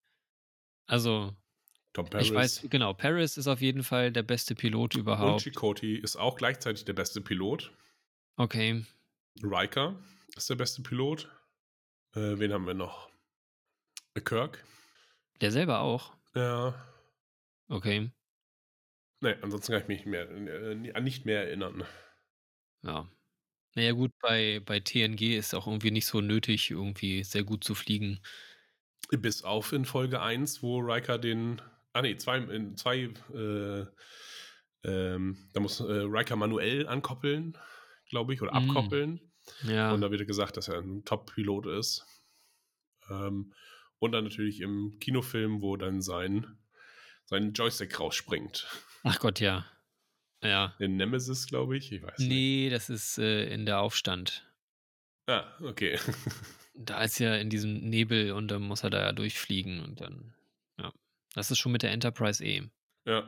Also, 0.86 1.36
Tom 1.94 2.10
Paris. 2.10 2.28
ich 2.28 2.34
weiß, 2.34 2.68
genau, 2.70 2.94
Paris 2.94 3.38
ist 3.38 3.48
auf 3.48 3.62
jeden 3.62 3.84
Fall 3.84 4.12
der 4.12 4.24
beste 4.24 4.54
Pilot 4.56 4.96
Und 4.96 5.02
überhaupt. 5.02 5.44
Chakotay 5.44 5.96
ist 5.96 6.16
auch 6.16 6.36
gleichzeitig 6.36 6.86
der 6.86 6.94
beste 6.94 7.22
Pilot. 7.22 7.72
Okay. 8.36 8.86
Riker 9.42 9.98
ist 10.36 10.50
der 10.50 10.56
beste 10.56 10.82
Pilot. 10.82 11.30
Äh, 12.16 12.38
wen 12.40 12.54
haben 12.54 12.68
wir 12.68 12.74
noch? 12.74 13.10
Kirk. 14.24 14.64
Der 15.42 15.52
selber 15.52 15.80
auch. 15.80 16.16
Ja. 16.36 16.74
Okay. 17.68 18.12
Nee, 19.20 19.36
ansonsten 19.42 19.72
kann 19.74 19.82
ich 19.82 19.88
mich 19.88 20.06
mehr, 20.06 20.30
äh, 20.30 20.92
an 20.94 21.04
nicht 21.04 21.26
mehr 21.26 21.46
erinnern. 21.48 21.84
Ja. 22.84 23.10
Naja, 23.76 23.92
gut, 23.94 24.12
bei, 24.22 24.62
bei 24.66 24.80
TNG 24.80 25.38
ist 25.38 25.54
auch 25.54 25.68
irgendwie 25.68 25.92
nicht 25.92 26.06
so 26.08 26.22
nötig, 26.22 26.72
irgendwie 26.72 27.24
sehr 27.24 27.44
gut 27.44 27.64
zu 27.64 27.76
fliegen. 27.76 28.22
Bis 29.12 29.44
auf 29.44 29.72
in 29.74 29.86
Folge 29.86 30.22
1, 30.22 30.64
wo 30.64 30.80
Riker 30.80 31.18
den. 31.18 31.62
Ah, 31.94 32.02
nee, 32.02 32.18
zwei, 32.18 32.40
in 32.40 32.76
zwei. 32.78 33.10
Äh, 33.34 33.86
ähm, 34.84 35.50
da 35.54 35.60
muss 35.60 35.80
äh, 35.80 35.84
Riker 35.84 36.36
manuell 36.36 36.88
ankoppeln, 36.88 37.58
glaube 38.10 38.34
ich, 38.34 38.42
oder 38.42 38.54
Mm. 38.54 38.70
abkoppeln. 38.70 39.22
Ja. 39.64 39.94
Und 39.94 40.02
da 40.02 40.12
wird 40.12 40.28
gesagt, 40.28 40.58
dass 40.58 40.68
er 40.68 40.80
ein 40.80 41.06
Top-Pilot 41.06 41.68
ist. 41.68 42.06
Ähm, 43.10 43.54
und 44.00 44.12
dann 44.12 44.26
natürlich 44.26 44.60
im 44.62 44.98
Kinofilm, 45.00 45.62
wo 45.62 45.78
dann 45.78 46.02
sein, 46.02 46.58
sein 47.26 47.54
Joystick 47.54 48.00
rausspringt. 48.00 48.68
Ach 49.08 49.20
Gott, 49.20 49.40
ja. 49.40 49.66
Ja. 50.44 50.76
In 50.80 50.98
Nemesis, 50.98 51.48
glaube 51.48 51.78
ich. 51.78 51.92
Ich 51.92 52.04
weiß 52.04 52.20
nicht. 52.20 52.28
Nee, 52.28 52.70
das 52.70 52.90
ist 52.90 53.18
äh, 53.18 53.46
in 53.48 53.66
der 53.66 53.80
Aufstand. 53.80 54.46
Ah, 55.28 55.46
okay. 55.62 56.00
Da 56.80 57.02
ist 57.02 57.18
ja 57.18 57.36
in 57.36 57.50
diesem 57.50 57.90
Nebel 57.90 58.34
und 58.34 58.50
dann 58.50 58.62
muss 58.62 58.84
er 58.84 58.92
da 58.92 59.12
durchfliegen 59.12 59.84
und 59.84 60.00
dann, 60.00 60.36
ja. 60.78 60.94
Das 61.34 61.50
ist 61.50 61.58
schon 61.58 61.72
mit 61.72 61.82
der 61.82 61.90
Enterprise 61.90 62.46
eh. 62.46 62.70
ja. 63.06 63.26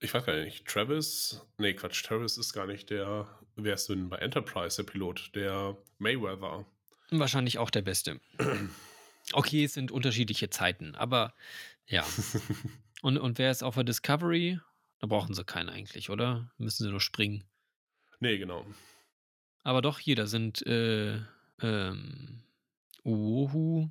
Ich 0.00 0.14
weiß 0.14 0.24
gar 0.24 0.34
nicht. 0.36 0.66
Travis. 0.66 1.42
Nee, 1.58 1.74
Quatsch. 1.74 2.02
Travis 2.02 2.38
ist 2.38 2.54
gar 2.54 2.66
nicht 2.66 2.88
der. 2.88 3.28
Wer 3.56 3.74
ist 3.74 3.90
denn 3.90 4.08
bei 4.08 4.16
Enterprise 4.16 4.82
der 4.82 4.90
Pilot? 4.90 5.30
Der 5.34 5.76
Mayweather. 5.98 6.64
Wahrscheinlich 7.10 7.58
auch 7.58 7.68
der 7.70 7.82
Beste. 7.82 8.20
Okay, 9.32 9.64
es 9.64 9.72
sind 9.72 9.90
unterschiedliche 9.90 10.50
Zeiten, 10.50 10.94
aber 10.94 11.34
ja. 11.86 12.04
Und, 13.04 13.18
und 13.18 13.36
wer 13.36 13.50
ist 13.50 13.62
auf 13.62 13.74
der 13.74 13.84
Discovery? 13.84 14.60
Da 15.00 15.06
brauchen 15.06 15.34
sie 15.34 15.44
keinen 15.44 15.68
eigentlich, 15.68 16.10
oder? 16.10 16.52
Müssen 16.58 16.84
sie 16.84 16.90
nur 16.90 17.00
springen. 17.00 17.44
nee, 18.20 18.38
genau. 18.38 18.66
Aber 19.62 19.80
doch, 19.82 19.98
hier, 19.98 20.16
da 20.16 20.26
sind 20.26 20.64
äh, 20.66 21.20
ähm, 21.62 22.42
Uohu. 23.04 23.90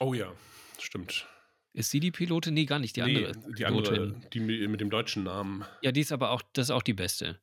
Oh 0.00 0.14
ja, 0.14 0.32
stimmt. 0.80 1.26
Ist 1.74 1.90
sie 1.90 2.00
die 2.00 2.10
Pilotin? 2.10 2.54
Nee, 2.54 2.64
gar 2.66 2.78
nicht. 2.78 2.96
Die 2.96 3.02
andere. 3.02 3.24
ist 3.30 3.36
nee, 3.46 3.54
die 3.54 3.64
andere, 3.66 3.92
Pilotin. 3.92 4.30
die 4.32 4.40
mi- 4.40 4.68
mit 4.68 4.80
dem 4.80 4.90
deutschen 4.90 5.22
Namen. 5.24 5.64
Ja, 5.80 5.92
die 5.92 6.00
ist 6.00 6.12
aber 6.12 6.30
auch, 6.30 6.42
das 6.52 6.66
ist 6.66 6.70
auch 6.70 6.82
die 6.82 6.92
beste. 6.94 7.40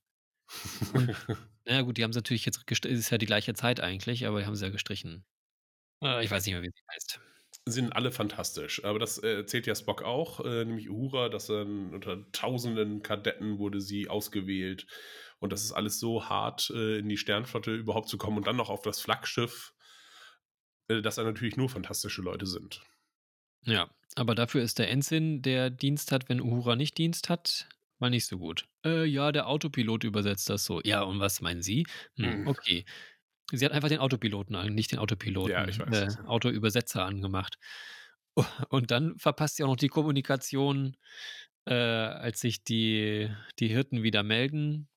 Na 1.65 1.81
gut, 1.83 1.97
die 1.97 2.03
haben 2.03 2.13
sie 2.13 2.19
natürlich 2.19 2.45
jetzt 2.45 2.65
gestrichen. 2.67 2.95
Es 2.97 3.05
ist 3.05 3.09
ja 3.11 3.17
die 3.17 3.25
gleiche 3.25 3.53
Zeit 3.53 3.79
eigentlich, 3.79 4.25
aber 4.27 4.39
die 4.39 4.45
haben 4.45 4.55
sie 4.55 4.65
ja 4.65 4.71
gestrichen. 4.71 5.25
Äh, 6.03 6.23
ich 6.23 6.31
weiß 6.31 6.45
nicht 6.45 6.53
mehr, 6.53 6.63
wie 6.63 6.69
sie 6.69 6.83
heißt. 6.93 7.19
Sind 7.71 7.93
alle 7.93 8.11
fantastisch. 8.11 8.83
Aber 8.83 8.99
das 8.99 9.17
äh, 9.17 9.35
erzählt 9.37 9.67
ja 9.67 9.75
Spock 9.75 10.03
auch, 10.03 10.39
äh, 10.45 10.65
nämlich 10.65 10.89
Uhura, 10.89 11.29
dass 11.29 11.49
er 11.49 11.61
unter 11.65 12.31
tausenden 12.31 13.01
Kadetten 13.03 13.57
wurde 13.59 13.81
sie 13.81 14.09
ausgewählt. 14.09 14.87
Und 15.39 15.53
das 15.53 15.63
ist 15.63 15.71
alles 15.71 15.99
so 15.99 16.25
hart, 16.29 16.69
äh, 16.75 16.99
in 16.99 17.09
die 17.09 17.17
Sternflotte 17.17 17.73
überhaupt 17.75 18.09
zu 18.09 18.17
kommen 18.17 18.37
und 18.37 18.47
dann 18.47 18.57
noch 18.57 18.69
auf 18.69 18.81
das 18.81 18.99
Flaggschiff, 19.01 19.73
äh, 20.87 21.01
dass 21.01 21.15
da 21.15 21.23
natürlich 21.23 21.55
nur 21.57 21.69
fantastische 21.69 22.21
Leute 22.21 22.45
sind. 22.45 22.81
Ja, 23.65 23.89
aber 24.15 24.35
dafür 24.35 24.61
ist 24.61 24.79
der 24.79 24.89
Ensign, 24.89 25.41
der 25.41 25.69
Dienst 25.69 26.11
hat, 26.11 26.29
wenn 26.29 26.41
Uhura 26.41 26.75
nicht 26.75 26.97
Dienst 26.97 27.29
hat, 27.29 27.67
mal 27.99 28.09
nicht 28.09 28.25
so 28.25 28.37
gut. 28.37 28.67
Äh, 28.85 29.05
ja, 29.05 29.31
der 29.31 29.47
Autopilot 29.47 30.03
übersetzt 30.03 30.49
das 30.49 30.65
so. 30.65 30.81
Ja, 30.83 31.01
und 31.03 31.19
was 31.19 31.41
meinen 31.41 31.61
Sie? 31.61 31.85
Hm, 32.15 32.39
Hm. 32.41 32.45
okay. 32.45 32.85
Sie 33.51 33.65
hat 33.65 33.71
einfach 33.71 33.89
den 33.89 33.99
Autopiloten 33.99 34.55
an, 34.55 34.73
nicht 34.75 34.91
den 34.91 34.99
Autopiloten, 34.99 35.51
Ja, 35.51 35.67
ich 35.67 35.79
weiß. 35.79 36.17
äh, 36.17 36.27
Autoübersetzer 36.27 37.03
angemacht. 37.03 37.57
Und 38.69 38.91
dann 38.91 39.17
verpasst 39.17 39.55
sie 39.57 39.63
auch 39.63 39.69
noch 39.69 39.75
die 39.75 39.87
Kommunikation, 39.89 40.95
äh, 41.65 41.73
als 41.73 42.39
sich 42.39 42.63
die, 42.63 43.29
die 43.59 43.67
Hirten 43.67 44.03
wieder 44.03 44.23
melden. 44.23 44.87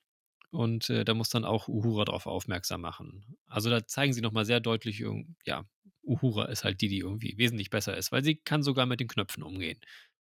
Und 0.51 0.91
äh, 0.91 1.05
da 1.05 1.15
muss 1.15 1.31
dann 1.31 1.45
auch 1.47 1.67
Uhura 1.69 2.05
darauf 2.05 2.27
aufmerksam 2.27 2.83
machen. 2.83 3.37
Also 3.47 3.71
da 3.71 3.87
zeigen 3.87 4.13
sie 4.13 4.21
nochmal 4.21 4.45
sehr 4.45 4.61
deutlich, 4.61 5.03
ja, 5.47 5.65
Uhura 6.03 6.47
ist 6.47 6.65
halt 6.65 6.81
die, 6.83 6.89
die 6.89 6.99
irgendwie 6.99 7.39
wesentlich 7.39 7.71
besser 7.71 7.97
ist, 7.97 8.13
weil 8.13 8.23
sie 8.23 8.37
kann 8.37 8.63
sogar 8.63 8.85
mit 8.87 9.01
den 9.01 9.09
Knöpfen 9.09 9.43
umgehen. 9.43 9.81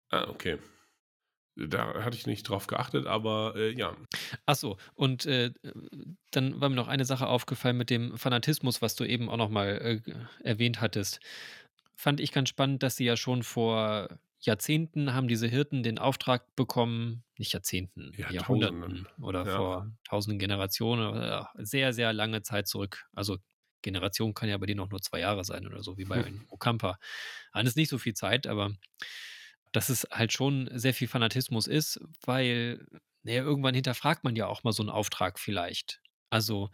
Ah, 0.09 0.29
okay. 0.29 0.57
Da 1.55 2.03
hatte 2.03 2.17
ich 2.17 2.25
nicht 2.25 2.43
drauf 2.43 2.67
geachtet, 2.67 3.05
aber 3.05 3.53
äh, 3.55 3.71
ja. 3.77 3.95
Ach 4.45 4.55
so, 4.55 4.77
und 4.95 5.25
äh, 5.25 5.51
dann 6.31 6.59
war 6.59 6.69
mir 6.69 6.75
noch 6.75 6.87
eine 6.87 7.05
Sache 7.05 7.27
aufgefallen 7.27 7.77
mit 7.77 7.89
dem 7.89 8.17
Fanatismus, 8.17 8.81
was 8.81 8.95
du 8.95 9.05
eben 9.05 9.29
auch 9.29 9.37
nochmal 9.37 10.01
äh, 10.05 10.13
erwähnt 10.43 10.81
hattest. 10.81 11.19
Fand 11.95 12.19
ich 12.19 12.31
ganz 12.31 12.49
spannend, 12.49 12.83
dass 12.83 12.95
sie 12.97 13.05
ja 13.05 13.15
schon 13.17 13.43
vor 13.43 14.19
Jahrzehnten 14.39 15.13
haben 15.13 15.27
diese 15.27 15.47
Hirten 15.47 15.83
den 15.83 15.99
Auftrag 15.99 16.55
bekommen, 16.55 17.23
nicht 17.37 17.53
Jahrzehnten, 17.53 18.11
Jahrhunderten 18.27 18.75
Jahrtausenden. 18.83 19.07
oder 19.21 19.45
Ja. 19.45 19.55
vor 19.55 19.91
tausenden 20.09 20.39
Generationen, 20.39 21.45
sehr, 21.55 21.93
sehr 21.93 22.11
lange 22.13 22.41
Zeit 22.41 22.67
zurück. 22.67 23.05
Also 23.13 23.37
Generation 23.81 24.33
kann 24.33 24.49
ja 24.49 24.57
bei 24.57 24.65
denen 24.65 24.79
auch 24.81 24.89
nur 24.89 25.01
zwei 25.01 25.19
Jahre 25.19 25.45
sein 25.45 25.65
oder 25.67 25.83
so, 25.83 25.97
wie 25.97 26.05
bei 26.05 26.25
Hm. 26.25 26.45
Okampa. 26.49 26.97
Alles 27.51 27.75
nicht 27.75 27.89
so 27.89 27.97
viel 27.97 28.13
Zeit, 28.13 28.47
aber 28.47 28.71
dass 29.73 29.89
es 29.89 30.07
halt 30.11 30.31
schon 30.31 30.69
sehr 30.71 30.93
viel 30.93 31.09
Fanatismus 31.09 31.67
ist, 31.67 31.99
weil 32.25 32.85
naja, 33.23 33.41
irgendwann 33.43 33.75
hinterfragt 33.75 34.23
man 34.23 34.35
ja 34.35 34.47
auch 34.47 34.63
mal 34.63 34.71
so 34.71 34.83
einen 34.83 34.89
Auftrag 34.89 35.39
vielleicht. 35.39 36.01
Also 36.29 36.69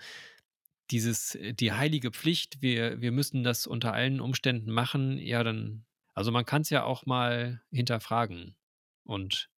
dieses, 0.91 1.35
äh, 1.35 1.53
die 1.53 1.71
heilige 1.71 2.11
Pflicht, 2.11 2.61
wir, 2.61 3.01
wir 3.01 3.11
müssen 3.11 3.43
das 3.43 3.67
unter 3.67 3.93
allen 3.93 4.19
Umständen 4.19 4.71
machen, 4.71 5.17
ja, 5.17 5.43
dann, 5.43 5.85
also 6.13 6.31
man 6.31 6.45
kann 6.45 6.63
es 6.63 6.69
ja 6.69 6.83
auch 6.83 7.05
mal 7.05 7.61
hinterfragen. 7.71 8.55
Und 9.03 9.49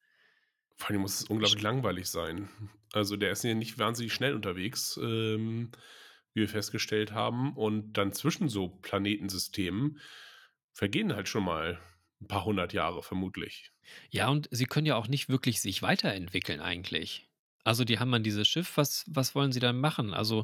Vor 0.78 0.90
allem 0.90 1.02
muss 1.02 1.22
es 1.22 1.24
unglaublich 1.26 1.62
langweilig 1.62 2.10
sein. 2.10 2.50
Also 2.94 3.16
der 3.16 3.32
ist 3.32 3.44
ja 3.44 3.54
nicht 3.54 3.80
wahnsinnig 3.80 4.14
schnell 4.14 4.36
unterwegs, 4.36 5.00
ähm, 5.02 5.72
wie 6.34 6.42
wir 6.42 6.50
festgestellt 6.50 7.14
haben. 7.14 7.56
Und 7.56 7.94
dann 7.94 8.12
zwischen 8.12 8.50
so 8.50 8.68
Planetensystemen 8.68 10.00
vergehen 10.74 11.16
halt 11.16 11.30
schon 11.30 11.44
mal 11.44 11.80
ein 12.22 12.28
paar 12.28 12.46
hundert 12.46 12.74
Jahre 12.74 13.04
vermutlich. 13.04 13.72
ja, 14.10 14.30
und 14.30 14.48
sie 14.52 14.66
können 14.66 14.86
ja 14.88 14.96
auch 14.96 15.08
nicht 15.08 15.30
wirklich 15.30 15.62
sich 15.62 15.82
weiterentwickeln 15.82 16.60
eigentlich. 16.60 17.28
Also 17.64 17.84
die 17.84 18.00
haben 18.00 18.12
dann 18.12 18.24
dieses 18.24 18.48
Schiff, 18.48 18.78
was, 18.78 19.06
was 19.08 19.36
wollen 19.36 19.52
sie 19.52 19.60
dann 19.60 19.80
machen? 19.80 20.14
Also 20.14 20.44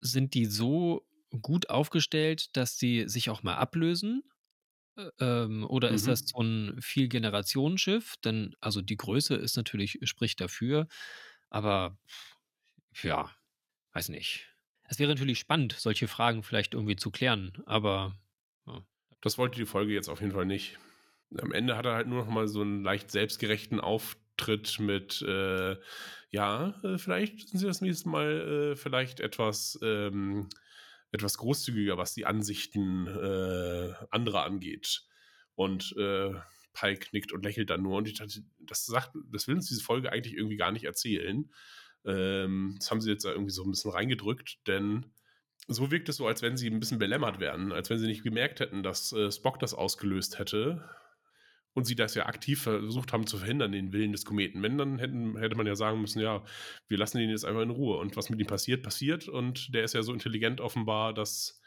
sind 0.00 0.34
die 0.34 0.46
so 0.46 1.06
gut 1.42 1.70
aufgestellt, 1.70 2.56
dass 2.56 2.76
die 2.78 3.08
sich 3.08 3.30
auch 3.30 3.42
mal 3.42 3.56
ablösen? 3.56 4.22
Ähm, 5.20 5.66
oder 5.68 5.92
ist 5.92 6.06
Mhm. 6.06 6.08
das 6.08 6.22
so 6.26 6.42
ein 6.42 6.80
Viel-Generationenschiff? 6.82 8.16
Denn, 8.24 8.54
also 8.60 8.82
die 8.82 8.96
Größe 8.96 9.36
ist 9.36 9.56
natürlich, 9.56 9.98
spricht 10.04 10.40
dafür, 10.40 10.88
aber 11.50 11.98
ja, 13.02 13.30
weiß 13.92 14.08
nicht. 14.10 14.48
Es 14.84 14.98
wäre 14.98 15.10
natürlich 15.10 15.38
spannend, 15.38 15.74
solche 15.74 16.08
Fragen 16.08 16.42
vielleicht 16.42 16.74
irgendwie 16.74 16.96
zu 16.96 17.10
klären, 17.10 17.62
aber 17.66 18.16
Das 19.20 19.36
wollte 19.36 19.58
die 19.60 19.66
Folge 19.66 19.92
jetzt 19.92 20.08
auf 20.08 20.20
jeden 20.22 20.32
Fall 20.32 20.46
nicht. 20.46 20.78
Am 21.38 21.52
Ende 21.52 21.76
hat 21.76 21.86
er 21.86 21.94
halt 21.94 22.06
nur 22.06 22.24
noch 22.24 22.30
mal 22.30 22.48
so 22.48 22.60
einen 22.60 22.82
leicht 22.82 23.10
selbstgerechten 23.10 23.80
Auftritt 23.80 24.78
mit, 24.78 25.22
äh, 25.22 25.76
ja, 26.30 26.80
äh, 26.82 26.98
vielleicht 26.98 27.48
sind 27.48 27.58
sie 27.58 27.66
das 27.66 27.80
nächste 27.80 28.08
Mal 28.08 28.72
äh, 28.72 28.76
vielleicht 28.76 29.20
etwas, 29.20 29.78
ähm, 29.82 30.48
etwas 31.12 31.38
großzügiger, 31.38 31.98
was 31.98 32.14
die 32.14 32.26
Ansichten 32.26 33.06
äh, 33.06 33.92
anderer 34.10 34.44
angeht. 34.44 35.02
Und 35.54 35.94
äh, 35.96 36.32
Pike 36.74 37.08
nickt 37.12 37.32
und 37.32 37.44
lächelt 37.44 37.70
dann 37.70 37.82
nur. 37.82 37.96
Und 37.96 38.06
ich 38.06 38.18
dachte, 38.18 38.42
das 38.58 38.84
sagt, 38.84 39.12
das 39.32 39.48
will 39.48 39.56
uns 39.56 39.68
diese 39.68 39.82
Folge 39.82 40.12
eigentlich 40.12 40.34
irgendwie 40.34 40.56
gar 40.56 40.72
nicht 40.72 40.84
erzählen. 40.84 41.50
Ähm, 42.04 42.76
das 42.78 42.90
haben 42.90 43.00
sie 43.00 43.10
jetzt 43.10 43.24
da 43.24 43.30
irgendwie 43.30 43.52
so 43.52 43.64
ein 43.64 43.70
bisschen 43.70 43.90
reingedrückt, 43.90 44.58
denn 44.66 45.06
so 45.68 45.90
wirkt 45.90 46.08
es 46.08 46.16
so, 46.16 46.26
als 46.26 46.42
wenn 46.42 46.56
sie 46.56 46.68
ein 46.70 46.78
bisschen 46.78 46.98
belämmert 46.98 47.40
wären, 47.40 47.72
als 47.72 47.90
wenn 47.90 47.98
sie 47.98 48.06
nicht 48.06 48.22
gemerkt 48.22 48.60
hätten, 48.60 48.82
dass 48.82 49.12
äh, 49.12 49.32
Spock 49.32 49.58
das 49.58 49.74
ausgelöst 49.74 50.38
hätte 50.38 50.88
und 51.76 51.84
sie 51.84 51.94
das 51.94 52.14
ja 52.14 52.24
aktiv 52.26 52.62
versucht 52.62 53.12
haben 53.12 53.26
zu 53.26 53.36
verhindern, 53.36 53.70
den 53.72 53.92
Willen 53.92 54.12
des 54.12 54.24
Kometen. 54.24 54.62
Wenn, 54.62 54.78
dann 54.78 54.98
hätten, 54.98 55.36
hätte 55.36 55.56
man 55.56 55.66
ja 55.66 55.74
sagen 55.76 56.00
müssen, 56.00 56.20
ja, 56.20 56.42
wir 56.88 56.96
lassen 56.96 57.18
ihn 57.18 57.28
jetzt 57.28 57.44
einfach 57.44 57.60
in 57.60 57.70
Ruhe 57.70 57.98
und 57.98 58.16
was 58.16 58.30
mit 58.30 58.40
ihm 58.40 58.46
passiert, 58.46 58.82
passiert 58.82 59.28
und 59.28 59.74
der 59.74 59.84
ist 59.84 59.92
ja 59.92 60.02
so 60.02 60.12
intelligent 60.14 60.60
offenbar, 60.62 61.12
dass 61.12 61.60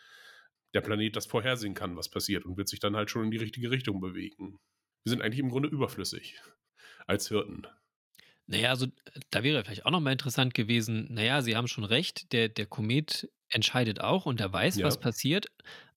der 0.74 0.82
Planet 0.82 1.16
das 1.16 1.28
vorhersehen 1.28 1.76
kann, 1.76 1.95
was 1.95 2.10
passiert 2.10 2.45
und 2.45 2.57
wird 2.57 2.70
sich 2.70 2.80
dann 2.80 2.95
halt 2.95 3.12
schon 3.12 3.26
in 3.26 3.32
die 3.32 3.38
richtige 3.38 3.70
Richtung 3.70 4.01
bewegen. 4.01 4.60
Wir 5.03 5.12
sind 5.12 5.22
eigentlich 5.22 5.39
im 5.39 5.49
Grunde 5.49 5.70
überflüssig 5.70 6.41
als 7.05 7.28
Hirten. 7.28 7.68
Naja, 8.47 8.72
also 8.72 8.88
da 9.30 9.43
wäre 9.43 9.64
vielleicht 9.64 9.86
auch 9.86 9.91
nochmal 9.91 10.14
interessant 10.14 10.55
gewesen, 10.55 11.07
naja, 11.14 11.43
Sie 11.43 11.55
haben 11.55 11.68
schon 11.68 11.84
recht, 11.84 12.34
der, 12.34 12.49
der 12.49 12.66
Komet 12.66 13.30
entscheidet 13.47 14.01
auch 14.01 14.26
und 14.26 14.41
er 14.41 14.51
weiß, 14.51 14.78
Ja. 14.78 14.88
was 14.88 14.99
passiert, 14.99 15.47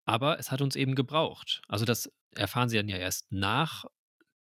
aber 0.05 0.39
es 0.39 0.51
hat 0.51 0.61
uns 0.61 0.77
eben 0.77 0.95
gebraucht. 0.95 1.63
Also 1.67 1.87
das 1.87 2.13
erfahren 2.35 2.69
Sie 2.69 2.77
dann 2.77 2.89
ja 2.89 2.99
erst 2.99 3.33
nach 3.33 3.87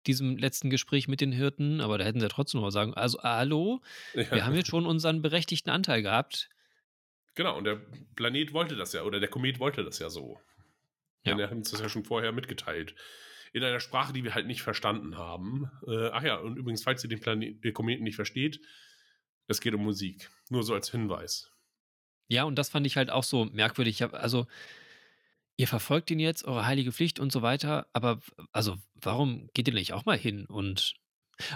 diesem 0.06 0.36
letzten 0.36 0.70
Gespräch 0.70 1.08
mit 1.08 1.20
den 1.20 1.32
Hirten, 1.32 1.80
aber 1.80 1.98
da 1.98 2.04
hätten 2.04 2.20
Sie 2.20 2.24
ja 2.24 2.28
trotzdem 2.30 2.58
noch 2.60 2.66
mal 2.66 2.70
sagen, 2.70 2.94
also 2.94 3.22
hallo, 3.22 3.80
wir 4.14 4.24
Ja. 4.24 4.44
haben 4.44 4.54
jetzt 4.54 4.68
schon 4.68 4.86
unseren 4.86 5.22
berechtigten 5.22 5.70
Anteil 5.70 6.02
gehabt. 6.02 6.48
Genau, 7.34 7.56
und 7.56 7.64
der 7.64 7.80
Planet 8.16 8.52
wollte 8.52 8.76
das 8.76 8.92
ja, 8.92 9.02
oder 9.04 9.20
der 9.20 9.28
Komet 9.28 9.58
wollte 9.58 9.84
das 9.84 9.98
ja 9.98 10.10
so. 10.10 10.38
Ja. 11.24 11.32
Denn 11.32 11.38
er 11.40 11.46
hat 11.50 11.56
uns 11.56 11.70
das 11.70 11.80
ja 11.80 11.88
schon 11.88 12.04
vorher 12.04 12.32
mitgeteilt. 12.32 12.94
In 13.54 13.62
einer 13.62 13.80
Sprache, 13.80 14.12
die 14.12 14.24
wir 14.24 14.34
halt 14.34 14.46
nicht 14.46 14.62
verstanden 14.62 15.16
haben. 15.16 15.70
Äh, 15.86 16.08
ach 16.08 16.22
ja, 16.22 16.36
und 16.36 16.56
übrigens, 16.56 16.82
falls 16.82 17.04
ihr 17.04 17.08
den, 17.10 17.20
Planet, 17.20 17.62
den 17.62 17.72
Kometen 17.74 18.02
nicht 18.02 18.16
versteht, 18.16 18.60
es 19.46 19.60
geht 19.60 19.74
um 19.74 19.82
Musik. 19.82 20.30
Nur 20.50 20.62
so 20.62 20.74
als 20.74 20.90
Hinweis. 20.90 21.50
Ja, 22.28 22.44
und 22.44 22.56
das 22.56 22.70
fand 22.70 22.86
ich 22.86 22.96
halt 22.96 23.10
auch 23.10 23.24
so 23.24 23.44
merkwürdig. 23.44 23.96
Ich 23.96 24.02
hab, 24.02 24.14
also, 24.14 24.46
ihr 25.56 25.68
verfolgt 25.68 26.10
ihn 26.10 26.20
jetzt, 26.20 26.44
eure 26.44 26.66
heilige 26.66 26.92
Pflicht 26.92 27.18
und 27.20 27.32
so 27.32 27.42
weiter, 27.42 27.86
aber 27.92 28.20
also, 28.52 28.76
warum 28.94 29.48
geht 29.54 29.68
ihr 29.68 29.74
nicht 29.74 29.92
auch 29.92 30.04
mal 30.04 30.18
hin? 30.18 30.46
Und 30.46 30.94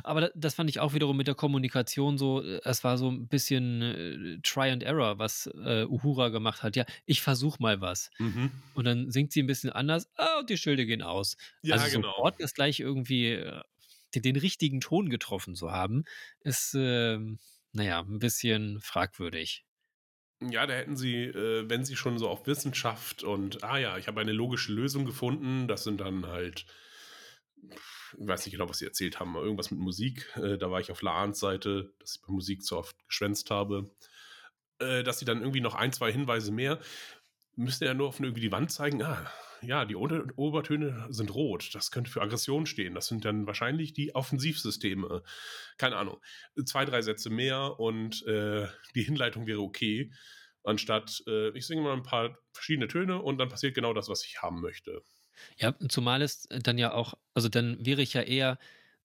aber 0.03 0.23
da- 0.23 0.31
das 0.35 0.55
fand 0.55 0.69
ich 0.71 0.81
auch 0.81 0.95
wiederum 0.95 1.17
mit 1.17 1.27
der 1.29 1.35
Kommunikation 1.35 2.19
so, 2.19 2.43
äh, 2.43 2.61
es 2.65 2.83
war 2.83 2.99
so 2.99 3.11
ein 3.11 3.29
bisschen 3.29 3.83
äh, 3.83 4.39
Try 4.43 4.71
and 4.71 4.83
Error, 4.83 5.19
was 5.19 5.47
äh, 5.65 5.85
Uhura 5.85 6.31
gemacht 6.31 6.63
hat. 6.63 6.77
Ja, 6.77 6.85
ich 7.05 7.21
versuch 7.21 7.59
mal 7.59 7.81
was. 7.81 8.11
Mhm. 8.19 8.51
Und 8.75 8.85
dann 8.85 9.11
singt 9.11 9.33
sie 9.33 9.43
ein 9.43 9.47
bisschen 9.47 9.71
anders, 9.71 10.09
ah, 10.17 10.39
und 10.41 10.51
die 10.51 10.57
Schilde 10.59 10.87
gehen 10.87 11.03
aus. 11.03 11.37
Ja, 11.63 11.75
also 11.77 11.91
genau. 11.97 12.09
sofort 12.13 12.41
das 12.41 12.55
gleich 12.55 12.81
irgendwie 12.81 13.33
äh, 13.33 13.61
den, 14.15 14.23
den 14.23 14.37
richtigen 14.37 14.81
Ton 14.81 15.09
getroffen 15.11 15.55
zu 15.55 15.71
haben, 15.71 16.05
ist, 16.41 16.75
ähm, 16.77 17.39
naja, 17.73 18.01
ein 18.01 18.19
bisschen 18.19 18.81
fragwürdig. 18.81 19.65
Ja, 20.41 20.67
da 20.67 20.75
hätten 20.75 20.97
sie, 20.97 21.25
äh, 21.25 21.69
wenn 21.69 21.85
sie 21.85 21.97
schon 21.97 22.19
so 22.19 22.29
auf 22.29 22.47
Wissenschaft 22.47 23.23
und, 23.23 23.63
ah 23.65 23.79
ja, 23.79 23.97
ich 23.99 24.07
habe 24.07 24.21
eine 24.21 24.33
logische 24.33 24.73
Lösung 24.73 25.05
gefunden, 25.07 25.67
das 25.69 25.85
sind 25.85 26.01
dann 26.01 26.27
halt, 26.27 26.67
ich 28.19 28.27
weiß 28.27 28.47
nicht 28.47 28.53
genau, 28.55 28.69
was 28.69 28.79
sie 28.79 28.85
erzählt 28.87 29.21
haben, 29.21 29.35
irgendwas 29.37 29.71
mit 29.71 29.81
Musik. 29.81 30.31
Äh, 30.37 30.59
da 30.59 30.71
war 30.71 30.81
ich 30.81 30.91
auf 30.91 31.03
Laans 31.03 31.39
Seite, 31.41 31.93
dass 31.99 32.17
ich 32.17 32.23
bei 32.23 32.33
Musik 32.33 32.63
zu 32.65 32.77
oft 32.79 32.97
geschwänzt 33.09 33.51
habe. 33.51 33.91
Äh, 34.81 35.03
dass 35.05 35.19
sie 35.19 35.25
dann 35.25 35.41
irgendwie 35.41 35.61
noch 35.61 35.75
ein, 35.75 35.93
zwei 35.93 36.13
Hinweise 36.13 36.53
mehr, 36.53 36.81
müssten 37.57 37.85
ja 37.85 37.95
nur 37.95 38.09
auf 38.09 38.21
irgendwie 38.21 38.43
die 38.43 38.53
Wand 38.53 38.73
zeigen, 38.73 39.03
ah, 39.03 39.31
ja, 39.63 39.85
die 39.85 39.97
Ober 39.97 40.27
Obertöne 40.37 41.07
sind 41.11 41.35
rot, 41.35 41.75
das 41.75 41.91
könnte 41.91 42.11
für 42.11 42.23
Aggression 42.23 42.67
stehen. 42.67 42.95
Das 42.95 43.07
sind 43.07 43.25
dann 43.25 43.47
wahrscheinlich 43.47 43.93
die 43.93 44.15
Offensivsysteme. 44.15 45.23
Keine 45.79 45.97
Ahnung. 45.97 46.21
Zwei, 46.65 46.85
drei 46.85 47.03
Sätze 47.03 47.31
mehr 47.31 47.79
und 47.79 48.27
äh, 48.27 48.67
die 48.95 49.03
Hinleitung 49.03 49.47
wäre 49.47 49.61
okay. 49.61 50.13
Anstatt, 50.65 51.23
äh, 51.27 51.51
ich 51.57 51.67
singe 51.67 51.83
mal 51.83 51.93
ein 51.93 52.03
paar 52.03 52.39
verschiedene 52.53 52.89
Töne 52.89 53.23
und 53.23 53.39
dann 53.39 53.49
passiert 53.49 53.75
genau 53.75 53.95
das, 53.95 54.09
was 54.09 54.25
ich 54.25 54.43
haben 54.43 54.61
möchte. 54.61 55.03
Ja, 55.59 55.75
zumal 55.89 56.23
es 56.23 56.49
dann 56.49 56.79
ja 56.79 56.93
auch, 56.93 57.15
also 57.35 57.49
dann 57.49 57.85
wäre 57.85 58.03
ich 58.03 58.15
ja 58.15 58.23
eher, 58.23 58.59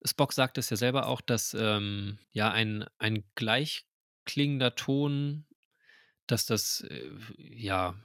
Spock 0.04 0.34
sagt 0.34 0.58
es 0.58 0.70
ja 0.70 0.78
selber 0.78 1.08
auch, 1.08 1.22
dass 1.22 1.54
ähm, 1.54 2.18
ja 2.32 2.52
ein, 2.52 2.86
ein 2.98 3.24
gleich 3.36 3.86
klingender 4.26 4.76
Ton, 4.76 5.46
dass 6.26 6.46
das 6.46 6.82
äh, 6.82 7.12
ja 7.38 7.96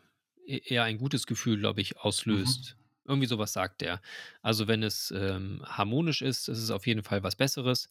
eher 0.47 0.85
ein 0.85 0.99
gutes 0.99 1.27
Gefühl, 1.27 1.59
glaube 1.59 1.81
ich, 1.81 1.99
auslöst. 1.99 2.77
Irgendwie 3.05 3.27
sowas 3.27 3.53
sagt 3.53 3.83
er. 3.83 4.01
Also 4.43 4.67
wenn 4.69 4.83
es 4.83 5.13
ähm, 5.13 5.63
harmonisch 5.65 6.23
ist, 6.23 6.49
ist 6.49 6.59
es 6.59 6.71
auf 6.71 6.87
jeden 6.87 7.05
Fall 7.05 7.23
was 7.23 7.37
Besseres 7.37 7.89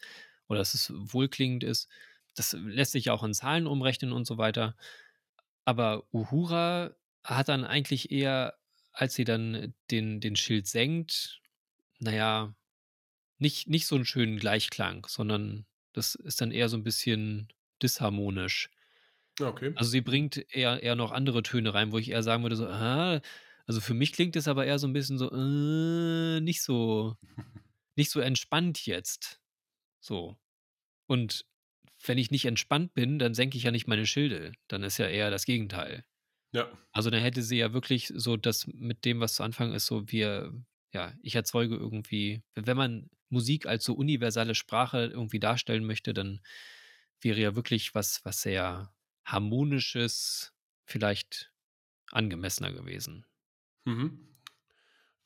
oder 0.47 0.59
dass 0.59 0.73
es 0.73 0.91
wohlklingend 0.93 1.63
ist. 1.63 1.89
Das 2.35 2.53
lässt 2.53 2.91
sich 2.91 3.05
ja 3.05 3.13
auch 3.13 3.23
in 3.23 3.33
Zahlen 3.33 3.67
umrechnen 3.67 4.11
und 4.11 4.25
so 4.25 4.37
weiter. 4.37 4.75
Aber 5.63 6.05
Uhura 6.11 6.95
hat 7.23 7.49
dann 7.49 7.63
eigentlich 7.63 8.11
eher, 8.11 8.55
als 8.91 9.15
sie 9.15 9.23
dann 9.23 9.73
den, 9.89 10.19
den 10.19 10.35
Schild 10.35 10.67
senkt, 10.67 11.41
naja, 11.99 12.53
nicht, 13.37 13.67
nicht 13.67 13.87
so 13.87 13.95
einen 13.95 14.05
schönen 14.05 14.37
Gleichklang, 14.37 15.05
sondern 15.07 15.65
das 15.93 16.15
ist 16.15 16.41
dann 16.41 16.51
eher 16.51 16.69
so 16.69 16.77
ein 16.77 16.83
bisschen 16.83 17.47
disharmonisch. 17.81 18.69
Okay. 19.41 19.73
Also 19.75 19.91
sie 19.91 20.01
bringt 20.01 20.37
eher, 20.53 20.81
eher 20.83 20.95
noch 20.95 21.11
andere 21.11 21.43
Töne 21.43 21.73
rein, 21.73 21.91
wo 21.91 21.97
ich 21.97 22.09
eher 22.11 22.23
sagen 22.23 22.43
würde, 22.43 22.55
so, 22.55 22.67
ah, 22.67 23.21
also 23.67 23.81
für 23.81 23.93
mich 23.93 24.13
klingt 24.13 24.35
es 24.35 24.47
aber 24.47 24.65
eher 24.65 24.79
so 24.79 24.87
ein 24.87 24.93
bisschen 24.93 25.17
so, 25.17 25.31
äh, 25.31 26.39
nicht 26.41 26.61
so, 26.61 27.17
nicht 27.95 28.11
so 28.11 28.19
entspannt 28.21 28.85
jetzt. 28.85 29.41
So. 30.01 30.37
Und 31.07 31.45
wenn 32.05 32.17
ich 32.17 32.31
nicht 32.31 32.45
entspannt 32.45 32.93
bin, 32.93 33.19
dann 33.19 33.33
senke 33.33 33.57
ich 33.57 33.63
ja 33.63 33.71
nicht 33.71 33.87
meine 33.87 34.05
Schilde. 34.07 34.53
Dann 34.67 34.83
ist 34.83 34.97
ja 34.99 35.07
eher 35.07 35.31
das 35.31 35.45
Gegenteil. 35.45 36.05
ja. 36.53 36.71
Also 36.93 37.09
dann 37.09 37.21
hätte 37.21 37.41
sie 37.43 37.57
ja 37.57 37.73
wirklich 37.73 38.11
so 38.15 38.37
das 38.37 38.67
mit 38.67 39.05
dem, 39.05 39.19
was 39.19 39.35
zu 39.35 39.43
anfangen 39.43 39.73
ist, 39.73 39.87
so 39.87 40.09
wir, 40.11 40.53
ja, 40.93 41.13
ich 41.21 41.35
erzeuge 41.35 41.75
irgendwie, 41.75 42.43
wenn 42.55 42.77
man 42.77 43.09
Musik 43.29 43.65
als 43.67 43.83
so 43.85 43.93
universale 43.95 44.55
Sprache 44.55 45.05
irgendwie 45.07 45.39
darstellen 45.39 45.85
möchte, 45.85 46.13
dann 46.13 46.41
wäre 47.21 47.39
ja 47.41 47.55
wirklich 47.55 47.95
was, 47.95 48.23
was 48.25 48.41
sehr 48.41 48.93
harmonisches, 49.25 50.53
vielleicht 50.85 51.51
angemessener 52.11 52.71
gewesen. 52.71 53.25
Mhm. 53.85 54.19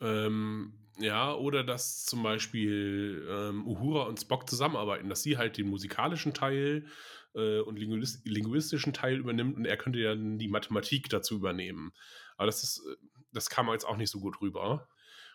Ähm, 0.02 0.74
ja, 0.98 1.34
oder 1.34 1.64
dass 1.64 2.06
zum 2.06 2.24
Beispiel 2.24 3.28
ähm, 3.30 3.68
Uhura 3.68 4.04
und 4.04 4.20
Spock 4.20 4.50
zusammenarbeiten, 4.50 5.10
dass 5.10 5.24
sie 5.24 5.38
halt 5.38 5.58
den 5.58 5.70
musikalischen 5.70 6.34
Teil 6.34 6.88
äh, 7.36 7.60
und 7.60 7.78
linguis 7.78 8.22
linguistischen 8.26 8.94
Teil 8.94 9.18
übernimmt 9.18 9.58
und 9.58 9.66
er 9.66 9.78
könnte 9.78 10.00
ja 10.00 10.16
dann 10.16 10.38
die 10.38 10.48
Mathematik 10.48 11.10
dazu 11.10 11.36
übernehmen. 11.36 11.94
Aber 12.38 12.48
das 12.48 12.64
ist, 12.64 12.80
äh, 12.80 12.96
das 13.32 13.50
kam 13.50 13.70
jetzt 13.70 13.86
auch 13.86 13.98
nicht 13.98 14.10
so 14.10 14.20
gut 14.20 14.42
rüber. 14.42 14.88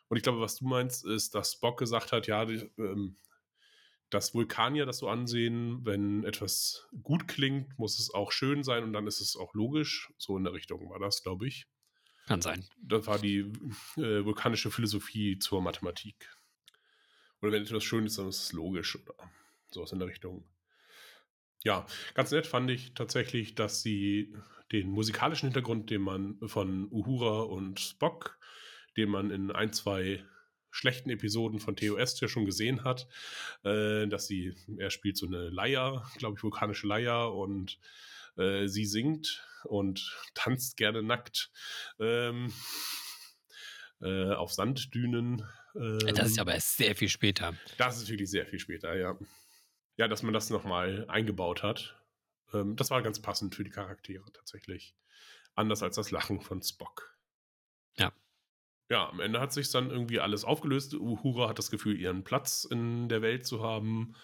Und 0.09 0.17
ich 0.17 0.23
glaube, 0.23 0.41
was 0.41 0.57
du 0.57 0.67
meinst, 0.67 1.05
ist, 1.05 1.35
dass 1.35 1.53
Spock 1.53 1.79
gesagt 1.79 2.13
hat, 2.13 2.27
ja, 2.27 2.45
die, 2.45 2.71
ähm, 2.79 3.17
dass 4.15 4.33
Vulkanier 4.33 4.87
das 4.87 4.99
so 4.99 5.09
ansehen, 5.09 5.85
wenn 5.85 6.23
etwas 6.25 6.87
gut 7.03 7.27
klingt, 7.27 7.77
muss 7.79 7.99
es 7.99 8.15
auch 8.15 8.31
schön 8.31 8.63
sein 8.63 8.85
und 8.85 8.93
dann 8.93 9.09
ist 9.09 9.21
es 9.21 9.37
auch 9.37 9.55
logisch. 9.55 10.13
So 10.19 10.37
in 10.37 10.45
der 10.45 10.53
Richtung 10.53 10.89
war 10.89 11.01
das, 11.01 11.25
glaube 11.25 11.49
ich. 11.49 11.67
Kann 12.27 12.41
sein. 12.41 12.65
Das 12.81 13.07
war 13.07 13.19
die 13.19 13.41
äh, 13.97 14.25
vulkanische 14.25 14.71
Philosophie 14.71 15.39
zur 15.41 15.61
Mathematik. 15.61 16.31
Oder 17.43 17.53
wenn 17.53 17.65
etwas 17.65 17.83
schön 17.83 18.07
ist, 18.07 18.17
dann 18.17 18.29
ist 18.29 18.41
es 18.41 18.53
logisch 18.53 18.97
oder 18.97 19.15
sowas 19.71 19.91
in 19.91 19.99
der 19.99 20.09
Richtung. 20.09 20.45
Ja, 21.65 21.85
ganz 22.15 22.31
nett 22.31 22.47
fand 22.47 22.71
ich 22.71 22.95
tatsächlich, 22.95 23.57
dass 23.57 23.83
sie 23.83 24.33
den 24.71 24.91
musikalischen 24.91 25.49
Hintergrund, 25.49 25.91
den 25.91 26.03
man 26.03 26.39
von 26.47 26.89
Uhura 26.91 27.43
und 27.43 27.81
Spock, 27.81 28.39
den 28.97 29.11
man 29.11 29.31
in 29.31 29.51
ein, 29.51 29.73
zwei 29.73 30.25
schlechten 30.75 31.09
Episoden 31.11 31.61
von 31.61 31.77
TOS 31.77 32.21
ja 32.21 32.29
schon 32.29 32.45
gesehen 32.45 32.83
hat, 32.85 33.07
äh, 33.63 34.07
dass 34.09 34.27
sie, 34.27 34.55
er 34.77 34.91
spielt 34.91 35.17
so 35.17 35.27
eine 35.27 35.49
Leier, 35.49 36.05
glaube 36.19 36.37
ich, 36.37 36.43
vulkanische 36.43 36.87
Leier 36.87 37.33
und 37.33 37.79
äh, 38.37 38.67
sie 38.67 38.85
singt 38.85 39.47
und 39.65 40.17
tanzt 40.35 40.77
gerne 40.77 41.03
nackt 41.03 41.51
ähm, 42.01 42.53
äh, 44.01 44.33
auf 44.33 44.53
Sanddünen. 44.53 45.47
Ähm, 45.77 45.99
Das 46.15 46.31
ist 46.31 46.39
aber 46.41 46.55
erst 46.55 46.77
sehr 46.77 46.97
viel 46.97 47.09
später. 47.09 47.55
das 47.79 48.03
ist 48.03 48.09
wirklich 48.09 48.31
sehr 48.31 48.47
viel 48.47 48.59
später, 48.59 48.97
ja. 48.97 49.17
Ja, 49.97 50.09
dass 50.09 50.25
man 50.25 50.35
das 50.35 50.51
nochmal 50.51 51.05
eingebaut 51.09 51.63
hat. 51.63 52.03
Ähm, 52.53 52.75
das 52.75 52.91
war 52.91 53.01
ganz 53.01 53.23
passend 53.23 53.55
für 53.55 53.63
die 53.63 53.71
Charaktere 53.71 54.25
tatsächlich. 54.33 54.97
Anders 55.55 55.85
als 55.85 55.95
das 55.95 56.11
Lachen 56.11 56.41
von 56.41 56.61
Spock. 56.63 57.17
Ja. 57.97 58.13
Ja, 58.91 59.09
am 59.09 59.21
Ende 59.21 59.41
hat 59.41 59.53
sich 59.53 59.71
dann 59.71 59.91
irgendwie 59.91 60.21
alles 60.21 60.45
aufgelöst. 60.45 60.95
Uhura 60.95 61.49
hat 61.49 61.59
das 61.59 61.71
Gefühl, 61.71 61.99
ihren 61.99 62.23
Platz 62.23 62.65
in 62.65 63.09
der 63.09 63.23
Welt 63.23 63.47
zu 63.47 63.63
haben. 63.63 64.15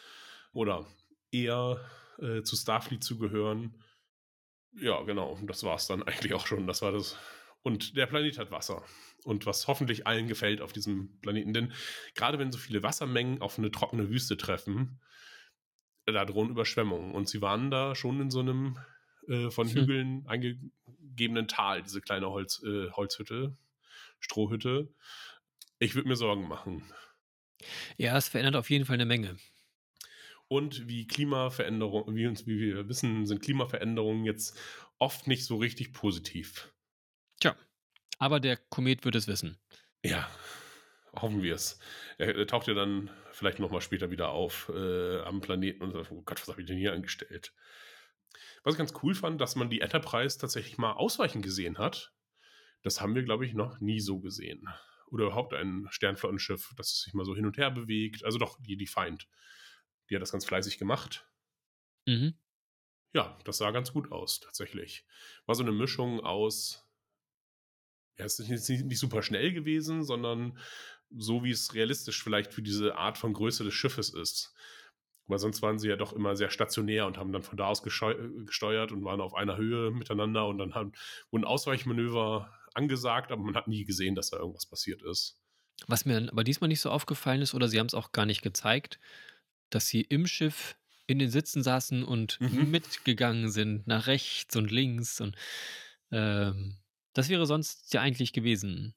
Oder 0.53 0.87
eher 1.31 1.81
äh, 2.19 2.43
zu 2.43 2.57
Starfleet 2.57 3.03
zu 3.03 3.19
gehören. 3.19 3.83
Ja, 4.73 5.03
genau. 5.03 5.39
Das 5.43 5.65
war 5.65 5.77
es 5.77 5.87
dann 5.87 6.03
eigentlich 6.07 6.35
auch 6.35 6.47
schon. 6.47 6.67
Das 6.67 6.83
war 6.83 6.93
das. 6.93 7.17
Und 7.63 7.97
der 7.97 8.07
Planet 8.07 8.39
hat 8.39 8.51
Wasser. 8.51 8.83
und 9.25 9.45
was 9.45 9.69
hoffentlich 9.69 10.07
allen 10.07 10.29
gefällt 10.29 10.61
auf 10.61 10.73
diesem 10.73 11.19
Planeten. 11.21 11.53
Denn 11.53 11.73
gerade 12.15 12.39
wenn 12.39 12.53
so 12.53 12.59
viele 12.59 12.83
Wassermengen 12.83 13.43
auf 13.43 13.59
eine 13.59 13.71
trockene 13.71 14.09
Wüste 14.09 14.37
treffen, 14.37 15.01
da 16.07 16.25
drohen 16.25 16.51
Überschwemmungen. 16.51 17.13
Und 17.13 17.29
sie 17.29 17.43
waren 17.43 17.71
da 17.71 17.95
schon 17.95 18.21
in 18.21 18.31
so 18.31 18.41
einem 18.41 18.79
äh, 19.29 19.51
von 19.51 19.69
hm. 19.69 19.75
Hügeln 19.75 20.27
eingegebenen 20.27 21.49
Tal, 21.49 21.83
diese 21.83 22.01
kleine 22.01 22.31
Holz, 22.31 22.63
äh, 22.65 22.91
Holzhütte, 22.91 23.57
Strohhütte. 24.21 24.93
Ich 25.79 25.95
würde 25.95 26.09
mir 26.09 26.17
Sorgen 26.17 26.47
machen. 26.47 26.85
Ja, 27.97 28.17
es 28.17 28.29
verändert 28.29 28.57
auf 28.57 28.71
jeden 28.71 28.85
Fall 28.85 28.95
eine 28.95 29.07
Menge. 29.07 29.37
Und 30.49 30.89
wie 30.89 31.07
Klimaveränderungen, 31.07 32.17
wie, 32.17 32.27
uns, 32.27 32.47
wie 32.47 32.59
wir 32.59 32.89
wissen, 32.89 33.27
sind 33.27 33.43
Klimaveränderungen 33.43 34.25
jetzt 34.25 34.59
oft 34.99 35.27
nicht 35.27 35.45
so 35.45 35.57
richtig 35.57 35.93
positiv. 35.93 36.73
Tja, 37.41 37.57
aber 38.19 38.41
der 38.41 38.57
Komet 38.57 39.05
wird 39.05 39.15
es 39.15 39.29
wissen. 39.29 39.59
Ja, 40.05 40.29
hoffen 41.15 41.43
wir 41.43 41.55
es. 41.55 41.79
Er, 42.19 42.37
er 42.37 42.47
taucht 42.47 42.67
ja 42.67 42.75
dann 42.75 43.11
vielleicht 43.33 43.59
nochmal 43.59 43.81
später 43.81 44.11
wieder 44.11 44.31
auf 44.31 44.71
äh, 44.75 45.21
am 45.21 45.41
Planeten 45.41 45.83
und 45.83 45.93
sagt, 45.93 46.11
oh 46.11 46.23
Gott, 46.23 46.41
was 46.41 46.49
habe 46.49 46.61
ich 46.61 46.67
denn 46.67 46.79
hier 46.79 46.93
angestellt? 46.93 47.53
Was 48.63 48.75
ich 48.75 48.79
ganz 48.79 48.93
cool 49.03 49.15
fand, 49.15 49.41
dass 49.41 49.57
man 49.57 49.71
die 49.71 49.81
Enterprise 49.81 50.39
tatsächlich 50.39 50.79
mal 50.79 50.93
ausweichen 50.93 51.43
gesehen 51.43 51.79
hat. 51.79 52.13
Das 52.83 53.01
haben 53.01 53.15
wir, 53.15 53.23
glaube 53.23 53.47
ich, 53.47 53.55
noch 53.55 53.81
nie 53.81 54.01
so 54.01 54.21
gesehen. 54.21 54.69
Oder 55.07 55.27
überhaupt 55.27 55.55
ein 55.55 55.87
Sternflottenschiff, 55.91 56.73
das 56.77 57.01
sich 57.01 57.15
mal 57.15 57.25
so 57.25 57.35
hin 57.35 57.47
und 57.47 57.59
her 57.59 57.71
bewegt. 57.71 58.25
Also 58.25 58.39
doch, 58.39 58.59
die, 58.61 58.77
die 58.77 58.87
Feind. 58.87 59.29
Die 60.09 60.15
hat 60.15 60.23
das 60.23 60.33
ganz 60.33 60.45
fleißig 60.45 60.79
gemacht. 60.79 61.27
Mhm. 62.07 62.35
Ja, 63.13 63.39
das 63.45 63.59
sah 63.59 63.71
ganz 63.73 63.93
gut 63.93 64.13
aus, 64.13 64.41
tatsächlich. 64.41 65.05
War 65.47 65.55
so 65.55 65.63
eine 65.63 65.73
Mischung 65.73 66.21
aus. 66.21 66.87
Ja, 68.19 68.25
es 68.25 68.39
ist 68.39 68.69
nicht, 68.69 68.85
nicht 68.85 68.99
super 68.99 69.23
schnell 69.23 69.53
gewesen, 69.53 70.05
sondern 70.05 70.59
so, 71.11 71.43
wie 71.43 71.51
es 71.51 71.75
realistisch 71.75 72.23
vielleicht 72.23 72.55
für 72.55 72.63
diese 72.63 72.97
Art 72.97 73.19
von 73.19 73.33
Größe 73.33 73.65
des 73.65 73.75
Schiffes 73.75 74.11
ist. 74.11 74.55
Weil 75.27 75.39
sonst 75.39 75.63
waren 75.63 75.79
sie 75.79 75.89
ja 75.89 75.97
doch 75.97 76.13
immer 76.13 76.37
sehr 76.37 76.51
stationär 76.51 77.07
und 77.07 77.19
haben 77.19 77.33
dann 77.33 77.43
von 77.43 77.57
da 77.57 77.67
aus 77.67 77.83
gesteuert 77.83 78.93
und 78.93 79.05
waren 79.05 79.21
auf 79.21 79.35
einer 79.35 79.57
Höhe 79.57 79.91
miteinander 79.91 80.47
und 80.47 80.59
dann 80.59 80.75
haben, 80.75 80.93
wurden 81.31 81.45
Ausweichmanöver 81.45 82.53
angesagt, 82.75 83.33
aber 83.33 83.43
man 83.43 83.55
hat 83.55 83.69
nie 83.69 83.85
gesehen, 83.85 84.15
dass 84.15 84.31
da 84.31 84.39
irgendwas 84.39 84.67
passiert 84.67 85.03
ist. 85.03 85.41
Was 85.87 86.05
mir 86.05 86.29
aber 86.31 86.45
diesmal 86.45 86.69
nicht 86.69 86.81
so 86.81 86.91
aufgefallen 86.91 87.43
ist, 87.43 87.55
oder 87.55 87.69
sie 87.69 87.79
haben 87.79 87.87
es 87.87 87.95
auch 87.95 88.13
gar 88.13 88.27
nicht 88.27 88.43
gezeigt, 88.43 89.01
dass 89.71 89.89
sie 89.89 90.03
im 90.03 90.27
Schiff 90.27 90.77
in 91.07 91.19
den 91.19 91.31
Sitzen 91.31 91.63
saßen 91.63 92.05
und 92.05 92.41
mhm. 92.41 92.71
mitgegangen 92.71 93.51
sind 93.51 93.87
nach 93.87 94.07
rechts 94.07 94.55
und 94.57 94.71
links 94.71 95.21
und 95.21 95.37
ähm, 96.13 96.77
das 97.15 97.29
wäre 97.29 97.47
sonst 97.47 97.93
ja 97.93 98.01
eigentlich 98.01 98.33
gewesen. 98.33 98.95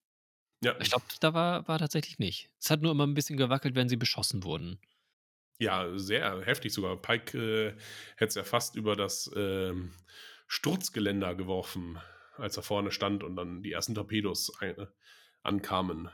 Ja. 0.63 0.75
Ich 0.79 0.89
glaube, 0.89 1.05
da 1.19 1.33
war, 1.33 1.67
war 1.67 1.79
tatsächlich 1.79 2.19
nicht. 2.19 2.49
Es 2.59 2.69
hat 2.69 2.81
nur 2.81 2.91
immer 2.91 3.05
ein 3.05 3.15
bisschen 3.15 3.37
gewackelt, 3.37 3.75
wenn 3.75 3.89
sie 3.89 3.97
beschossen 3.97 4.43
wurden. 4.43 4.79
Ja, 5.59 5.97
sehr 5.97 6.41
heftig 6.45 6.73
sogar. 6.73 7.01
Pike 7.01 7.37
äh, 7.37 7.67
hätte 8.15 8.29
es 8.29 8.35
ja 8.35 8.43
fast 8.43 8.75
über 8.75 8.95
das 8.95 9.27
äh, 9.27 9.73
Sturzgeländer 10.47 11.35
geworfen, 11.35 11.99
als 12.37 12.57
er 12.57 12.63
vorne 12.63 12.91
stand 12.91 13.23
und 13.23 13.35
dann 13.35 13.61
die 13.63 13.71
ersten 13.71 13.95
Torpedos 13.95 14.51
ein, 14.59 14.75
ankamen. 15.41 16.09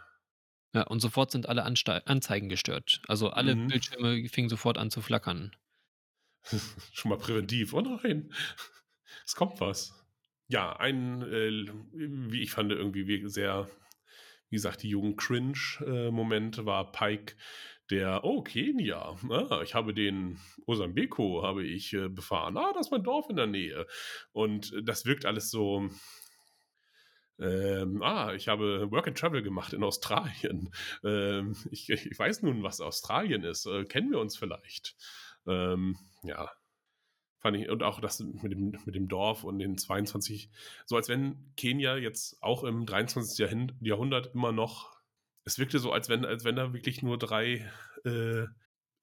Ja, 0.73 0.83
und 0.83 0.99
sofort 0.99 1.31
sind 1.31 1.49
alle 1.49 1.63
Anste 1.63 2.05
Anzeigen 2.07 2.49
gestört. 2.49 3.01
Also 3.07 3.29
alle 3.29 3.55
mhm. 3.55 3.67
Bildschirme 3.67 4.27
fingen 4.29 4.49
sofort 4.49 4.77
an 4.77 4.91
zu 4.91 5.01
flackern. 5.01 5.55
Schon 6.93 7.09
mal 7.09 7.17
präventiv. 7.17 7.73
Oh 7.73 7.81
nein, 7.81 8.31
es 9.25 9.35
kommt 9.35 9.59
was. 9.61 9.95
Ja, 10.47 10.75
ein, 10.77 11.21
äh, 11.21 11.71
wie 11.93 12.41
ich 12.41 12.51
fand, 12.51 12.71
irgendwie 12.71 13.27
sehr, 13.27 13.69
wie 14.49 14.55
gesagt, 14.55 14.83
die 14.83 14.89
jungen 14.89 15.15
Cringe-Moment 15.15 16.59
äh, 16.59 16.65
war 16.65 16.91
Pike, 16.91 17.35
der, 17.89 18.23
oh, 18.23 18.41
Kenia, 18.41 19.15
ah, 19.29 19.61
ich 19.63 19.73
habe 19.73 19.93
den 19.93 20.39
Osambeko, 20.65 21.43
habe 21.43 21.65
ich 21.65 21.93
äh, 21.93 22.09
befahren. 22.09 22.57
Ah, 22.57 22.71
das 22.73 22.87
ist 22.87 22.91
mein 22.91 23.03
Dorf 23.03 23.29
in 23.29 23.35
der 23.35 23.47
Nähe. 23.47 23.87
Und 24.31 24.73
das 24.83 25.05
wirkt 25.05 25.25
alles 25.25 25.49
so, 25.49 25.89
ähm, 27.39 28.01
ah, 28.03 28.33
ich 28.33 28.47
habe 28.47 28.91
Work 28.91 29.07
and 29.07 29.17
Travel 29.17 29.41
gemacht 29.41 29.73
in 29.73 29.83
Australien. 29.83 30.69
Ähm, 31.03 31.55
ich, 31.71 31.89
ich, 31.89 32.19
weiß 32.19 32.41
nun, 32.41 32.61
was 32.61 32.81
Australien 32.81 33.43
ist. 33.43 33.65
Äh, 33.65 33.85
kennen 33.85 34.11
wir 34.11 34.19
uns 34.19 34.37
vielleicht? 34.37 34.95
Ähm, 35.47 35.97
ja, 36.23 36.51
fand 37.39 37.57
ich, 37.57 37.69
und 37.69 37.83
auch 37.83 38.01
das 38.01 38.19
mit 38.19 38.51
dem, 38.51 38.77
mit 38.85 38.95
dem 38.95 39.07
Dorf 39.07 39.45
und 39.45 39.59
den 39.59 39.77
22, 39.77 40.49
so 40.85 40.97
als 40.97 41.07
wenn 41.07 41.53
Kenia 41.55 41.95
jetzt 41.95 42.41
auch 42.43 42.63
im 42.65 42.85
23. 42.85 43.71
Jahrhundert 43.79 44.33
immer 44.33 44.51
noch 44.51 44.98
es 45.49 45.57
wirkte 45.57 45.79
so, 45.79 45.91
als 45.91 46.07
wenn, 46.09 46.25
als 46.25 46.43
wenn 46.43 46.55
da 46.55 46.73
wirklich 46.73 47.01
nur 47.01 47.17
drei 47.17 47.67
äh, 48.05 48.45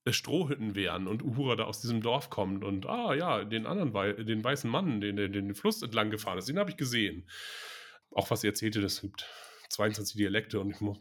Strohhütten 0.08 0.76
wären 0.76 1.08
und 1.08 1.24
Uhura 1.24 1.56
da 1.56 1.64
aus 1.64 1.80
diesem 1.80 2.02
Dorf 2.02 2.30
kommt 2.30 2.62
und 2.62 2.86
ah 2.86 3.12
ja, 3.14 3.44
den 3.44 3.66
anderen 3.66 3.92
Wei 3.94 4.12
den 4.12 4.44
weißen 4.44 4.70
Mann, 4.70 5.00
den, 5.00 5.16
den 5.16 5.32
den 5.32 5.56
Fluss 5.56 5.82
entlang 5.82 6.10
gefahren 6.10 6.38
ist, 6.38 6.48
den 6.48 6.60
habe 6.60 6.70
ich 6.70 6.76
gesehen. 6.76 7.28
Auch 8.12 8.30
was 8.30 8.42
sie 8.42 8.46
erzählte, 8.46 8.80
das 8.80 9.00
gibt 9.00 9.26
22 9.70 10.16
Dialekte 10.16 10.60
und 10.60 10.70
ich 10.70 10.80
muss, 10.80 10.98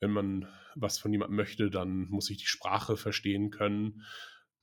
wenn 0.00 0.10
man 0.10 0.48
was 0.74 0.98
von 0.98 1.12
jemandem 1.12 1.36
möchte, 1.36 1.68
dann 1.68 2.08
muss 2.08 2.30
ich 2.30 2.38
die 2.38 2.46
Sprache 2.46 2.96
verstehen 2.96 3.50
können. 3.50 4.06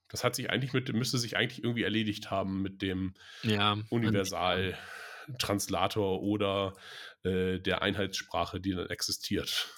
Das 0.08 0.24
hat 0.24 0.34
sich 0.36 0.50
eigentlich 0.50 0.74
mit, 0.74 0.92
müsste 0.92 1.20
sich 1.20 1.38
eigentlich 1.38 1.64
irgendwie 1.64 1.84
erledigt 1.84 2.32
haben 2.32 2.64
mit 2.64 2.82
dem 2.82 3.14
ja, 3.44 3.78
Universal-Translator 3.90 6.24
oder 6.24 6.74
äh, 7.24 7.60
der 7.60 7.84
Einheitssprache, 7.84 8.60
die 8.60 8.72
dann 8.72 8.88
existiert. 8.88 9.70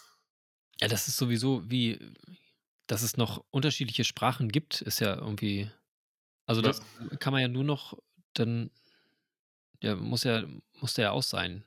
Ja, 0.82 0.88
das 0.88 1.08
ist 1.08 1.18
sowieso 1.18 1.70
wie, 1.70 2.00
dass 2.88 3.02
es 3.02 3.18
noch 3.18 3.44
unterschiedliche 3.52 4.04
Sprachen 4.04 4.50
gibt, 4.50 4.82
ist 4.82 5.00
ja 5.00 5.16
irgendwie, 5.16 5.70
also 6.46 6.62
das 6.62 6.82
ja. 7.00 7.18
kann 7.18 7.34
man 7.34 7.42
ja 7.42 7.48
nur 7.48 7.64
noch, 7.64 7.98
dann, 8.34 8.72
ja, 9.82 9.96
muss 9.96 10.24
ja, 10.24 10.44
muss 10.80 10.94
der 10.94 11.06
ja 11.06 11.12
auch 11.12 11.24
sein, 11.24 11.64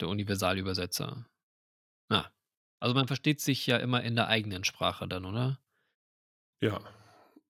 der 0.00 0.08
Universalübersetzer. 0.08 1.26
Ja. 2.10 2.32
Also 2.78 2.94
man 2.94 3.06
versteht 3.06 3.40
sich 3.40 3.66
ja 3.66 3.78
immer 3.78 4.02
in 4.02 4.16
der 4.16 4.28
eigenen 4.28 4.64
Sprache 4.64 5.08
dann, 5.08 5.24
oder? 5.24 5.58
Ja, 6.60 6.80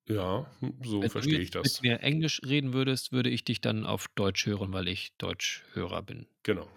ja, 0.09 0.47
so 0.83 1.03
Wenn 1.03 1.11
verstehe 1.11 1.41
ich 1.41 1.51
das. 1.51 1.83
Wenn 1.83 1.91
du 1.91 1.97
mir 1.97 2.01
Englisch 2.03 2.41
reden 2.47 2.73
würdest, 2.73 3.11
würde 3.11 3.29
ich 3.29 3.43
dich 3.45 3.61
dann 3.61 3.85
auf 3.85 4.07
Deutsch 4.15 4.47
hören, 4.47 4.73
weil 4.73 4.87
ich 4.87 5.17
Deutschhörer 5.19 6.03
bin. 6.03 6.27
Genau. 6.45 6.69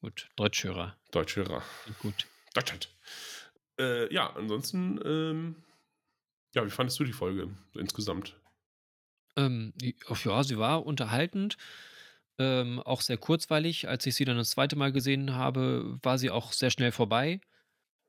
Gut, 0.00 0.30
Deutschhörer. 0.36 0.96
Deutschhörer. 1.10 1.62
Gut. 2.00 2.26
Deutschland. 2.54 2.88
Äh, 3.78 4.12
ja, 4.12 4.34
ansonsten, 4.34 5.00
ähm, 5.04 5.56
ja, 6.54 6.64
wie 6.64 6.70
fandest 6.70 6.98
du 7.00 7.04
die 7.04 7.12
Folge 7.12 7.50
insgesamt? 7.74 8.36
Ähm, 9.36 9.74
ja, 10.24 10.42
sie 10.44 10.58
war 10.58 10.86
unterhaltend, 10.86 11.58
ähm, 12.38 12.80
auch 12.80 13.02
sehr 13.02 13.18
kurzweilig. 13.18 13.88
Als 13.88 14.06
ich 14.06 14.14
sie 14.14 14.24
dann 14.24 14.38
das 14.38 14.50
zweite 14.50 14.76
Mal 14.76 14.92
gesehen 14.92 15.34
habe, 15.34 15.98
war 16.02 16.18
sie 16.18 16.30
auch 16.30 16.52
sehr 16.52 16.70
schnell 16.70 16.92
vorbei. 16.92 17.40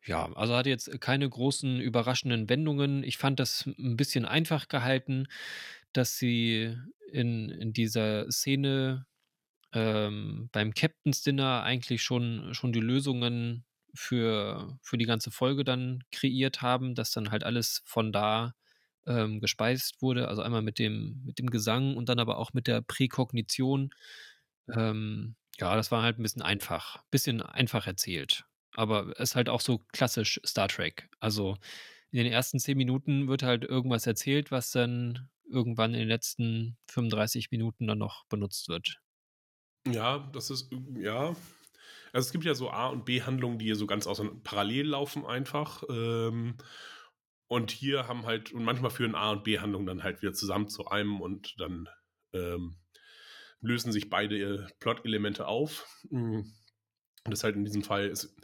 Ja, 0.05 0.31
also 0.33 0.55
hatte 0.55 0.69
jetzt 0.69 1.01
keine 1.01 1.29
großen 1.29 1.81
überraschenden 1.81 2.49
Wendungen. 2.49 3.03
Ich 3.03 3.17
fand 3.17 3.39
das 3.39 3.65
ein 3.65 3.97
bisschen 3.97 4.25
einfach 4.25 4.69
gehalten, 4.69 5.27
dass 5.93 6.17
sie 6.17 6.77
in, 7.11 7.49
in 7.49 7.73
dieser 7.73 8.31
Szene 8.31 9.05
ähm, 9.73 10.49
beim 10.53 10.73
Captain's 10.73 11.23
Dinner 11.23 11.63
eigentlich 11.63 12.03
schon, 12.03 12.53
schon 12.53 12.73
die 12.73 12.81
Lösungen 12.81 13.65
für, 13.97 14.77
für 14.81 14.97
die 14.97 15.05
ganze 15.05 15.31
Folge 15.31 15.63
dann 15.63 16.03
kreiert 16.11 16.61
haben, 16.61 16.95
dass 16.95 17.11
dann 17.11 17.31
halt 17.31 17.43
alles 17.43 17.81
von 17.85 18.11
da 18.11 18.55
ähm, 19.05 19.39
gespeist 19.39 20.01
wurde. 20.01 20.27
Also 20.27 20.41
einmal 20.41 20.61
mit 20.61 20.79
dem, 20.79 21.21
mit 21.25 21.39
dem 21.39 21.49
Gesang 21.49 21.97
und 21.97 22.09
dann 22.09 22.19
aber 22.19 22.37
auch 22.37 22.53
mit 22.53 22.67
der 22.67 22.81
Präkognition. 22.81 23.91
Ähm, 24.73 25.35
ja, 25.59 25.75
das 25.75 25.91
war 25.91 26.03
halt 26.03 26.19
ein 26.19 26.23
bisschen 26.23 26.41
einfach, 26.41 27.03
bisschen 27.09 27.41
einfach 27.41 27.87
erzählt. 27.87 28.45
Aber 28.73 29.09
es 29.13 29.31
ist 29.31 29.35
halt 29.35 29.49
auch 29.49 29.61
so 29.61 29.79
klassisch 29.91 30.39
Star 30.45 30.67
Trek. 30.67 31.09
Also 31.19 31.57
in 32.11 32.19
den 32.23 32.31
ersten 32.31 32.59
zehn 32.59 32.77
Minuten 32.77 33.27
wird 33.27 33.43
halt 33.43 33.63
irgendwas 33.63 34.05
erzählt, 34.05 34.51
was 34.51 34.71
dann 34.71 35.29
irgendwann 35.49 35.93
in 35.93 36.01
den 36.01 36.09
letzten 36.09 36.77
35 36.89 37.51
Minuten 37.51 37.87
dann 37.87 37.97
noch 37.97 38.25
benutzt 38.25 38.69
wird. 38.69 38.99
Ja, 39.87 40.29
das 40.33 40.49
ist, 40.49 40.69
ja, 40.95 41.35
also 42.13 42.25
es 42.27 42.31
gibt 42.31 42.45
ja 42.45 42.55
so 42.55 42.69
A- 42.69 42.87
und 42.87 43.05
B-Handlungen, 43.05 43.59
die 43.59 43.73
so 43.73 43.87
ganz 43.87 44.07
außer 44.07 44.29
parallel 44.43 44.87
laufen 44.87 45.25
einfach. 45.25 45.83
Ähm, 45.89 46.57
und 47.47 47.71
hier 47.71 48.07
haben 48.07 48.25
halt, 48.25 48.51
und 48.51 48.63
manchmal 48.63 48.91
führen 48.91 49.15
A- 49.15 49.31
und 49.31 49.43
B-Handlungen 49.43 49.87
dann 49.87 50.03
halt 50.03 50.21
wieder 50.21 50.33
zusammen 50.33 50.67
zu 50.67 50.87
einem 50.87 51.21
und 51.21 51.55
dann 51.59 51.87
ähm, 52.33 52.77
lösen 53.61 53.91
sich 53.91 54.09
beide 54.09 54.37
äh, 54.37 54.67
Plot-Elemente 54.79 55.47
auf. 55.47 55.87
Mhm. 56.09 56.53
Und 57.23 57.31
das 57.31 57.43
halt 57.43 57.55
in 57.55 57.65
diesem 57.65 57.83
Fall 57.83 58.07
ist, 58.07 58.35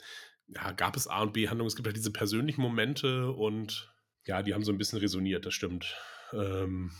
ja, 0.47 0.72
gab 0.72 0.95
es 0.95 1.07
A- 1.07 1.22
und 1.22 1.34
B-Handlungen. 1.34 1.68
Es 1.68 1.76
gibt 1.76 1.88
halt 1.88 1.97
diese 1.97 2.11
persönlichen 2.11 2.61
Momente 2.61 3.32
und 3.32 3.93
ja, 4.26 4.41
die 4.41 4.53
haben 4.53 4.64
so 4.64 4.72
ein 4.72 4.78
bisschen 4.78 4.99
resoniert, 4.99 5.45
das 5.45 5.53
stimmt. 5.53 5.95
Ähm, 6.34 6.91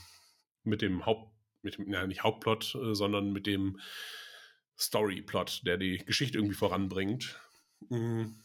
mit 0.62 0.82
dem 0.82 1.06
Haupt, 1.06 1.32
mit 1.62 1.78
dem, 1.78 1.90
ja, 1.90 2.06
nicht 2.06 2.22
Hauptplot, 2.22 2.74
äh, 2.74 2.94
sondern 2.94 3.32
mit 3.32 3.46
dem 3.46 3.80
Storyplot, 4.78 5.62
der 5.64 5.76
die 5.76 5.98
Geschichte 5.98 6.38
irgendwie 6.38 6.56
voranbringt. 6.56 7.38
Mhm. 7.88 8.40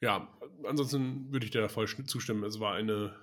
Ja, 0.00 0.38
ansonsten 0.64 1.32
würde 1.32 1.46
ich 1.46 1.50
dir 1.50 1.60
da 1.60 1.68
voll 1.68 1.88
zustimmen. 1.88 2.44
Es 2.44 2.60
war 2.60 2.74
eine 2.74 3.16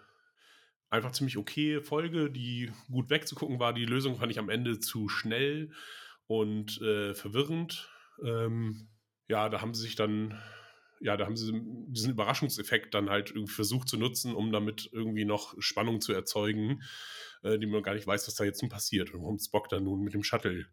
einfach 0.89 1.11
ziemlich 1.11 1.37
okay 1.37 1.81
Folge, 1.81 2.29
die 2.31 2.71
gut 2.89 3.09
wegzugucken 3.09 3.59
war. 3.59 3.73
Die 3.73 3.85
Lösung 3.85 4.17
fand 4.17 4.31
ich 4.31 4.39
am 4.39 4.49
Ende 4.49 4.79
zu 4.79 5.09
schnell 5.09 5.71
und 6.27 6.81
äh, 6.81 7.13
verwirrend. 7.13 7.89
Ähm, 8.23 8.89
ja, 9.27 9.49
da 9.49 9.61
haben 9.61 9.73
sie 9.73 9.81
sich 9.81 9.95
dann, 9.95 10.39
ja, 10.99 11.17
da 11.17 11.25
haben 11.25 11.35
sie 11.35 11.51
diesen 11.87 12.11
Überraschungseffekt 12.11 12.93
dann 12.93 13.09
halt 13.09 13.31
irgendwie 13.31 13.53
versucht 13.53 13.89
zu 13.89 13.97
nutzen, 13.97 14.33
um 14.33 14.51
damit 14.51 14.89
irgendwie 14.91 15.25
noch 15.25 15.55
Spannung 15.59 16.01
zu 16.01 16.13
erzeugen, 16.13 16.81
äh, 17.43 17.57
die 17.57 17.67
man 17.67 17.83
gar 17.83 17.95
nicht 17.95 18.07
weiß, 18.07 18.27
was 18.27 18.35
da 18.35 18.43
jetzt 18.43 18.61
nun 18.61 18.69
passiert 18.69 19.13
und 19.13 19.21
warum 19.21 19.39
Spock 19.39 19.69
dann 19.69 19.83
nun 19.83 20.01
mit 20.01 20.13
dem 20.13 20.23
Shuttle 20.23 20.65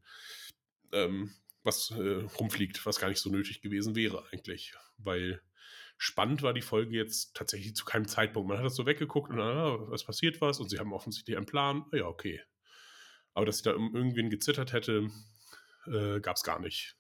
ähm, 0.93 1.33
was 1.65 1.91
äh, 1.93 2.25
rumfliegt, 2.39 2.85
was 2.87 2.99
gar 2.99 3.09
nicht 3.09 3.21
so 3.21 3.31
nötig 3.31 3.61
gewesen 3.61 3.95
wäre 3.95 4.25
eigentlich, 4.33 4.75
weil 4.99 5.41
spannend 5.97 6.43
war 6.43 6.53
die 6.53 6.63
Folge 6.63 6.97
jetzt 6.97 7.35
tatsächlich 7.37 7.77
zu 7.77 7.85
keinem 7.85 8.09
Zeitpunkt. 8.09 8.49
Man 8.49 8.59
hat 8.59 8.65
das 8.65 8.75
so 8.75 8.87
weggeguckt 8.87 9.31
und 9.31 9.41
ah, 9.41 9.79
was 9.89 10.05
passiert 10.05 10.41
was 10.41 10.59
und 10.59 10.69
sie 10.69 10.79
haben 10.79 10.93
offensichtlich 10.93 11.37
einen 11.37 11.47
Plan. 11.47 11.85
Ah 11.93 11.97
ja, 11.97 12.07
okay. 12.07 12.43
Aber 13.35 13.47
dass 13.47 13.59
sie 13.59 13.65
da 13.65 13.71
irgendwen 13.71 14.29
gezittert 14.29 14.73
hätte, 14.73 15.09
äh, 15.87 16.21
gab 16.21 16.37
es 16.37 16.43
gar 16.43 16.61
nicht. 16.61 16.97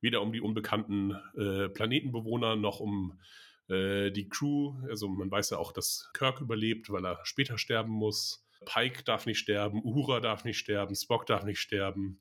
Weder 0.00 0.22
um 0.22 0.32
die 0.32 0.40
unbekannten 0.40 1.12
äh, 1.36 1.68
Planetenbewohner 1.68 2.56
noch 2.56 2.80
um 2.80 3.20
äh, 3.68 4.10
die 4.10 4.28
Crew. 4.28 4.74
Also 4.88 5.08
man 5.08 5.30
weiß 5.30 5.50
ja 5.50 5.58
auch, 5.58 5.72
dass 5.72 6.10
Kirk 6.14 6.40
überlebt, 6.40 6.90
weil 6.90 7.04
er 7.04 7.20
später 7.24 7.58
sterben 7.58 7.92
muss. 7.92 8.46
Pike 8.64 9.04
darf 9.04 9.26
nicht 9.26 9.38
sterben, 9.38 9.82
Uhura 9.82 10.20
darf 10.20 10.44
nicht 10.44 10.58
sterben, 10.58 10.94
Spock 10.94 11.26
darf 11.26 11.44
nicht 11.44 11.60
sterben. 11.60 12.20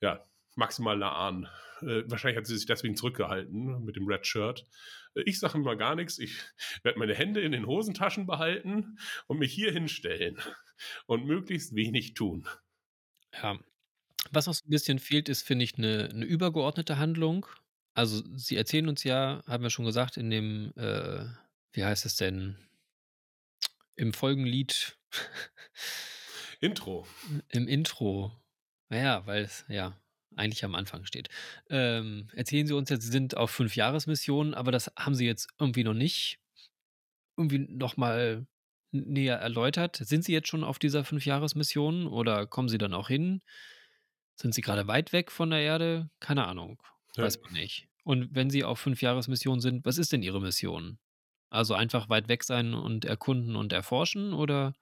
Ja, 0.00 0.26
maximal 0.56 0.98
Laan. 0.98 1.48
Äh, 1.82 2.02
wahrscheinlich 2.06 2.38
hat 2.38 2.46
sie 2.46 2.56
sich 2.56 2.66
deswegen 2.66 2.96
zurückgehalten 2.96 3.84
mit 3.84 3.96
dem 3.96 4.06
Red 4.06 4.26
Shirt. 4.26 4.66
Äh, 5.14 5.22
ich 5.24 5.38
sage 5.38 5.58
mal 5.58 5.76
gar 5.76 5.94
nichts. 5.94 6.18
Ich 6.18 6.38
werde 6.82 6.98
meine 6.98 7.14
Hände 7.14 7.40
in 7.40 7.52
den 7.52 7.66
Hosentaschen 7.66 8.26
behalten 8.26 8.98
und 9.26 9.38
mich 9.38 9.52
hier 9.52 9.72
hinstellen 9.72 10.38
und 11.06 11.24
möglichst 11.26 11.74
wenig 11.74 12.14
tun. 12.14 12.48
Ja. 13.42 13.58
Was 14.32 14.46
noch 14.46 14.54
so 14.54 14.64
ein 14.66 14.70
bisschen 14.70 14.98
fehlt, 14.98 15.28
ist, 15.28 15.42
finde 15.42 15.64
ich, 15.64 15.78
eine, 15.78 16.10
eine 16.12 16.24
übergeordnete 16.24 16.98
Handlung. 16.98 17.46
Also, 17.94 18.22
sie 18.36 18.56
erzählen 18.56 18.88
uns 18.88 19.02
ja, 19.02 19.42
haben 19.46 19.62
wir 19.62 19.70
schon 19.70 19.86
gesagt, 19.86 20.16
in 20.16 20.30
dem, 20.30 20.72
äh, 20.76 21.24
wie 21.72 21.84
heißt 21.84 22.04
es 22.04 22.16
denn? 22.16 22.56
Im 23.96 24.12
Folgenlied. 24.12 24.98
Intro. 26.60 27.06
Im 27.48 27.66
Intro. 27.66 28.32
Naja, 28.90 29.26
weil 29.26 29.44
es, 29.44 29.64
ja, 29.68 29.98
eigentlich 30.36 30.64
am 30.64 30.74
Anfang 30.74 31.04
steht. 31.04 31.28
Ähm, 31.68 32.28
erzählen 32.34 32.66
Sie 32.66 32.74
uns 32.74 32.90
jetzt, 32.90 33.04
Sie 33.04 33.10
sind 33.10 33.36
auf 33.36 33.50
fünf 33.50 33.76
Jahresmissionen, 33.76 34.54
aber 34.54 34.72
das 34.72 34.92
haben 34.96 35.14
Sie 35.14 35.26
jetzt 35.26 35.48
irgendwie 35.58 35.84
noch 35.84 35.94
nicht 35.94 36.38
irgendwie 37.36 37.58
nochmal 37.58 38.46
näher 38.92 39.36
erläutert. 39.36 39.96
Sind 39.96 40.24
Sie 40.24 40.32
jetzt 40.32 40.48
schon 40.48 40.64
auf 40.64 40.78
dieser 40.78 41.04
fünf 41.04 41.26
Jahresmission 41.26 42.06
oder 42.06 42.46
kommen 42.46 42.68
Sie 42.68 42.78
dann 42.78 42.94
auch 42.94 43.08
hin? 43.08 43.42
Sind 44.34 44.54
Sie 44.54 44.62
gerade 44.62 44.86
weit 44.86 45.12
weg 45.12 45.30
von 45.30 45.50
der 45.50 45.60
Erde? 45.60 46.10
Keine 46.20 46.46
Ahnung. 46.46 46.82
Ja. 47.16 47.24
Weiß 47.24 47.40
man 47.42 47.52
nicht. 47.52 47.88
Und 48.04 48.34
wenn 48.34 48.50
Sie 48.50 48.64
auf 48.64 48.78
fünf 48.78 49.02
Jahresmission 49.02 49.60
sind, 49.60 49.84
was 49.84 49.98
ist 49.98 50.12
denn 50.12 50.22
Ihre 50.22 50.40
Mission? 50.40 50.98
Also 51.50 51.74
einfach 51.74 52.08
weit 52.08 52.28
weg 52.28 52.44
sein 52.44 52.74
und 52.74 53.04
erkunden 53.04 53.56
und 53.56 53.72
erforschen 53.72 54.32
oder 54.32 54.74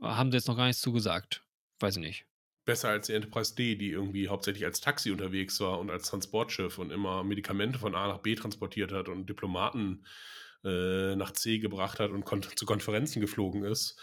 haben 0.00 0.30
Sie 0.30 0.36
jetzt 0.36 0.48
noch 0.48 0.56
gar 0.56 0.66
nichts 0.66 0.82
zu 0.82 0.92
gesagt? 0.92 1.42
Weiß 1.80 1.96
ich 1.96 2.02
nicht 2.02 2.26
besser 2.64 2.90
als 2.90 3.06
die 3.06 3.14
Enterprise 3.14 3.54
D, 3.54 3.76
die 3.76 3.90
irgendwie 3.90 4.28
hauptsächlich 4.28 4.64
als 4.64 4.80
Taxi 4.80 5.10
unterwegs 5.10 5.60
war 5.60 5.78
und 5.78 5.90
als 5.90 6.08
Transportschiff 6.08 6.78
und 6.78 6.90
immer 6.90 7.24
Medikamente 7.24 7.78
von 7.78 7.94
A 7.94 8.08
nach 8.08 8.18
B 8.18 8.34
transportiert 8.34 8.92
hat 8.92 9.08
und 9.08 9.28
Diplomaten 9.28 10.04
äh, 10.64 11.16
nach 11.16 11.32
C 11.32 11.58
gebracht 11.58 12.00
hat 12.00 12.10
und 12.10 12.24
kon 12.24 12.42
zu 12.42 12.66
Konferenzen 12.66 13.20
geflogen 13.20 13.64
ist. 13.64 13.98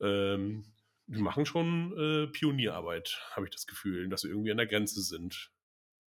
Ähm, 0.00 0.64
die 1.08 1.22
machen 1.22 1.46
schon 1.46 1.92
äh, 1.96 2.26
Pionierarbeit, 2.26 3.20
habe 3.32 3.46
ich 3.46 3.52
das 3.52 3.66
Gefühl, 3.66 4.08
dass 4.08 4.22
sie 4.22 4.28
irgendwie 4.28 4.50
an 4.50 4.56
der 4.56 4.66
Grenze 4.66 5.02
sind. 5.02 5.50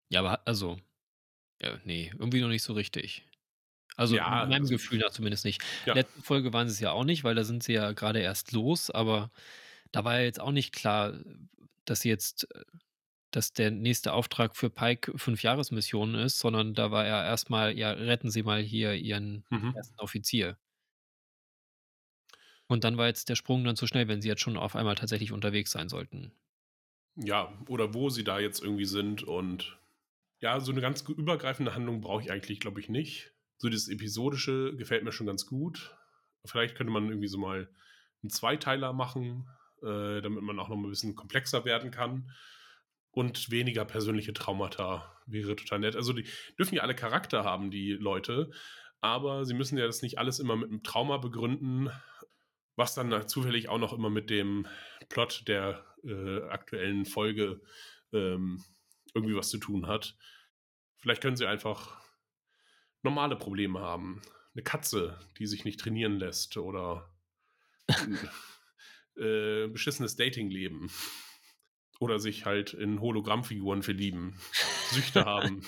Ja, 0.09 0.19
aber 0.19 0.45
also, 0.45 0.79
ja, 1.61 1.79
nee, 1.83 2.11
irgendwie 2.19 2.41
noch 2.41 2.49
nicht 2.49 2.63
so 2.63 2.73
richtig. 2.73 3.25
Also 3.95 4.15
ja, 4.15 4.43
in 4.43 4.49
meinem 4.49 4.61
also, 4.63 4.73
Gefühl 4.73 4.99
nach 4.99 5.11
zumindest 5.11 5.45
nicht. 5.45 5.63
Ja. 5.85 5.93
Letzte 5.93 6.21
Folge 6.21 6.53
waren 6.53 6.67
sie 6.67 6.73
es 6.73 6.79
ja 6.79 6.91
auch 6.91 7.03
nicht, 7.03 7.23
weil 7.23 7.35
da 7.35 7.43
sind 7.43 7.63
sie 7.63 7.73
ja 7.73 7.91
gerade 7.91 8.19
erst 8.19 8.51
los, 8.51 8.89
aber 8.89 9.31
da 9.91 10.03
war 10.03 10.19
ja 10.19 10.25
jetzt 10.25 10.39
auch 10.39 10.51
nicht 10.51 10.73
klar, 10.73 11.13
dass 11.85 12.03
jetzt, 12.03 12.47
äh, 12.55 12.63
dass 13.31 13.53
der 13.53 13.71
nächste 13.71 14.13
Auftrag 14.13 14.55
für 14.55 14.69
Pike 14.69 15.17
fünf 15.17 15.43
Jahresmissionen 15.43 16.15
ist, 16.15 16.39
sondern 16.39 16.73
da 16.73 16.91
war 16.91 17.05
er 17.05 17.23
erstmal, 17.25 17.77
ja, 17.77 17.91
retten 17.91 18.29
Sie 18.29 18.43
mal 18.43 18.61
hier 18.61 18.93
Ihren 18.93 19.45
mhm. 19.49 19.73
ersten 19.75 19.99
Offizier. 19.99 20.57
Und 22.67 22.83
dann 22.83 22.97
war 22.97 23.07
jetzt 23.07 23.29
der 23.29 23.35
Sprung 23.35 23.63
dann 23.63 23.75
zu 23.75 23.87
schnell, 23.87 24.07
wenn 24.07 24.21
sie 24.21 24.29
jetzt 24.29 24.41
schon 24.41 24.57
auf 24.57 24.75
einmal 24.75 24.95
tatsächlich 24.95 25.31
unterwegs 25.31 25.71
sein 25.71 25.89
sollten. 25.89 26.31
Ja, 27.15 27.53
oder 27.67 27.93
wo 27.93 28.09
sie 28.09 28.23
da 28.23 28.39
jetzt 28.39 28.63
irgendwie 28.63 28.85
sind 28.85 29.23
und 29.23 29.77
ja, 30.39 30.59
so 30.59 30.71
eine 30.71 30.81
ganz 30.81 31.01
übergreifende 31.01 31.75
Handlung 31.75 32.01
brauche 32.01 32.23
ich 32.23 32.31
eigentlich, 32.31 32.59
glaube 32.59 32.79
ich, 32.79 32.89
nicht. 32.89 33.31
So 33.57 33.69
das 33.69 33.87
Episodische 33.87 34.75
gefällt 34.75 35.03
mir 35.03 35.11
schon 35.11 35.27
ganz 35.27 35.45
gut. 35.45 35.95
Vielleicht 36.45 36.75
könnte 36.75 36.91
man 36.91 37.07
irgendwie 37.07 37.27
so 37.27 37.37
mal 37.37 37.69
einen 38.21 38.29
Zweiteiler 38.29 38.91
machen, 38.91 39.47
äh, 39.83 40.21
damit 40.21 40.41
man 40.43 40.59
auch 40.59 40.69
noch 40.69 40.77
ein 40.77 40.89
bisschen 40.89 41.15
komplexer 41.15 41.65
werden 41.65 41.91
kann. 41.91 42.31
Und 43.11 43.51
weniger 43.51 43.85
persönliche 43.85 44.33
Traumata 44.33 45.19
wäre 45.27 45.55
total 45.55 45.79
nett. 45.79 45.95
Also 45.95 46.13
die 46.13 46.25
dürfen 46.57 46.75
ja 46.75 46.81
alle 46.81 46.95
Charakter 46.95 47.43
haben, 47.43 47.69
die 47.69 47.91
Leute, 47.91 48.49
aber 49.01 49.45
sie 49.45 49.53
müssen 49.53 49.77
ja 49.77 49.85
das 49.85 50.01
nicht 50.01 50.17
alles 50.17 50.39
immer 50.39 50.55
mit 50.55 50.69
einem 50.69 50.81
Trauma 50.81 51.17
begründen, 51.17 51.91
was 52.75 52.95
dann 52.95 53.27
zufällig 53.27 53.69
auch 53.69 53.77
noch 53.77 53.93
immer 53.93 54.09
mit 54.09 54.29
dem 54.29 54.65
Plot 55.09 55.47
der 55.47 55.85
äh, 56.03 56.41
aktuellen 56.49 57.05
Folge 57.05 57.61
ähm, 58.11 58.63
irgendwie 59.13 59.35
was 59.35 59.49
zu 59.49 59.57
tun 59.57 59.87
hat. 59.87 60.15
Vielleicht 60.97 61.21
können 61.21 61.35
sie 61.35 61.45
einfach 61.45 62.01
normale 63.03 63.35
Probleme 63.35 63.79
haben. 63.79 64.21
Eine 64.53 64.63
Katze, 64.63 65.19
die 65.37 65.47
sich 65.47 65.65
nicht 65.65 65.79
trainieren 65.79 66.17
lässt 66.17 66.57
oder 66.57 67.13
äh, 69.17 69.67
beschissenes 69.67 70.15
Datingleben. 70.15 70.89
Oder 71.99 72.19
sich 72.19 72.45
halt 72.45 72.73
in 72.73 72.99
Hologrammfiguren 72.99 73.83
verlieben. 73.83 74.35
Süchte 74.91 75.25
haben. 75.25 75.65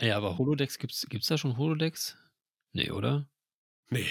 Ja, 0.00 0.16
aber 0.16 0.38
Holodecks, 0.38 0.78
gibt's, 0.78 1.06
gibt's 1.08 1.28
da 1.28 1.38
schon 1.38 1.56
Holodecks? 1.56 2.16
Nee, 2.72 2.90
oder? 2.90 3.28
Nee. 3.90 4.08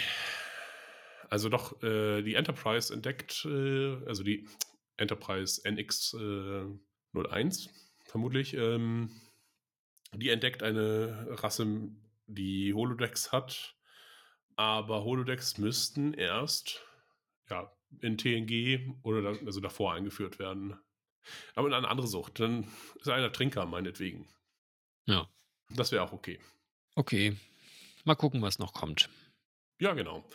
Also 1.30 1.50
doch, 1.50 1.82
äh, 1.82 2.22
die 2.22 2.36
Enterprise 2.36 2.94
entdeckt, 2.94 3.46
äh, 3.46 3.96
also 4.06 4.24
die 4.24 4.48
Enterprise 4.98 5.62
NX 5.66 6.14
äh, 6.14 6.66
01, 7.14 7.70
vermutlich, 8.06 8.54
ähm, 8.54 9.10
die 10.14 10.30
entdeckt 10.30 10.62
eine 10.64 11.28
Rasse, 11.42 11.90
die 12.28 12.74
Holodecks 12.74 13.32
hat, 13.32 13.76
aber 14.56 15.04
Holodecks 15.04 15.58
müssten 15.58 16.14
erst 16.14 16.86
ja, 17.54 17.72
in 18.02 18.18
TNG 18.18 18.96
oder 19.04 19.22
da, 19.22 19.46
also 19.46 19.60
davor 19.60 19.94
eingeführt 19.94 20.40
werden. 20.40 20.80
Aber 21.56 21.68
in 21.68 21.74
eine 21.74 21.88
andere 21.88 22.08
Sucht. 22.08 22.40
Dann 22.40 22.68
ist 23.00 23.08
einer 23.08 23.32
Trinker, 23.32 23.66
meinetwegen. 23.66 24.28
Ja. 25.06 25.30
Das 25.70 25.92
wäre 25.92 26.04
auch 26.04 26.12
okay. 26.12 26.40
Okay. 26.96 27.38
Mal 28.04 28.16
gucken, 28.16 28.42
was 28.42 28.60
noch 28.60 28.74
kommt. 28.74 29.10
Ja, 29.80 29.94
genau. 29.94 30.28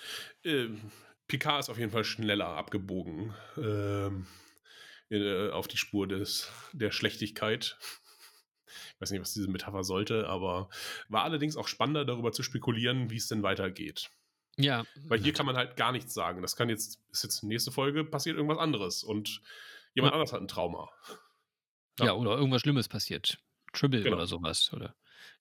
Ähm, 0.45 0.91
Picard 1.27 1.61
ist 1.61 1.69
auf 1.69 1.79
jeden 1.79 1.91
Fall 1.91 2.05
schneller 2.05 2.49
abgebogen 2.49 3.35
ähm, 3.57 4.27
äh, 5.11 5.51
auf 5.51 5.69
die 5.69 5.77
Spur 5.77 6.09
des, 6.09 6.51
der 6.73 6.91
Schlechtigkeit. 6.91 7.77
Ich 8.95 9.01
weiß 9.01 9.11
nicht, 9.11 9.21
was 9.21 9.35
diese 9.35 9.51
Metapher 9.51 9.85
sollte, 9.85 10.27
aber 10.29 10.71
war 11.09 11.25
allerdings 11.25 11.57
auch 11.57 11.69
spannender, 11.69 12.05
darüber 12.05 12.33
zu 12.33 12.43
spekulieren, 12.43 13.11
wie 13.11 13.17
es 13.17 13.29
denn 13.29 13.43
weitergeht. 13.43 14.11
Ja. 14.59 14.85
Weil 15.05 15.21
hier 15.21 15.33
kann 15.33 15.47
man 15.47 15.57
halt 15.57 15.77
gar 15.77 15.93
nichts 15.93 16.13
sagen. 16.13 16.43
Das 16.43 16.57
kann 16.57 16.69
jetzt, 16.69 17.01
ist 17.11 17.23
jetzt 17.23 17.43
nächste 17.43 17.71
Folge, 17.71 18.05
passiert 18.05 18.37
irgendwas 18.37 18.59
anderes 18.59 19.05
und 19.05 19.41
jemand 19.95 20.13
ja. 20.13 20.15
anderes 20.15 20.33
hat 20.33 20.41
ein 20.41 20.49
Trauma. 20.49 20.91
Ja. 21.99 22.07
ja, 22.07 22.13
oder 22.13 22.37
irgendwas 22.37 22.63
Schlimmes 22.63 22.89
passiert. 22.89 23.39
Tribble 23.73 24.03
genau. 24.03 24.17
oder 24.17 24.27
sowas. 24.27 24.73
Oder 24.73 24.95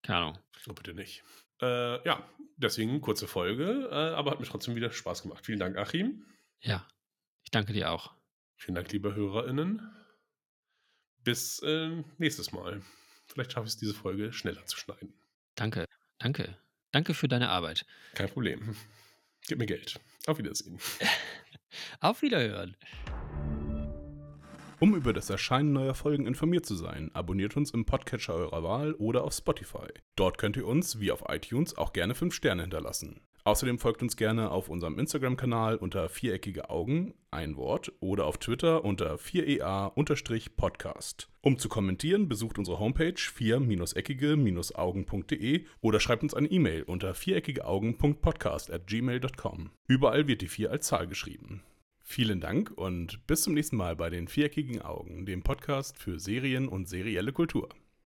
keine 0.03 0.19
Ahnung. 0.19 0.39
So 0.63 0.73
bitte 0.73 0.93
nicht. 0.93 1.23
Äh, 1.61 2.05
ja, 2.05 2.27
deswegen 2.57 3.01
kurze 3.01 3.27
Folge, 3.27 3.89
äh, 3.91 4.15
aber 4.15 4.31
hat 4.31 4.39
mir 4.39 4.45
trotzdem 4.45 4.75
wieder 4.75 4.91
Spaß 4.91 5.23
gemacht. 5.23 5.45
Vielen 5.45 5.59
Dank, 5.59 5.77
Achim. 5.77 6.25
Ja, 6.61 6.87
ich 7.43 7.51
danke 7.51 7.73
dir 7.73 7.91
auch. 7.91 8.13
Vielen 8.55 8.75
Dank, 8.75 8.91
liebe 8.91 9.15
HörerInnen. 9.15 9.91
Bis 11.23 11.59
äh, 11.63 12.03
nächstes 12.17 12.51
Mal. 12.51 12.81
Vielleicht 13.25 13.51
schaffe 13.51 13.67
ich 13.67 13.73
es, 13.73 13.77
diese 13.77 13.93
Folge 13.93 14.33
schneller 14.33 14.65
zu 14.65 14.77
schneiden. 14.77 15.13
Danke, 15.55 15.85
danke. 16.19 16.57
Danke 16.91 17.13
für 17.13 17.27
deine 17.27 17.49
Arbeit. 17.49 17.85
Kein 18.13 18.29
Problem. 18.29 18.75
Gib 19.47 19.59
mir 19.59 19.65
Geld. 19.65 19.97
Auf 20.25 20.39
Wiedersehen. 20.39 20.77
Auf 22.01 22.21
Wiederhören. 22.21 22.75
Um 24.79 24.93
über 24.93 25.13
das 25.13 25.29
Erscheinen 25.29 25.71
neuer 25.71 25.95
Folgen 25.95 26.27
informiert 26.27 26.65
zu 26.65 26.75
sein, 26.75 27.09
abonniert 27.13 27.55
uns 27.55 27.71
im 27.71 27.85
Podcatcher 27.85 28.33
eurer 28.33 28.61
Wahl 28.61 28.93
oder 28.95 29.23
auf 29.23 29.33
Spotify. 29.33 29.87
Dort 30.17 30.37
könnt 30.37 30.57
ihr 30.57 30.67
uns, 30.67 30.99
wie 30.99 31.11
auf 31.11 31.23
iTunes, 31.29 31.77
auch 31.77 31.93
gerne 31.93 32.13
5 32.13 32.33
Sterne 32.33 32.63
hinterlassen. 32.63 33.21
Außerdem 33.47 33.79
folgt 33.79 34.03
uns 34.03 34.15
gerne 34.17 34.51
auf 34.51 34.67
unserem 34.67 34.99
Instagram-Kanal 34.99 35.77
unter 35.77 36.09
viereckige 36.09 36.69
Augen, 36.69 37.13
ein 37.31 37.55
Wort, 37.55 37.93
oder 38.01 38.25
auf 38.25 38.39
Twitter 38.39 38.83
unter 38.83 39.15
4ea-podcast. 39.15 41.29
Um 41.39 41.57
zu 41.57 41.69
kommentieren, 41.69 42.27
besucht 42.27 42.59
unsere 42.59 42.79
Homepage 42.79 43.13
4-eckige-augen.de 43.13 45.63
oder 45.79 46.01
schreibt 46.01 46.23
uns 46.23 46.33
eine 46.33 46.49
E-Mail 46.49 46.83
unter 46.83 47.13
viereckigeaugen.podcast 47.13 48.69
at 48.69 48.85
gmail.com. 48.85 49.69
Überall 49.87 50.27
wird 50.27 50.41
die 50.41 50.49
4 50.49 50.69
als 50.69 50.87
Zahl 50.87 51.07
geschrieben. 51.07 51.63
Vielen 52.01 52.41
Dank 52.41 52.73
und 52.75 53.25
bis 53.27 53.43
zum 53.43 53.53
nächsten 53.53 53.77
Mal 53.77 53.95
bei 53.95 54.09
den 54.09 54.27
Viereckigen 54.27 54.81
Augen, 54.81 55.25
dem 55.25 55.41
Podcast 55.41 55.97
für 55.97 56.19
Serien 56.19 56.67
und 56.67 56.89
serielle 56.89 57.31
Kultur. 57.31 57.69